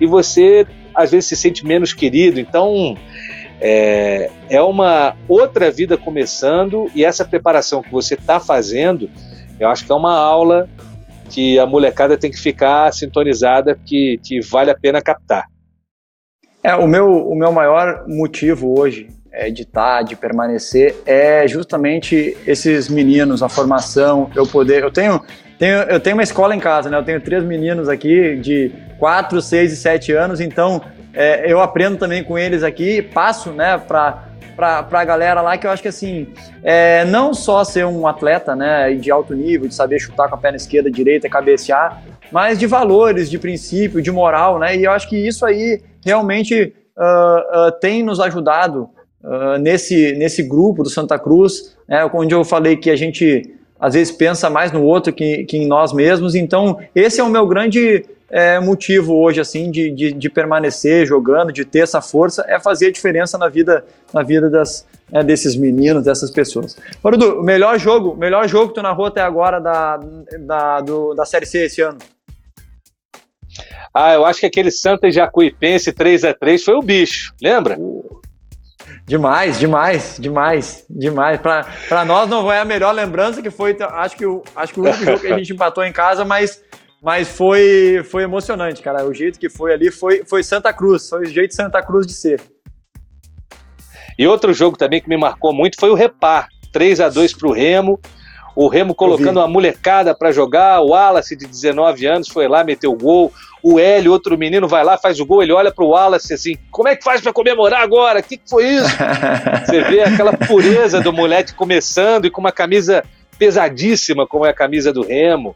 e 0.00 0.06
você 0.06 0.66
às 0.94 1.10
vezes 1.10 1.26
se 1.28 1.36
sente 1.36 1.64
menos 1.64 1.92
querido. 1.92 2.40
Então 2.40 2.96
é, 3.60 4.30
é 4.48 4.62
uma 4.62 5.14
outra 5.28 5.70
vida 5.70 5.96
começando 5.96 6.90
e 6.94 7.04
essa 7.04 7.24
preparação 7.24 7.82
que 7.82 7.92
você 7.92 8.14
está 8.14 8.40
fazendo, 8.40 9.10
eu 9.60 9.68
acho 9.68 9.84
que 9.84 9.92
é 9.92 9.94
uma 9.94 10.16
aula 10.16 10.68
que 11.30 11.58
a 11.58 11.66
molecada 11.66 12.16
tem 12.16 12.30
que 12.30 12.38
ficar 12.38 12.92
sintonizada, 12.92 13.78
que, 13.84 14.18
que 14.22 14.40
vale 14.40 14.70
a 14.70 14.74
pena 14.74 15.02
captar. 15.02 15.48
É, 16.66 16.74
o 16.74 16.84
meu, 16.88 17.28
o 17.28 17.36
meu 17.36 17.52
maior 17.52 18.02
motivo 18.08 18.76
hoje 18.76 19.08
é, 19.30 19.48
de 19.50 19.62
estar, 19.62 20.02
de 20.02 20.16
permanecer, 20.16 20.96
é 21.06 21.46
justamente 21.46 22.36
esses 22.44 22.88
meninos, 22.88 23.40
a 23.40 23.48
formação, 23.48 24.28
eu 24.34 24.44
poder. 24.44 24.82
Eu 24.82 24.90
tenho, 24.90 25.22
tenho, 25.60 25.76
eu 25.82 26.00
tenho 26.00 26.16
uma 26.16 26.24
escola 26.24 26.56
em 26.56 26.58
casa, 26.58 26.90
né? 26.90 26.98
Eu 26.98 27.04
tenho 27.04 27.20
três 27.20 27.44
meninos 27.44 27.88
aqui 27.88 28.34
de 28.38 28.72
4, 28.98 29.40
6 29.40 29.74
e 29.74 29.76
7 29.76 30.10
anos, 30.10 30.40
então 30.40 30.82
é, 31.14 31.44
eu 31.46 31.60
aprendo 31.60 31.98
também 31.98 32.24
com 32.24 32.36
eles 32.36 32.64
aqui, 32.64 33.00
passo, 33.00 33.52
né, 33.52 33.78
para 33.78 34.24
para 34.56 34.88
a 34.90 35.04
galera 35.04 35.42
lá 35.42 35.58
que 35.58 35.66
eu 35.66 35.70
acho 35.70 35.82
que 35.82 35.88
assim, 35.88 36.28
é, 36.64 37.04
não 37.04 37.34
só 37.34 37.62
ser 37.62 37.84
um 37.84 38.06
atleta 38.06 38.56
né, 38.56 38.90
de 38.94 39.10
alto 39.10 39.34
nível, 39.34 39.68
de 39.68 39.74
saber 39.74 39.98
chutar 39.98 40.30
com 40.30 40.34
a 40.34 40.38
perna 40.38 40.56
esquerda, 40.56 40.90
direita, 40.90 41.28
cabecear, 41.28 42.02
mas 42.32 42.58
de 42.58 42.66
valores, 42.66 43.28
de 43.28 43.38
princípio, 43.38 44.00
de 44.00 44.10
moral, 44.10 44.58
né? 44.58 44.74
E 44.74 44.84
eu 44.84 44.92
acho 44.92 45.10
que 45.10 45.16
isso 45.16 45.44
aí 45.44 45.82
realmente 46.06 46.72
uh, 46.96 47.68
uh, 47.68 47.72
tem 47.80 48.02
nos 48.02 48.20
ajudado 48.20 48.88
uh, 49.22 49.58
nesse, 49.60 50.12
nesse 50.12 50.42
grupo 50.42 50.84
do 50.84 50.88
Santa 50.88 51.18
Cruz, 51.18 51.76
né, 51.88 52.08
onde 52.14 52.34
eu 52.34 52.44
falei 52.44 52.76
que 52.76 52.88
a 52.88 52.96
gente 52.96 53.52
às 53.78 53.94
vezes 53.94 54.12
pensa 54.12 54.48
mais 54.48 54.72
no 54.72 54.82
outro 54.82 55.12
que, 55.12 55.44
que 55.44 55.58
em 55.58 55.66
nós 55.66 55.92
mesmos. 55.92 56.34
Então, 56.34 56.78
esse 56.94 57.20
é 57.20 57.24
o 57.24 57.28
meu 57.28 57.46
grande 57.46 58.06
é, 58.30 58.58
motivo 58.58 59.14
hoje 59.14 59.40
assim 59.40 59.70
de, 59.70 59.90
de, 59.90 60.12
de, 60.12 60.30
permanecer 60.30 61.06
jogando, 61.06 61.52
de 61.52 61.64
ter 61.64 61.80
essa 61.80 62.00
força, 62.00 62.44
é 62.48 62.58
fazer 62.58 62.86
a 62.86 62.92
diferença 62.92 63.36
na 63.36 63.48
vida, 63.48 63.84
na 64.14 64.22
vida 64.22 64.48
das, 64.48 64.86
né, 65.10 65.22
desses 65.22 65.56
meninos, 65.56 66.04
dessas 66.04 66.30
pessoas. 66.30 66.76
Dudu, 67.02 67.40
o 67.40 67.42
melhor 67.42 67.78
jogo, 67.78 68.16
melhor 68.16 68.48
jogo 68.48 68.68
que 68.68 68.74
tu 68.74 68.82
narrou 68.82 69.06
até 69.06 69.20
agora 69.20 69.60
da, 69.60 70.00
da, 70.40 70.80
do, 70.80 71.14
da 71.14 71.24
Série 71.24 71.46
C 71.46 71.66
esse 71.66 71.82
ano? 71.82 71.98
Ah, 73.98 74.12
eu 74.12 74.26
acho 74.26 74.40
que 74.40 74.46
aquele 74.46 74.70
Santa 74.70 75.10
Jacuipense 75.10 75.90
3 75.90 76.24
a 76.24 76.34
3 76.34 76.62
foi 76.62 76.74
o 76.74 76.82
bicho, 76.82 77.32
lembra? 77.40 77.78
Demais, 79.06 79.58
demais, 79.58 80.18
demais, 80.20 80.84
demais. 80.90 81.40
Para 81.40 82.04
nós 82.04 82.28
não 82.28 82.52
é 82.52 82.60
a 82.60 82.64
melhor 82.66 82.92
lembrança 82.92 83.40
que 83.40 83.50
foi, 83.50 83.74
acho 83.80 84.14
que 84.14 84.26
o, 84.26 84.42
acho 84.54 84.74
que 84.74 84.80
o 84.80 84.82
único 84.82 85.02
jogo 85.02 85.20
que 85.20 85.28
a 85.28 85.38
gente 85.38 85.50
empatou 85.54 85.82
em 85.82 85.92
casa, 85.94 86.26
mas 86.26 86.62
mas 87.02 87.28
foi, 87.28 88.02
foi 88.04 88.24
emocionante, 88.24 88.82
cara. 88.82 89.06
O 89.06 89.14
jeito 89.14 89.38
que 89.38 89.48
foi 89.48 89.72
ali 89.72 89.90
foi, 89.90 90.24
foi 90.26 90.42
Santa 90.42 90.74
Cruz, 90.74 91.08
foi 91.08 91.22
o 91.22 91.26
jeito 91.26 91.54
Santa 91.54 91.82
Cruz 91.82 92.06
de 92.06 92.12
ser. 92.12 92.42
E 94.18 94.26
outro 94.26 94.52
jogo 94.52 94.76
também 94.76 95.00
que 95.00 95.08
me 95.08 95.16
marcou 95.16 95.54
muito 95.54 95.80
foi 95.80 95.88
o 95.88 95.94
Repar. 95.94 96.48
3 96.70 97.00
a 97.00 97.08
2 97.08 97.32
para 97.32 97.48
o 97.48 97.52
Remo. 97.52 97.98
O 98.56 98.68
Remo 98.68 98.94
colocando 98.94 99.36
uma 99.36 99.46
molecada 99.46 100.14
para 100.14 100.32
jogar. 100.32 100.80
O 100.80 100.88
Wallace, 100.88 101.36
de 101.36 101.46
19 101.46 102.06
anos, 102.06 102.28
foi 102.28 102.48
lá, 102.48 102.64
meteu 102.64 102.90
o 102.90 102.96
gol. 102.96 103.30
O 103.62 103.78
Hélio, 103.78 104.10
outro 104.10 104.38
menino, 104.38 104.66
vai 104.66 104.82
lá, 104.82 104.96
faz 104.96 105.20
o 105.20 105.26
gol. 105.26 105.42
Ele 105.42 105.52
olha 105.52 105.70
para 105.70 105.84
o 105.84 105.88
Wallace 105.88 106.32
assim: 106.32 106.56
como 106.70 106.88
é 106.88 106.96
que 106.96 107.04
faz 107.04 107.20
para 107.20 107.34
comemorar 107.34 107.82
agora? 107.82 108.20
O 108.20 108.22
que, 108.22 108.38
que 108.38 108.48
foi 108.48 108.66
isso? 108.66 108.88
Você 109.66 109.82
vê 109.82 110.00
aquela 110.00 110.32
pureza 110.32 111.02
do 111.02 111.12
moleque 111.12 111.54
começando 111.54 112.24
e 112.24 112.30
com 112.30 112.40
uma 112.40 112.50
camisa 112.50 113.04
pesadíssima, 113.38 114.26
como 114.26 114.46
é 114.46 114.50
a 114.50 114.54
camisa 114.54 114.90
do 114.90 115.02
Remo. 115.02 115.54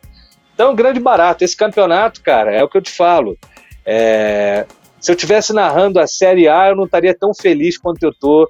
Então, 0.52 0.74
grande 0.74 1.00
barato. 1.00 1.42
Esse 1.42 1.56
campeonato, 1.56 2.20
cara, 2.20 2.54
é 2.54 2.62
o 2.62 2.68
que 2.68 2.76
eu 2.76 2.82
te 2.82 2.90
falo. 2.92 3.38
É... 3.86 4.66
Se 5.00 5.10
eu 5.10 5.16
tivesse 5.16 5.54
narrando 5.54 5.98
a 5.98 6.06
Série 6.06 6.46
A, 6.46 6.68
eu 6.68 6.76
não 6.76 6.84
estaria 6.84 7.16
tão 7.18 7.32
feliz 7.32 7.78
quanto 7.78 8.02
eu 8.02 8.12
tô 8.12 8.46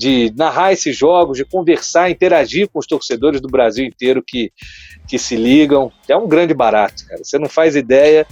de 0.00 0.32
narrar 0.34 0.72
esses 0.72 0.96
jogos, 0.96 1.36
de 1.36 1.44
conversar, 1.44 2.10
interagir 2.10 2.66
com 2.70 2.78
os 2.78 2.86
torcedores 2.86 3.38
do 3.38 3.48
Brasil 3.48 3.84
inteiro 3.84 4.22
que, 4.26 4.50
que 5.06 5.18
se 5.18 5.36
ligam. 5.36 5.92
É 6.08 6.16
um 6.16 6.26
grande 6.26 6.54
barato, 6.54 7.06
cara. 7.06 7.22
Você 7.22 7.38
não 7.38 7.50
faz 7.50 7.76
ideia. 7.76 8.26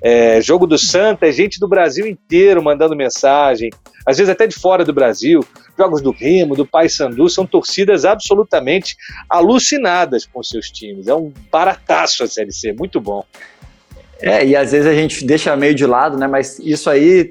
É, 0.00 0.40
jogo 0.40 0.64
do 0.64 0.78
Santa, 0.78 1.26
é 1.26 1.32
gente 1.32 1.58
do 1.58 1.66
Brasil 1.66 2.06
inteiro 2.06 2.62
mandando 2.62 2.94
mensagem, 2.94 3.68
às 4.06 4.16
vezes 4.18 4.30
até 4.30 4.46
de 4.46 4.54
fora 4.54 4.84
do 4.84 4.92
Brasil. 4.92 5.40
Jogos 5.76 6.00
do 6.00 6.12
Remo, 6.12 6.54
do 6.54 6.64
Paysandu, 6.64 7.28
são 7.28 7.44
torcidas 7.44 8.04
absolutamente 8.04 8.96
alucinadas 9.28 10.24
com 10.24 10.40
seus 10.40 10.70
times. 10.70 11.08
É 11.08 11.14
um 11.16 11.32
barataço 11.50 12.22
a 12.22 12.28
Série 12.28 12.52
C, 12.52 12.72
muito 12.72 13.00
bom. 13.00 13.24
É, 14.20 14.46
e 14.46 14.54
às 14.54 14.70
vezes 14.70 14.86
a 14.86 14.94
gente 14.94 15.24
deixa 15.24 15.56
meio 15.56 15.74
de 15.74 15.84
lado, 15.84 16.16
né? 16.16 16.28
Mas 16.28 16.60
isso 16.60 16.88
aí 16.88 17.28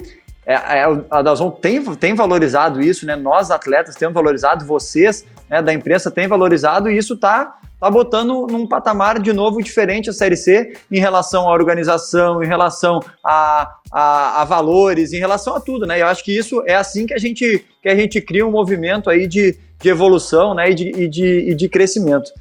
é, 0.48 0.54
é, 0.54 0.86
a 1.12 1.22
Dazon 1.22 1.52
tem, 1.52 1.84
tem 1.98 2.16
valorizado 2.16 2.80
isso, 2.80 3.06
né? 3.06 3.18
Nós, 3.18 3.52
atletas, 3.52 3.96
temos 3.96 4.14
valorizado, 4.14 4.66
vocês 4.66 5.26
né, 5.50 5.62
da 5.62 5.74
imprensa 5.74 6.10
têm 6.10 6.26
valorizado, 6.26 6.90
e 6.90 6.98
isso 6.98 7.16
está 7.16 7.60
tá 7.78 7.92
botando 7.92 8.48
num 8.50 8.66
patamar 8.66 9.20
de 9.20 9.34
novo 9.34 9.62
diferente 9.62 10.10
a 10.10 10.14
Série 10.14 10.38
C 10.38 10.74
em 10.90 11.00
relação 11.02 11.50
à 11.50 11.52
organização, 11.52 12.42
em 12.42 12.48
relação 12.48 13.02
a, 13.22 13.76
a, 13.92 14.42
a, 14.42 14.46
valores, 14.46 15.12
em 15.12 15.20
relação 15.20 15.54
a 15.54 15.60
tudo, 15.60 15.86
né? 15.86 16.02
Eu 16.02 16.08
acho 16.08 16.24
que 16.24 16.36
isso 16.36 16.64
é 16.66 16.76
assim 16.76 17.06
que 17.06 17.14
a 17.14 17.20
gente, 17.20 17.66
que 17.84 17.90
a 17.90 17.96
gente 17.96 18.22
cria 18.22 18.48
um 18.48 18.52
movimento 18.52 19.10
aí 19.10 19.28
de, 19.28 19.54
de 19.82 19.90
evolução 19.90 20.54
né, 20.54 20.72
e, 20.72 20.74
de, 20.74 20.90
e, 20.90 21.08
de, 21.10 21.50
e 21.52 21.54
de 21.54 21.68
crescimento. 21.68 22.32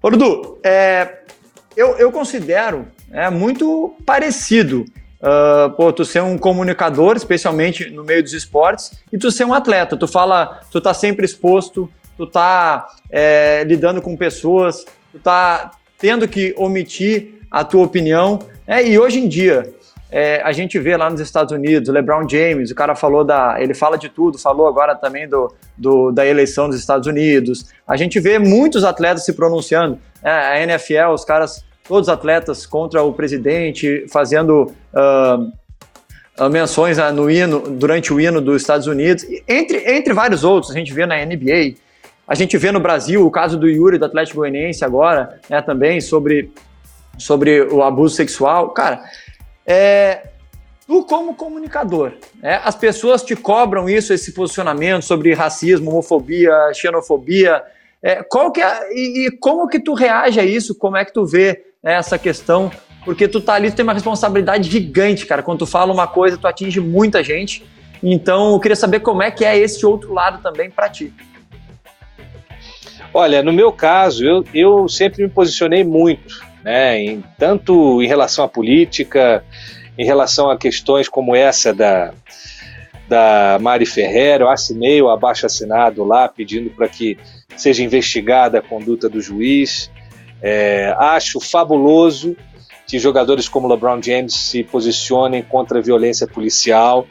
Dudu, 0.00 0.58
é, 0.62 1.22
eu, 1.76 1.96
eu 1.98 2.12
considero 2.12 2.86
é, 3.10 3.28
muito 3.30 3.96
parecido 4.06 4.84
Uh, 5.22 5.70
pô, 5.70 5.92
tu 5.92 6.04
ser 6.04 6.20
um 6.20 6.36
comunicador, 6.36 7.16
especialmente 7.16 7.88
no 7.90 8.02
meio 8.02 8.22
dos 8.22 8.32
esportes, 8.32 8.92
e 9.12 9.16
tu 9.16 9.30
ser 9.30 9.44
um 9.44 9.54
atleta. 9.54 9.96
Tu 9.96 10.08
fala, 10.08 10.60
tu 10.68 10.80
tá 10.80 10.92
sempre 10.92 11.24
exposto, 11.24 11.88
tu 12.16 12.26
tá 12.26 12.88
é, 13.08 13.62
lidando 13.64 14.02
com 14.02 14.16
pessoas, 14.16 14.84
tu 15.12 15.20
tá 15.20 15.70
tendo 15.96 16.26
que 16.26 16.52
omitir 16.56 17.34
a 17.48 17.62
tua 17.62 17.84
opinião. 17.84 18.40
É, 18.66 18.84
e 18.84 18.98
hoje 18.98 19.20
em 19.20 19.28
dia, 19.28 19.72
é, 20.10 20.42
a 20.42 20.50
gente 20.50 20.78
vê 20.78 20.96
lá 20.96 21.08
nos 21.08 21.20
Estados 21.20 21.52
Unidos, 21.52 21.88
LeBron 21.88 22.28
James, 22.28 22.70
o 22.70 22.74
cara 22.74 22.96
falou 22.96 23.24
da. 23.24 23.56
Ele 23.60 23.74
fala 23.74 23.96
de 23.96 24.08
tudo, 24.08 24.38
falou 24.38 24.66
agora 24.66 24.96
também 24.96 25.28
do, 25.28 25.54
do 25.78 26.10
da 26.10 26.26
eleição 26.26 26.68
dos 26.68 26.78
Estados 26.78 27.06
Unidos. 27.06 27.66
A 27.86 27.96
gente 27.96 28.18
vê 28.18 28.38
muitos 28.38 28.82
atletas 28.84 29.24
se 29.24 29.32
pronunciando. 29.32 29.98
É, 30.22 30.30
a 30.30 30.62
NFL, 30.62 31.12
os 31.14 31.24
caras 31.24 31.64
todos 31.86 32.08
os 32.08 32.12
atletas 32.12 32.66
contra 32.66 33.02
o 33.02 33.12
presidente, 33.12 34.06
fazendo 34.08 34.72
uh, 34.94 36.48
menções 36.50 36.96
no 37.14 37.30
hino, 37.30 37.60
durante 37.60 38.12
o 38.12 38.20
hino 38.20 38.40
dos 38.40 38.62
Estados 38.62 38.86
Unidos, 38.86 39.24
entre, 39.48 39.78
entre 39.92 40.14
vários 40.14 40.44
outros. 40.44 40.72
A 40.72 40.78
gente 40.78 40.92
vê 40.92 41.06
na 41.06 41.16
NBA, 41.24 41.74
a 42.26 42.34
gente 42.34 42.56
vê 42.56 42.72
no 42.72 42.80
Brasil 42.80 43.26
o 43.26 43.30
caso 43.30 43.58
do 43.58 43.68
Yuri, 43.68 43.98
do 43.98 44.04
Atlético 44.04 44.38
Goianiense 44.38 44.84
agora, 44.84 45.40
né, 45.50 45.60
também, 45.60 46.00
sobre, 46.00 46.50
sobre 47.18 47.62
o 47.62 47.82
abuso 47.82 48.14
sexual. 48.14 48.70
Cara, 48.70 49.02
é, 49.66 50.28
tu 50.86 51.04
como 51.04 51.34
comunicador, 51.34 52.12
né, 52.40 52.60
as 52.64 52.76
pessoas 52.76 53.22
te 53.22 53.34
cobram 53.34 53.88
isso, 53.88 54.12
esse 54.12 54.32
posicionamento 54.32 55.02
sobre 55.02 55.34
racismo, 55.34 55.90
homofobia, 55.90 56.72
xenofobia, 56.72 57.62
é, 58.02 58.22
qual 58.22 58.50
que 58.50 58.60
é, 58.60 58.92
e, 58.92 59.26
e, 59.26 59.30
como 59.38 59.68
que 59.68 59.78
tu 59.78 59.94
reage 59.94 60.40
a 60.40 60.44
isso? 60.44 60.74
Como 60.74 60.96
é 60.96 61.04
que 61.04 61.12
tu 61.12 61.24
vê 61.24 61.71
né, 61.82 61.94
essa 61.94 62.18
questão, 62.18 62.70
porque 63.04 63.26
tu 63.26 63.40
tá 63.40 63.54
ali, 63.54 63.70
tu 63.70 63.76
tem 63.76 63.82
uma 63.82 63.92
responsabilidade 63.92 64.70
gigante, 64.70 65.26
cara. 65.26 65.42
Quando 65.42 65.60
tu 65.60 65.66
fala 65.66 65.92
uma 65.92 66.06
coisa, 66.06 66.38
tu 66.38 66.46
atinge 66.46 66.80
muita 66.80 67.22
gente. 67.22 67.64
Então, 68.02 68.52
eu 68.52 68.60
queria 68.60 68.76
saber 68.76 69.00
como 69.00 69.22
é 69.22 69.30
que 69.30 69.44
é 69.44 69.56
esse 69.58 69.84
outro 69.84 70.12
lado 70.12 70.42
também 70.42 70.70
para 70.70 70.88
ti. 70.88 71.12
Olha, 73.14 73.42
no 73.42 73.52
meu 73.52 73.70
caso, 73.72 74.24
eu, 74.24 74.44
eu 74.54 74.88
sempre 74.88 75.22
me 75.22 75.28
posicionei 75.28 75.84
muito, 75.84 76.40
né, 76.64 76.98
em, 76.98 77.24
tanto 77.38 78.02
em 78.02 78.06
relação 78.06 78.44
à 78.44 78.48
política, 78.48 79.44
em 79.98 80.04
relação 80.04 80.50
a 80.50 80.56
questões 80.56 81.08
como 81.08 81.36
essa 81.36 81.74
da, 81.74 82.14
da 83.06 83.58
Mari 83.60 83.84
Ferreira, 83.84 84.44
eu 84.44 84.48
assinei 84.48 85.02
o 85.02 85.10
abaixo 85.10 85.44
assinado 85.44 86.02
lá 86.02 86.26
pedindo 86.26 86.70
para 86.70 86.88
que 86.88 87.18
seja 87.54 87.82
investigada 87.82 88.58
a 88.58 88.62
conduta 88.62 89.10
do 89.10 89.20
juiz. 89.20 89.90
É, 90.42 90.94
acho 90.98 91.40
fabuloso 91.40 92.36
que 92.86 92.98
jogadores 92.98 93.48
como 93.48 93.68
LeBron 93.68 94.02
James 94.02 94.34
se 94.34 94.64
posicionem 94.64 95.42
contra 95.42 95.78
a 95.78 95.82
violência 95.82 96.26
policial, 96.26 97.06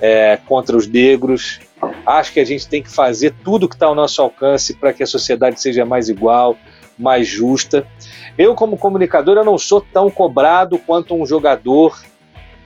é, 0.00 0.38
contra 0.46 0.76
os 0.76 0.86
negros. 0.86 1.60
Acho 2.06 2.32
que 2.32 2.40
a 2.40 2.44
gente 2.44 2.66
tem 2.66 2.82
que 2.82 2.90
fazer 2.90 3.34
tudo 3.44 3.68
que 3.68 3.74
está 3.74 3.86
ao 3.86 3.94
nosso 3.94 4.22
alcance 4.22 4.74
para 4.74 4.92
que 4.92 5.02
a 5.02 5.06
sociedade 5.06 5.60
seja 5.60 5.84
mais 5.84 6.08
igual, 6.08 6.56
mais 6.98 7.26
justa. 7.26 7.86
Eu, 8.36 8.54
como 8.54 8.78
comunicador, 8.78 9.36
eu 9.36 9.44
não 9.44 9.58
sou 9.58 9.80
tão 9.80 10.10
cobrado 10.10 10.78
quanto 10.78 11.14
um 11.14 11.26
jogador 11.26 12.00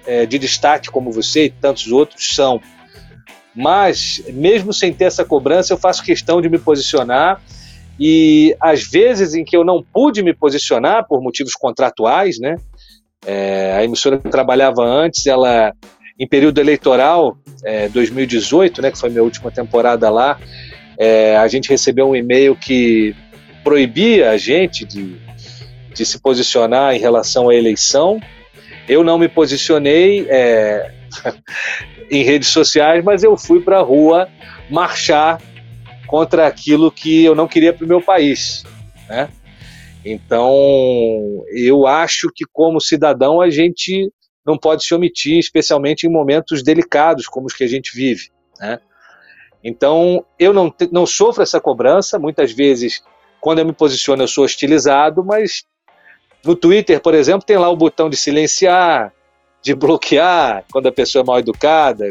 é, 0.07 0.27
de 0.27 0.39
destaque 0.39 0.91
como 0.91 1.11
você 1.11 1.47
e 1.47 1.51
tantos 1.51 1.91
outros 1.91 2.35
são. 2.35 2.61
Mas, 3.55 4.23
mesmo 4.29 4.73
sem 4.73 4.93
ter 4.93 5.05
essa 5.05 5.25
cobrança, 5.25 5.73
eu 5.73 5.79
faço 5.79 6.03
questão 6.03 6.41
de 6.41 6.49
me 6.49 6.59
posicionar. 6.59 7.41
E 8.05 8.57
às 8.61 8.83
vezes 8.83 9.33
em 9.33 9.45
que 9.45 9.57
eu 9.57 9.65
não 9.65 9.81
pude 9.81 10.25
me 10.25 10.35
posicionar 10.35 11.07
por 11.07 11.23
motivos 11.23 11.53
contratuais, 11.53 12.41
né? 12.41 12.57
É, 13.25 13.77
a 13.77 13.85
emissora 13.85 14.19
que 14.19 14.27
eu 14.27 14.31
trabalhava 14.31 14.83
antes, 14.83 15.25
ela 15.25 15.73
em 16.19 16.27
período 16.27 16.59
eleitoral, 16.59 17.39
é, 17.65 17.89
2018, 17.89 18.83
né, 18.83 18.91
que 18.91 18.99
foi 18.99 19.09
minha 19.09 19.23
última 19.23 19.53
temporada 19.53 20.11
lá, 20.11 20.37
é, 20.99 21.37
a 21.37 21.47
gente 21.47 21.69
recebeu 21.69 22.09
um 22.09 22.17
e-mail 22.17 22.57
que 22.57 23.15
proibia 23.63 24.31
a 24.31 24.37
gente 24.37 24.85
de, 24.85 25.17
de 25.95 26.05
se 26.05 26.21
posicionar 26.21 26.97
em 26.97 26.99
relação 26.99 27.51
à 27.51 27.55
eleição. 27.55 28.21
Eu 28.89 29.05
não 29.05 29.17
me 29.17 29.29
posicionei 29.29 30.27
é, 30.29 30.91
em 32.11 32.25
redes 32.25 32.49
sociais, 32.49 33.05
mas 33.05 33.23
eu 33.23 33.37
fui 33.37 33.61
para 33.61 33.79
a 33.79 33.83
rua 33.83 34.29
marchar 34.69 35.41
contra 36.13 36.47
aquilo 36.47 36.93
que 36.93 37.25
eu 37.25 37.35
não 37.35 37.49
queria 37.49 37.73
para 37.73 37.87
o 37.87 37.89
meu 37.89 38.03
país, 38.03 38.65
né? 39.09 39.31
Então, 40.05 40.53
eu 41.55 41.87
acho 41.87 42.29
que 42.35 42.45
como 42.53 42.79
cidadão 42.83 43.41
a 43.41 43.49
gente 43.49 44.13
não 44.45 44.59
pode 44.59 44.85
se 44.85 44.95
omitir, 44.95 45.39
especialmente 45.39 46.07
em 46.07 46.13
momentos 46.13 46.63
delicados 46.63 47.27
como 47.27 47.47
os 47.47 47.55
que 47.55 47.65
a 47.65 47.67
gente 47.67 47.97
vive, 47.97 48.29
né? 48.61 48.79
Então, 49.65 50.23
eu 50.39 50.53
não, 50.53 50.71
não 50.91 51.07
sofro 51.07 51.43
essa 51.43 51.59
cobrança, 51.59 52.19
muitas 52.19 52.53
vezes, 52.53 53.03
quando 53.41 53.61
eu 53.61 53.65
me 53.65 53.73
posiciono, 53.73 54.23
eu 54.23 54.29
sou 54.29 54.45
hostilizado, 54.45 55.25
mas 55.25 55.65
no 56.45 56.55
Twitter, 56.55 57.01
por 57.01 57.15
exemplo, 57.15 57.47
tem 57.47 57.57
lá 57.57 57.71
o 57.71 57.77
botão 57.77 58.11
de 58.11 58.19
silenciar, 58.19 59.15
de 59.63 59.75
bloquear 59.75 60.63
quando 60.71 60.89
a 60.89 60.93
pessoa 60.93 61.23
é 61.23 61.27
mal 61.27 61.39
educada. 61.39 62.11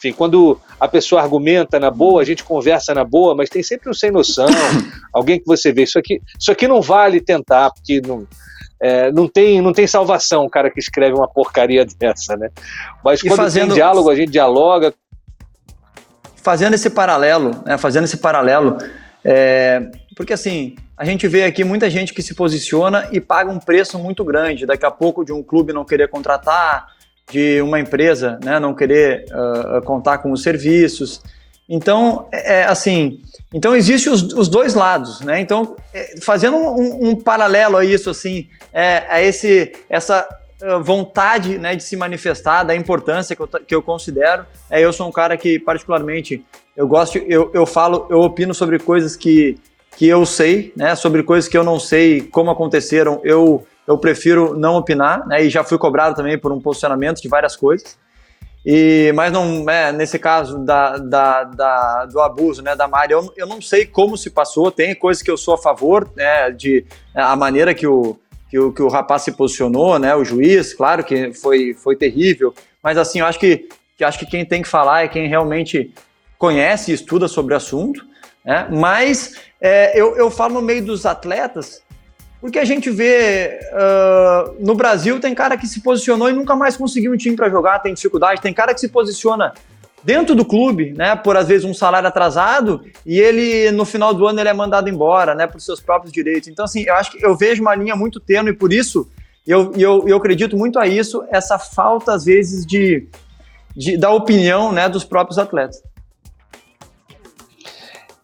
Enfim, 0.00 0.14
quando 0.14 0.58
a 0.80 0.88
pessoa 0.88 1.20
argumenta 1.20 1.78
na 1.78 1.90
boa, 1.90 2.22
a 2.22 2.24
gente 2.24 2.42
conversa 2.42 2.94
na 2.94 3.04
boa, 3.04 3.34
mas 3.34 3.50
tem 3.50 3.62
sempre 3.62 3.90
um 3.90 3.92
sem 3.92 4.10
noção, 4.10 4.46
alguém 5.12 5.38
que 5.38 5.44
você 5.44 5.70
vê, 5.72 5.82
isso 5.82 5.98
aqui, 5.98 6.22
isso 6.38 6.50
aqui 6.50 6.66
não 6.66 6.80
vale 6.80 7.20
tentar, 7.20 7.70
porque 7.70 8.00
não, 8.00 8.26
é, 8.80 9.12
não, 9.12 9.28
tem, 9.28 9.60
não 9.60 9.74
tem 9.74 9.86
salvação 9.86 10.46
o 10.46 10.50
cara 10.50 10.70
que 10.70 10.80
escreve 10.80 11.14
uma 11.14 11.28
porcaria 11.28 11.84
dessa, 12.00 12.34
né? 12.34 12.48
Mas 13.04 13.20
quando 13.20 13.36
fazendo, 13.36 13.66
tem 13.66 13.74
diálogo, 13.74 14.08
a 14.08 14.14
gente 14.14 14.32
dialoga. 14.32 14.94
Fazendo 16.36 16.72
esse 16.72 16.88
paralelo, 16.88 17.62
né, 17.66 17.76
fazendo 17.76 18.04
esse 18.04 18.16
paralelo, 18.16 18.78
é, 19.22 19.90
porque 20.16 20.32
assim, 20.32 20.74
a 20.96 21.04
gente 21.04 21.28
vê 21.28 21.44
aqui 21.44 21.62
muita 21.62 21.90
gente 21.90 22.14
que 22.14 22.22
se 22.22 22.34
posiciona 22.34 23.06
e 23.12 23.20
paga 23.20 23.50
um 23.50 23.58
preço 23.58 23.98
muito 23.98 24.24
grande. 24.24 24.64
Daqui 24.64 24.86
a 24.86 24.90
pouco 24.90 25.22
de 25.22 25.32
um 25.34 25.42
clube 25.42 25.74
não 25.74 25.84
querer 25.84 26.08
contratar, 26.08 26.86
de 27.30 27.60
uma 27.62 27.78
empresa 27.78 28.38
né, 28.44 28.58
não 28.58 28.74
querer 28.74 29.24
uh, 29.30 29.82
contar 29.82 30.18
com 30.18 30.32
os 30.32 30.42
serviços. 30.42 31.22
Então, 31.68 32.28
é, 32.32 32.60
é 32.60 32.64
assim, 32.64 33.20
então 33.54 33.76
existem 33.76 34.12
os, 34.12 34.22
os, 34.32 34.48
dois 34.48 34.74
lados, 34.74 35.20
né? 35.20 35.40
Então, 35.40 35.76
é, 35.94 36.20
fazendo 36.20 36.56
um, 36.56 37.10
um, 37.10 37.16
paralelo 37.16 37.76
a 37.76 37.84
isso, 37.84 38.10
assim, 38.10 38.48
é, 38.72 39.04
a 39.08 39.22
esse, 39.22 39.72
essa 39.88 40.28
vontade 40.82 41.58
né, 41.58 41.74
de 41.74 41.82
se 41.82 41.96
manifestar, 41.96 42.64
da 42.64 42.74
importância 42.74 43.34
que 43.34 43.42
eu, 43.42 43.48
que 43.48 43.74
eu 43.74 43.82
considero. 43.82 44.44
É, 44.68 44.84
eu 44.84 44.92
sou 44.92 45.08
um 45.08 45.12
cara 45.12 45.36
que, 45.36 45.58
particularmente, 45.58 46.44
eu 46.76 46.86
gosto, 46.86 47.18
eu, 47.18 47.50
eu 47.54 47.64
falo, 47.64 48.06
eu 48.10 48.20
opino 48.20 48.52
sobre 48.52 48.78
coisas 48.78 49.16
que 49.16 49.58
que 49.96 50.06
eu 50.06 50.24
sei, 50.24 50.72
né, 50.74 50.94
sobre 50.94 51.22
coisas 51.22 51.46
que 51.46 51.58
eu 51.58 51.64
não 51.64 51.78
sei 51.78 52.22
como 52.22 52.50
aconteceram, 52.50 53.20
eu, 53.22 53.66
eu 53.86 53.98
prefiro 53.98 54.56
não 54.56 54.76
opinar, 54.76 55.26
né, 55.26 55.42
e 55.42 55.50
já 55.50 55.64
fui 55.64 55.78
cobrado 55.78 56.14
também 56.14 56.38
por 56.38 56.52
um 56.52 56.60
posicionamento 56.60 57.20
de 57.20 57.28
várias 57.28 57.56
coisas. 57.56 57.98
E, 58.64 59.10
mas 59.14 59.32
não, 59.32 59.68
é, 59.70 59.90
nesse 59.90 60.18
caso 60.18 60.58
da, 60.58 60.98
da, 60.98 61.44
da, 61.44 62.04
do 62.06 62.20
abuso 62.20 62.62
né, 62.62 62.76
da 62.76 62.86
Mari, 62.86 63.12
eu, 63.12 63.32
eu 63.36 63.46
não 63.46 63.60
sei 63.60 63.86
como 63.86 64.18
se 64.18 64.28
passou, 64.28 64.70
tem 64.70 64.94
coisas 64.94 65.22
que 65.22 65.30
eu 65.30 65.36
sou 65.36 65.54
a 65.54 65.58
favor, 65.58 66.10
né, 66.14 66.50
de 66.50 66.84
a 67.14 67.34
maneira 67.34 67.72
que 67.72 67.86
o, 67.86 68.18
que 68.50 68.58
o, 68.58 68.70
que 68.70 68.82
o 68.82 68.88
rapaz 68.88 69.22
se 69.22 69.32
posicionou, 69.32 69.98
né, 69.98 70.14
o 70.14 70.24
juiz, 70.24 70.74
claro 70.74 71.02
que 71.02 71.32
foi, 71.32 71.72
foi 71.72 71.96
terrível, 71.96 72.54
mas 72.82 72.98
assim, 72.98 73.20
eu 73.20 73.26
acho 73.26 73.38
que, 73.38 73.68
que, 73.96 74.04
acho 74.04 74.18
que 74.18 74.26
quem 74.26 74.44
tem 74.44 74.60
que 74.60 74.68
falar 74.68 75.04
é 75.04 75.08
quem 75.08 75.26
realmente 75.26 75.94
conhece 76.36 76.90
e 76.90 76.94
estuda 76.94 77.28
sobre 77.28 77.54
o 77.54 77.56
assunto, 77.56 78.04
né, 78.44 78.68
mas 78.70 79.36
é, 79.58 79.98
eu, 79.98 80.16
eu 80.16 80.30
falo 80.30 80.54
no 80.54 80.62
meio 80.62 80.84
dos 80.84 81.06
atletas, 81.06 81.82
porque 82.40 82.58
a 82.58 82.64
gente 82.64 82.90
vê 82.90 83.60
uh, 83.72 84.56
no 84.58 84.74
Brasil 84.74 85.20
tem 85.20 85.34
cara 85.34 85.56
que 85.56 85.66
se 85.66 85.80
posicionou 85.80 86.30
e 86.30 86.32
nunca 86.32 86.56
mais 86.56 86.76
conseguiu 86.76 87.12
um 87.12 87.16
time 87.16 87.36
para 87.36 87.50
jogar, 87.50 87.78
tem 87.80 87.94
dificuldade, 87.94 88.40
tem 88.40 88.52
cara 88.52 88.72
que 88.72 88.80
se 88.80 88.88
posiciona 88.88 89.52
dentro 90.02 90.34
do 90.34 90.44
clube, 90.44 90.92
né, 90.96 91.14
por 91.14 91.36
às 91.36 91.48
vezes 91.48 91.64
um 91.64 91.74
salário 91.74 92.08
atrasado 92.08 92.82
e 93.04 93.20
ele 93.20 93.70
no 93.70 93.84
final 93.84 94.14
do 94.14 94.26
ano 94.26 94.40
ele 94.40 94.48
é 94.48 94.54
mandado 94.54 94.88
embora, 94.88 95.34
né, 95.34 95.46
por 95.46 95.60
seus 95.60 95.80
próprios 95.80 96.12
direitos. 96.12 96.48
Então 96.48 96.64
assim, 96.64 96.84
eu 96.86 96.94
acho 96.94 97.12
que 97.12 97.24
eu 97.24 97.36
vejo 97.36 97.60
uma 97.60 97.74
linha 97.74 97.94
muito 97.94 98.18
tênue 98.18 98.54
por 98.54 98.72
isso 98.72 99.06
eu, 99.46 99.72
eu, 99.76 100.06
eu 100.06 100.16
acredito 100.16 100.56
muito 100.56 100.78
a 100.78 100.86
isso, 100.86 101.24
essa 101.30 101.58
falta 101.58 102.12
às 102.12 102.24
vezes 102.24 102.66
de, 102.66 103.08
de 103.74 103.96
da 103.96 104.10
opinião, 104.10 104.72
né, 104.72 104.88
dos 104.88 105.04
próprios 105.04 105.38
atletas. 105.38 105.82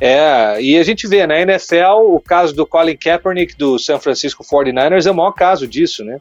É, 0.00 0.60
e 0.60 0.76
a 0.78 0.82
gente 0.82 1.08
vê, 1.08 1.26
na 1.26 1.34
né, 1.34 1.42
NFL, 1.42 2.14
o 2.14 2.20
caso 2.20 2.54
do 2.54 2.66
Colin 2.66 2.96
Kaepernick 2.96 3.56
do 3.56 3.78
San 3.78 3.98
Francisco 3.98 4.44
49ers 4.44 5.06
é 5.06 5.10
o 5.10 5.14
maior 5.14 5.32
caso 5.32 5.66
disso, 5.66 6.04
né? 6.04 6.18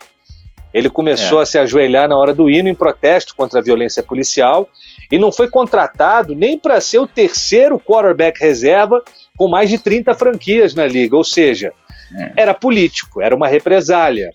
Ele 0.74 0.90
começou 0.90 1.40
é. 1.40 1.44
a 1.44 1.46
se 1.46 1.58
ajoelhar 1.58 2.08
na 2.10 2.18
hora 2.18 2.34
do 2.34 2.50
hino 2.50 2.68
em 2.68 2.76
protesto 2.76 3.34
contra 3.36 3.60
a 3.60 3.64
violência 3.64 4.04
policial 4.04 4.68
e 5.10 5.18
não 5.18 5.32
foi 5.32 5.50
contratado 5.50 6.36
nem 6.36 6.60
para 6.60 6.82
ser 6.82 7.00
o 7.00 7.08
terceiro 7.08 7.80
quarterback 7.80 8.40
reserva 8.40 9.02
com 9.38 9.48
mais 9.48 9.70
de 9.70 9.78
30 9.78 10.14
franquias 10.16 10.76
na 10.76 10.86
liga, 10.86 11.16
ou 11.16 11.24
seja, 11.24 11.72
é. 12.18 12.34
era 12.36 12.54
político, 12.54 13.22
era 13.22 13.36
uma 13.36 13.48
represália. 13.48 14.32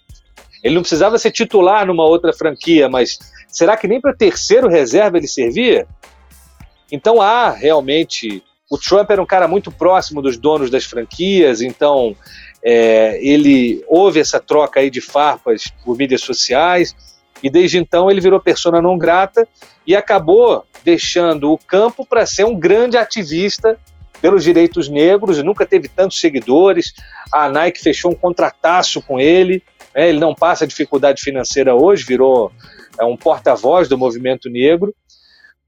Ele 0.63 0.75
não 0.75 0.83
precisava 0.83 1.19
ser 1.19 1.31
titular 1.31 1.87
numa 1.87 2.05
outra 2.05 2.33
franquia, 2.33 2.89
mas 2.89 3.19
será 3.49 3.77
que 3.77 3.89
nem 3.89 4.01
para 4.01 4.15
terceiro 4.15 4.69
reserva 4.69 5.19
ele 5.19 5.29
servia? 5.29 5.87
Então 6.91 7.21
há 7.21 7.51
realmente 7.51 8.43
o 8.71 8.79
Trump 8.79 9.11
era 9.11 9.21
um 9.21 9.27
cara 9.27 9.49
muito 9.49 9.73
próximo 9.73 10.23
dos 10.23 10.39
donos 10.39 10.71
das 10.71 10.85
franquias, 10.85 11.61
então 11.61 12.15
é, 12.63 13.19
ele 13.21 13.85
houve 13.89 14.21
essa 14.21 14.39
troca 14.39 14.79
aí 14.79 14.89
de 14.89 15.01
farpas 15.01 15.65
por 15.85 15.99
mídias 15.99 16.21
sociais 16.21 16.95
e 17.43 17.51
desde 17.51 17.79
então 17.79 18.09
ele 18.09 18.21
virou 18.21 18.39
persona 18.41 18.81
não 18.81 18.97
grata 18.97 19.47
e 19.85 19.97
acabou 19.97 20.65
deixando 20.85 21.51
o 21.51 21.59
campo 21.59 22.07
para 22.07 22.25
ser 22.25 22.45
um 22.45 22.57
grande 22.57 22.97
ativista 22.97 23.77
pelos 24.23 24.45
direitos 24.45 24.89
negros, 24.89 25.43
nunca 25.43 25.67
teve 25.67 25.89
tantos 25.89 26.21
seguidores. 26.21 26.93
A 27.33 27.49
Nike 27.49 27.81
fechou 27.81 28.13
um 28.13 28.15
contrataço 28.15 29.03
com 29.03 29.19
ele, 29.19 29.63
né, 29.95 30.11
ele 30.11 30.21
não 30.21 30.35
passa 30.35 30.67
dificuldade 30.67 31.23
financeira 31.23 31.75
hoje, 31.75 32.05
virou 32.05 32.53
é, 33.01 33.05
um 33.05 33.17
porta-voz 33.17 33.89
do 33.89 33.99
movimento 33.99 34.49
negro. 34.49 34.95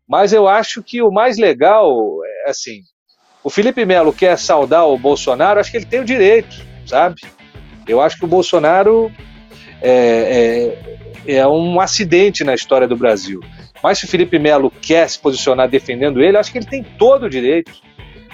Mas 0.06 0.32
eu 0.32 0.46
acho 0.46 0.82
que 0.82 1.02
o 1.02 1.10
mais 1.10 1.38
legal, 1.38 2.18
é, 2.24 2.50
assim, 2.50 2.82
o 3.44 3.50
Felipe 3.50 3.84
Melo 3.84 4.12
quer 4.12 4.38
saudar 4.38 4.86
o 4.86 4.96
Bolsonaro, 4.96 5.58
acho 5.58 5.70
que 5.70 5.76
ele 5.76 5.86
tem 5.86 6.00
o 6.00 6.04
direito, 6.04 6.64
sabe? 6.86 7.20
Eu 7.86 8.00
acho 8.00 8.16
que 8.16 8.24
o 8.24 8.28
Bolsonaro 8.28 9.10
é, 9.80 10.76
é, 11.26 11.36
é 11.38 11.46
um 11.46 11.80
acidente 11.80 12.44
na 12.44 12.54
história 12.54 12.86
do 12.86 12.96
Brasil. 12.96 13.40
Mas 13.82 13.98
se 13.98 14.04
o 14.04 14.08
Felipe 14.08 14.38
Melo 14.38 14.70
quer 14.70 15.08
se 15.10 15.18
posicionar 15.18 15.68
defendendo 15.68 16.22
ele, 16.22 16.36
acho 16.36 16.52
que 16.52 16.58
ele 16.58 16.66
tem 16.66 16.84
todo 16.84 17.24
o 17.24 17.30
direito. 17.30 17.72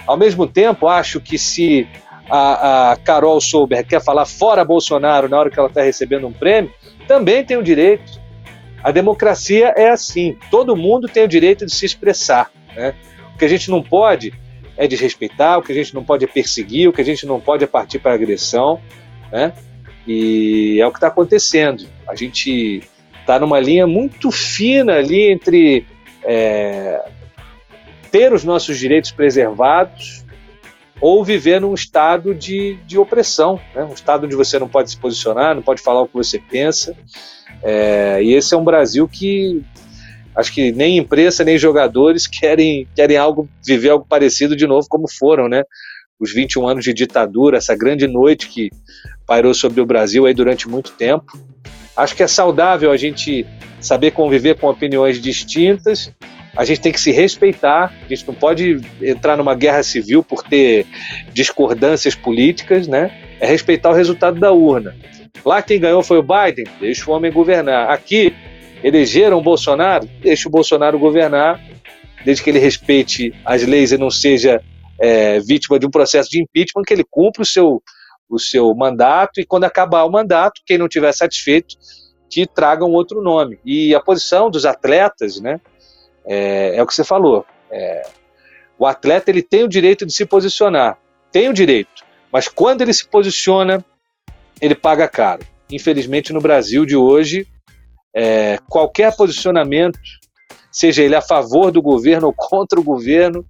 Ao 0.05 0.15
mesmo 0.15 0.45
tempo, 0.45 0.87
acho 0.87 1.19
que 1.19 1.39
se 1.39 1.87
a, 2.29 2.91
a 2.91 2.95
Carol 2.97 3.41
Souber 3.41 3.85
quer 3.85 4.03
falar 4.03 4.25
fora 4.25 4.63
Bolsonaro 4.63 5.27
na 5.27 5.39
hora 5.39 5.49
que 5.49 5.57
ela 5.57 5.67
está 5.67 5.81
recebendo 5.81 6.27
um 6.27 6.31
prêmio, 6.31 6.71
também 7.07 7.43
tem 7.43 7.57
o 7.57 7.63
direito. 7.63 8.21
A 8.83 8.91
democracia 8.91 9.73
é 9.75 9.89
assim: 9.89 10.37
todo 10.51 10.75
mundo 10.75 11.07
tem 11.07 11.23
o 11.23 11.27
direito 11.27 11.65
de 11.65 11.73
se 11.73 11.85
expressar. 11.85 12.51
Né? 12.75 12.93
O 13.33 13.37
que 13.39 13.45
a 13.45 13.49
gente 13.49 13.71
não 13.71 13.81
pode 13.81 14.31
é 14.79 14.87
desrespeitar, 14.87 15.59
o 15.59 15.61
que 15.61 15.73
a 15.73 15.75
gente 15.75 15.93
não 15.93 16.05
pode 16.05 16.23
é 16.23 16.27
perseguir, 16.27 16.87
o 16.87 16.93
que 16.93 17.01
a 17.01 17.05
gente 17.05 17.25
não 17.25 17.37
pode 17.37 17.65
é 17.65 17.67
partir 17.67 17.99
para 17.99 18.13
agressão, 18.13 18.79
né? 19.29 19.51
E 20.07 20.79
é 20.79 20.87
o 20.87 20.91
que 20.91 20.97
está 20.97 21.07
acontecendo. 21.07 21.85
A 22.07 22.15
gente 22.15 22.81
está 23.19 23.37
numa 23.37 23.59
linha 23.59 23.85
muito 23.85 24.31
fina 24.31 24.93
ali 24.93 25.33
entre 25.33 25.85
é, 26.23 27.03
ter 28.09 28.31
os 28.31 28.45
nossos 28.45 28.79
direitos 28.79 29.11
preservados 29.11 30.23
ou 31.01 31.25
viver 31.25 31.59
num 31.59 31.73
estado 31.73 32.33
de, 32.33 32.75
de 32.87 32.97
opressão, 32.97 33.59
né? 33.75 33.83
um 33.83 33.93
estado 33.93 34.25
onde 34.25 34.35
você 34.35 34.57
não 34.57 34.69
pode 34.69 34.91
se 34.91 34.97
posicionar, 34.97 35.55
não 35.55 35.61
pode 35.61 35.81
falar 35.81 36.01
o 36.03 36.07
que 36.07 36.15
você 36.15 36.39
pensa. 36.39 36.95
É, 37.61 38.23
e 38.23 38.33
esse 38.33 38.53
é 38.53 38.57
um 38.57 38.63
Brasil 38.63 39.09
que 39.09 39.61
acho 40.39 40.53
que 40.53 40.71
nem 40.71 40.97
imprensa 40.97 41.43
nem 41.43 41.57
jogadores 41.57 42.25
querem, 42.27 42.87
querem 42.95 43.17
algo 43.17 43.49
viver 43.65 43.89
algo 43.89 44.05
parecido 44.07 44.55
de 44.55 44.65
novo 44.65 44.87
como 44.89 45.05
foram, 45.09 45.47
né? 45.47 45.63
Os 46.19 46.33
21 46.33 46.67
anos 46.67 46.83
de 46.83 46.93
ditadura, 46.93 47.57
essa 47.57 47.75
grande 47.75 48.07
noite 48.07 48.47
que 48.49 48.69
pairou 49.25 49.53
sobre 49.53 49.79
o 49.79 49.85
Brasil 49.85 50.25
aí 50.25 50.33
durante 50.33 50.67
muito 50.67 50.91
tempo. 50.91 51.37
Acho 51.95 52.15
que 52.15 52.23
é 52.23 52.27
saudável 52.27 52.91
a 52.91 52.97
gente 52.97 53.45
saber 53.79 54.11
conviver 54.11 54.57
com 54.57 54.67
opiniões 54.67 55.21
distintas. 55.21 56.11
A 56.55 56.65
gente 56.65 56.81
tem 56.81 56.91
que 56.91 56.99
se 56.99 57.11
respeitar. 57.11 57.93
A 58.03 58.07
gente 58.07 58.27
não 58.27 58.33
pode 58.33 58.81
entrar 59.01 59.37
numa 59.37 59.55
guerra 59.55 59.83
civil 59.83 60.23
por 60.23 60.43
ter 60.43 60.85
discordâncias 61.33 62.15
políticas, 62.15 62.87
né? 62.87 63.11
É 63.39 63.47
respeitar 63.47 63.91
o 63.91 63.93
resultado 63.93 64.39
da 64.39 64.51
urna. 64.51 64.95
Lá 65.45 65.61
quem 65.61 65.79
ganhou 65.79 66.03
foi 66.03 66.17
o 66.17 66.23
Biden, 66.23 66.65
deixa 66.79 67.09
o 67.09 67.13
homem 67.13 67.31
governar. 67.31 67.89
Aqui 67.89 68.33
elegeram 68.83 69.41
Bolsonaro, 69.41 70.07
deixa 70.21 70.47
o 70.47 70.51
Bolsonaro 70.51 70.97
governar, 70.99 71.59
desde 72.23 72.43
que 72.43 72.49
ele 72.49 72.59
respeite 72.59 73.33
as 73.45 73.63
leis 73.63 73.91
e 73.91 73.97
não 73.97 74.09
seja 74.09 74.61
é, 74.99 75.39
vítima 75.39 75.79
de 75.79 75.85
um 75.85 75.91
processo 75.91 76.29
de 76.29 76.41
impeachment, 76.41 76.83
que 76.83 76.93
ele 76.93 77.05
cumpra 77.09 77.41
o 77.41 77.45
seu 77.45 77.81
o 78.29 78.37
seu 78.37 78.73
mandato 78.75 79.41
e 79.41 79.45
quando 79.45 79.63
acabar 79.63 80.03
o 80.03 80.11
mandato, 80.11 80.61
quem 80.65 80.77
não 80.77 80.87
tiver 80.87 81.11
satisfeito, 81.11 81.75
que 82.29 82.45
traga 82.45 82.85
um 82.85 82.91
outro 82.91 83.21
nome. 83.21 83.59
E 83.65 83.95
a 83.95 83.99
posição 83.99 84.51
dos 84.51 84.65
atletas, 84.65 85.41
né, 85.41 85.59
é, 86.25 86.75
é 86.75 86.83
o 86.83 86.85
que 86.85 86.93
você 86.93 87.03
falou. 87.03 87.43
É, 87.71 88.03
o 88.77 88.85
atleta 88.85 89.31
ele 89.31 89.41
tem 89.41 89.63
o 89.63 89.67
direito 89.67 90.05
de 90.05 90.13
se 90.13 90.25
posicionar, 90.25 90.97
tem 91.31 91.49
o 91.49 91.53
direito, 91.53 92.05
mas 92.31 92.47
quando 92.47 92.81
ele 92.81 92.93
se 92.93 93.07
posiciona, 93.07 93.83
ele 94.61 94.75
paga 94.75 95.07
caro. 95.07 95.41
Infelizmente, 95.71 96.31
no 96.31 96.39
Brasil 96.39 96.85
de 96.85 96.95
hoje, 96.95 97.47
é, 98.19 98.59
qualquer 98.67 99.15
posicionamento, 99.15 99.97
seja 100.69 101.01
ele 101.01 101.15
a 101.15 101.21
favor 101.21 101.71
do 101.71 101.81
governo 101.81 102.27
ou 102.27 102.33
contra 102.35 102.77
o 102.77 102.83
governo, 102.83 103.45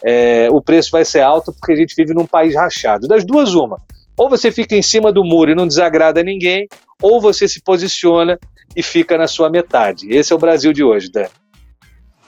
é, 0.00 0.48
o 0.48 0.62
preço 0.62 0.92
vai 0.92 1.04
ser 1.04 1.22
alto 1.22 1.52
porque 1.52 1.72
a 1.72 1.76
gente 1.76 1.96
vive 1.96 2.14
num 2.14 2.24
país 2.24 2.54
rachado. 2.54 3.08
Das 3.08 3.24
duas, 3.24 3.52
uma. 3.52 3.78
Ou 4.16 4.30
você 4.30 4.52
fica 4.52 4.76
em 4.76 4.82
cima 4.82 5.12
do 5.12 5.24
muro 5.24 5.50
e 5.50 5.54
não 5.56 5.66
desagrada 5.66 6.22
ninguém, 6.22 6.68
ou 7.02 7.20
você 7.20 7.48
se 7.48 7.60
posiciona 7.60 8.38
e 8.76 8.82
fica 8.82 9.18
na 9.18 9.26
sua 9.26 9.50
metade. 9.50 10.06
Esse 10.08 10.32
é 10.32 10.36
o 10.36 10.38
Brasil 10.38 10.72
de 10.72 10.84
hoje, 10.84 11.10
Dan. 11.10 11.26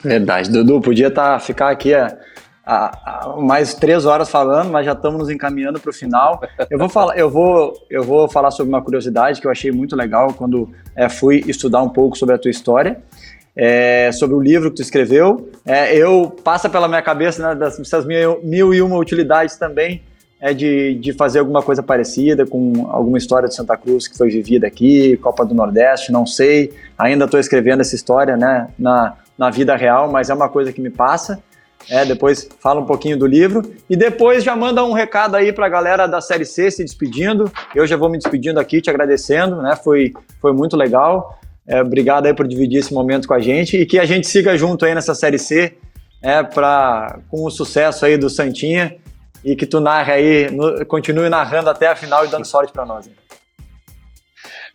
Verdade. 0.02 0.50
Dudu, 0.50 0.80
podia 0.80 1.12
tá, 1.12 1.38
ficar 1.38 1.70
aqui 1.70 1.94
a, 1.94 2.18
a, 2.64 3.26
a 3.26 3.36
mais 3.36 3.74
três 3.74 4.06
horas 4.06 4.30
falando, 4.30 4.70
mas 4.70 4.86
já 4.86 4.92
estamos 4.92 5.18
nos 5.18 5.30
encaminhando 5.30 5.78
para 5.78 5.90
o 5.90 5.92
final. 5.92 6.42
Eu 6.70 6.78
vou, 6.78 6.88
falar, 6.88 7.16
eu, 7.18 7.30
vou, 7.30 7.74
eu 7.90 8.02
vou 8.02 8.28
falar 8.28 8.50
sobre 8.50 8.72
uma 8.72 8.82
curiosidade 8.82 9.40
que 9.40 9.46
eu 9.46 9.50
achei 9.50 9.70
muito 9.70 9.94
legal 9.94 10.32
quando 10.32 10.70
é, 10.96 11.08
fui 11.08 11.44
estudar 11.46 11.82
um 11.82 11.88
pouco 11.88 12.16
sobre 12.16 12.34
a 12.34 12.38
tua 12.38 12.50
história. 12.50 13.02
É, 13.56 14.10
sobre 14.10 14.34
o 14.34 14.40
livro 14.40 14.68
que 14.70 14.76
tu 14.76 14.82
escreveu. 14.82 15.48
É, 15.64 15.96
eu 15.96 16.34
passa 16.42 16.68
pela 16.68 16.88
minha 16.88 17.02
cabeça 17.02 17.40
né, 17.40 17.54
dessas 17.54 18.04
mil, 18.04 18.40
mil 18.42 18.74
e 18.74 18.82
uma 18.82 18.96
utilidades 18.96 19.56
também 19.56 20.02
é 20.44 20.52
de, 20.52 20.96
de 20.96 21.14
fazer 21.14 21.38
alguma 21.38 21.62
coisa 21.62 21.82
parecida 21.82 22.44
com 22.44 22.86
alguma 22.90 23.16
história 23.16 23.48
de 23.48 23.54
Santa 23.54 23.78
Cruz 23.78 24.06
que 24.06 24.14
foi 24.14 24.28
vivida 24.28 24.66
aqui, 24.66 25.16
Copa 25.16 25.42
do 25.42 25.54
Nordeste, 25.54 26.12
não 26.12 26.26
sei. 26.26 26.70
Ainda 26.98 27.24
estou 27.24 27.40
escrevendo 27.40 27.80
essa 27.80 27.94
história 27.94 28.36
né, 28.36 28.68
na, 28.78 29.14
na 29.38 29.48
vida 29.48 29.74
real, 29.74 30.12
mas 30.12 30.28
é 30.28 30.34
uma 30.34 30.50
coisa 30.50 30.70
que 30.70 30.82
me 30.82 30.90
passa. 30.90 31.42
É, 31.90 32.04
depois 32.04 32.48
fala 32.60 32.80
um 32.80 32.86
pouquinho 32.86 33.18
do 33.18 33.26
livro 33.26 33.62
e 33.90 33.96
depois 33.96 34.42
já 34.42 34.56
manda 34.56 34.82
um 34.84 34.92
recado 34.92 35.36
aí 35.36 35.52
para 35.52 35.66
a 35.66 35.68
galera 35.68 36.06
da 36.06 36.20
Série 36.20 36.44
C 36.44 36.70
se 36.70 36.82
despedindo. 36.82 37.50
Eu 37.74 37.86
já 37.86 37.96
vou 37.96 38.08
me 38.08 38.16
despedindo 38.16 38.58
aqui, 38.58 38.80
te 38.80 38.88
agradecendo, 38.88 39.60
né? 39.60 39.76
Foi, 39.76 40.12
foi 40.40 40.52
muito 40.52 40.76
legal. 40.76 41.38
É, 41.66 41.80
obrigado 41.80 42.26
aí 42.26 42.34
por 42.34 42.46
dividir 42.46 42.78
esse 42.78 42.92
momento 42.92 43.28
com 43.28 43.34
a 43.34 43.40
gente 43.40 43.76
e 43.76 43.86
que 43.86 43.98
a 43.98 44.04
gente 44.04 44.26
siga 44.26 44.56
junto 44.56 44.84
aí 44.84 44.94
nessa 44.94 45.14
Série 45.14 45.38
C, 45.38 45.74
é, 46.22 46.42
pra, 46.42 47.18
com 47.30 47.44
o 47.44 47.50
sucesso 47.50 48.04
aí 48.04 48.16
do 48.16 48.30
Santinha 48.30 48.96
e 49.44 49.54
que 49.54 49.66
tu 49.66 49.78
narre 49.78 50.12
aí, 50.12 50.50
no, 50.50 50.84
continue 50.86 51.28
narrando 51.28 51.68
até 51.68 51.88
a 51.88 51.96
final 51.96 52.24
e 52.24 52.28
dando 52.28 52.46
sorte 52.46 52.72
para 52.72 52.86
nós. 52.86 53.08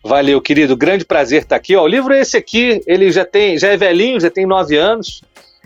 Valeu, 0.02 0.40
querido. 0.40 0.76
Grande 0.76 1.04
prazer 1.04 1.42
estar 1.42 1.56
aqui. 1.56 1.76
Ó, 1.76 1.82
o 1.82 1.88
livro 1.88 2.14
é 2.14 2.20
esse 2.20 2.36
aqui, 2.36 2.80
ele 2.86 3.10
já 3.10 3.24
tem, 3.24 3.58
já 3.58 3.68
é 3.68 3.76
velhinho, 3.76 4.18
já 4.18 4.30
tem 4.30 4.46
nove 4.46 4.76
anos. 4.76 5.22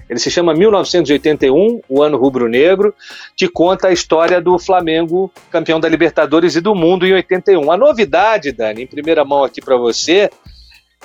Ele 0.08 0.18
se 0.18 0.30
chama 0.30 0.52
1981, 0.52 1.80
o 1.88 2.02
ano 2.02 2.18
rubro-negro, 2.18 2.94
que 3.36 3.48
conta 3.48 3.88
a 3.88 3.92
história 3.92 4.40
do 4.40 4.58
Flamengo 4.58 5.32
campeão 5.50 5.80
da 5.80 5.88
Libertadores 5.88 6.56
e 6.56 6.60
do 6.60 6.74
mundo 6.74 7.06
em 7.06 7.14
81. 7.14 7.70
A 7.70 7.76
novidade, 7.76 8.52
Dani, 8.52 8.82
em 8.82 8.86
primeira 8.86 9.24
mão 9.24 9.44
aqui 9.44 9.60
para 9.62 9.76
você, 9.76 10.30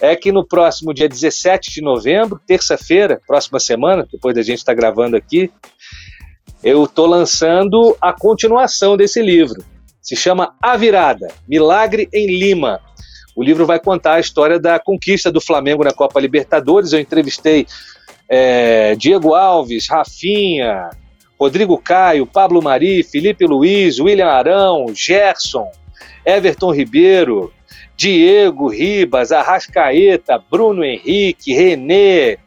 é 0.01 0.15
que 0.15 0.31
no 0.31 0.45
próximo 0.45 0.93
dia 0.93 1.07
17 1.07 1.71
de 1.71 1.81
novembro, 1.81 2.39
terça-feira, 2.45 3.21
próxima 3.25 3.59
semana, 3.59 4.07
depois 4.11 4.35
da 4.35 4.41
gente 4.41 4.59
estar 4.59 4.73
tá 4.73 4.77
gravando 4.77 5.15
aqui, 5.15 5.51
eu 6.63 6.83
estou 6.83 7.05
lançando 7.05 7.95
a 8.01 8.11
continuação 8.11 8.97
desse 8.97 9.21
livro. 9.21 9.63
Se 10.01 10.15
chama 10.15 10.55
A 10.61 10.75
Virada 10.75 11.27
Milagre 11.47 12.09
em 12.13 12.27
Lima. 12.27 12.81
O 13.35 13.43
livro 13.43 13.65
vai 13.65 13.79
contar 13.79 14.15
a 14.15 14.19
história 14.19 14.59
da 14.59 14.77
conquista 14.79 15.31
do 15.31 15.39
Flamengo 15.39 15.83
na 15.83 15.93
Copa 15.93 16.19
Libertadores. 16.19 16.91
Eu 16.91 16.99
entrevistei 16.99 17.65
é, 18.29 18.95
Diego 18.95 19.33
Alves, 19.33 19.87
Rafinha, 19.89 20.91
Rodrigo 21.39 21.77
Caio, 21.77 22.25
Pablo 22.25 22.61
Mari, 22.61 23.01
Felipe 23.01 23.45
Luiz, 23.45 23.99
William 23.99 24.27
Arão, 24.27 24.85
Gerson, 24.93 25.69
Everton 26.25 26.71
Ribeiro, 26.71 27.51
Diego 27.97 28.69
Ribas, 28.69 29.31
Arrascaeta, 29.31 30.41
Bruno 30.49 30.83
Henrique, 30.83 31.53
Renê, 31.53 32.37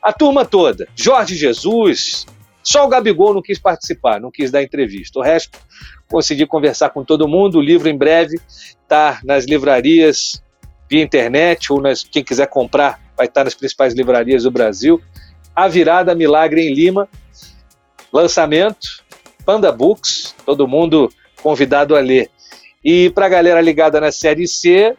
a 0.00 0.12
turma 0.12 0.44
toda, 0.44 0.88
Jorge 0.96 1.34
Jesus, 1.34 2.26
só 2.62 2.84
o 2.84 2.88
Gabigol 2.88 3.34
não 3.34 3.42
quis 3.42 3.60
participar, 3.60 4.20
não 4.20 4.30
quis 4.30 4.50
dar 4.50 4.60
entrevista. 4.60 5.20
O 5.20 5.22
resto, 5.22 5.56
consegui 6.08 6.46
conversar 6.46 6.90
com 6.90 7.04
todo 7.04 7.28
mundo. 7.28 7.58
O 7.58 7.62
livro 7.62 7.88
em 7.88 7.96
breve 7.96 8.40
está 8.48 9.20
nas 9.24 9.44
livrarias 9.44 10.42
via 10.90 11.02
internet 11.02 11.72
ou 11.72 11.80
nas, 11.80 12.02
quem 12.02 12.24
quiser 12.24 12.48
comprar 12.48 13.00
vai 13.16 13.26
estar 13.26 13.44
nas 13.44 13.54
principais 13.54 13.94
livrarias 13.94 14.42
do 14.42 14.50
Brasil. 14.50 15.00
A 15.56 15.66
Virada 15.66 16.14
Milagre 16.14 16.60
em 16.60 16.74
Lima, 16.74 17.08
lançamento, 18.12 19.02
Panda 19.44 19.72
Books, 19.72 20.34
todo 20.44 20.68
mundo 20.68 21.10
convidado 21.42 21.96
a 21.96 22.00
ler. 22.00 22.30
E 22.84 23.10
para 23.10 23.26
a 23.26 23.30
galera 23.30 23.60
ligada 23.60 24.00
na 24.00 24.12
Série 24.12 24.46
C, 24.46 24.94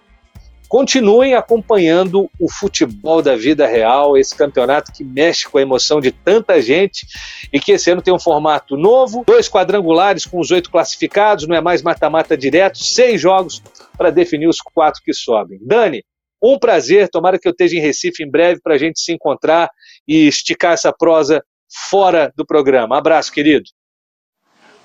Continuem 0.68 1.34
acompanhando 1.34 2.30
o 2.38 2.52
futebol 2.52 3.22
da 3.22 3.38
vida 3.38 3.66
real, 3.66 4.18
esse 4.18 4.36
campeonato 4.36 4.92
que 4.92 5.02
mexe 5.02 5.48
com 5.48 5.58
a 5.58 5.62
emoção 5.62 6.02
de 6.02 6.12
tanta 6.12 6.62
gente 6.62 7.08
e 7.54 7.60
que 7.60 7.72
esse 7.72 7.90
ano 7.90 8.02
tem 8.02 8.14
um 8.14 8.20
formato 8.20 8.76
novo, 8.76 9.24
dois 9.26 9.48
quadrangulares 9.48 10.26
com 10.26 10.40
os 10.40 10.52
oito 10.52 10.70
classificados, 10.70 11.48
não 11.48 11.56
é 11.56 11.62
mais 11.62 11.82
mata-mata 11.82 12.36
direto, 12.36 12.80
seis 12.80 13.22
jogos 13.22 13.64
para 13.98 14.10
definir 14.10 14.48
os 14.48 14.60
quatro 14.60 15.02
que 15.02 15.14
sobem. 15.14 15.58
Dani, 15.62 16.04
um 16.44 16.60
prazer, 16.60 17.08
tomara 17.08 17.40
que 17.40 17.48
eu 17.48 17.52
esteja 17.52 17.78
em 17.78 17.82
Recife 17.82 18.22
em 18.22 18.30
breve 18.30 18.60
para 18.62 18.76
a 18.76 18.78
gente 18.78 19.00
se 19.00 19.14
encontrar 19.14 19.70
e 20.08 20.28
esticar 20.28 20.74
essa 20.74 20.94
prosa 20.94 21.44
fora 21.90 22.32
do 22.36 22.46
programa. 22.46 22.98
Abraço, 22.98 23.32
querido. 23.32 23.66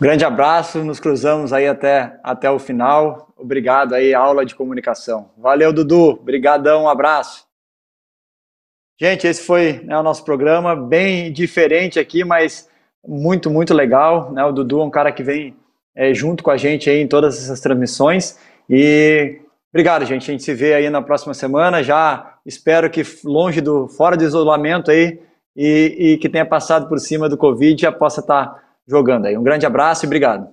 Grande 0.00 0.24
abraço, 0.24 0.82
nos 0.82 0.98
cruzamos 0.98 1.52
aí 1.52 1.68
até, 1.68 2.18
até 2.24 2.50
o 2.50 2.58
final. 2.58 3.32
Obrigado 3.36 3.94
aí, 3.94 4.12
aula 4.12 4.44
de 4.44 4.54
comunicação. 4.54 5.30
Valeu, 5.38 5.72
Dudu. 5.72 6.18
Obrigadão, 6.20 6.84
um 6.84 6.88
abraço. 6.88 7.46
Gente, 9.00 9.26
esse 9.26 9.42
foi 9.44 9.80
né, 9.84 9.96
o 9.96 10.02
nosso 10.02 10.24
programa, 10.24 10.74
bem 10.74 11.32
diferente 11.32 11.98
aqui, 12.00 12.24
mas 12.24 12.68
muito, 13.06 13.50
muito 13.50 13.72
legal. 13.74 14.32
Né? 14.32 14.44
O 14.44 14.52
Dudu 14.52 14.80
é 14.80 14.84
um 14.84 14.90
cara 14.90 15.12
que 15.12 15.22
vem 15.22 15.56
é, 15.94 16.12
junto 16.12 16.42
com 16.42 16.50
a 16.50 16.56
gente 16.56 16.88
aí 16.88 17.00
em 17.00 17.08
todas 17.08 17.36
essas 17.38 17.60
transmissões. 17.60 18.38
E 18.68 19.40
obrigado, 19.72 20.04
gente. 20.04 20.30
A 20.30 20.32
gente 20.32 20.42
se 20.42 20.54
vê 20.54 20.74
aí 20.74 20.90
na 20.90 21.02
próxima 21.02 21.34
semana. 21.34 21.82
Já 21.82 22.31
espero 22.44 22.90
que 22.90 23.02
longe 23.24 23.60
do, 23.60 23.88
fora 23.88 24.16
do 24.16 24.24
isolamento 24.24 24.90
aí 24.90 25.20
e, 25.56 25.96
e 25.98 26.18
que 26.18 26.28
tenha 26.28 26.46
passado 26.46 26.88
por 26.88 26.98
cima 26.98 27.28
do 27.28 27.36
Covid 27.36 27.80
já 27.80 27.92
possa 27.92 28.20
estar 28.20 28.62
jogando 28.86 29.26
aí. 29.26 29.36
Um 29.36 29.42
grande 29.42 29.66
abraço 29.66 30.04
e 30.04 30.06
obrigado. 30.06 30.48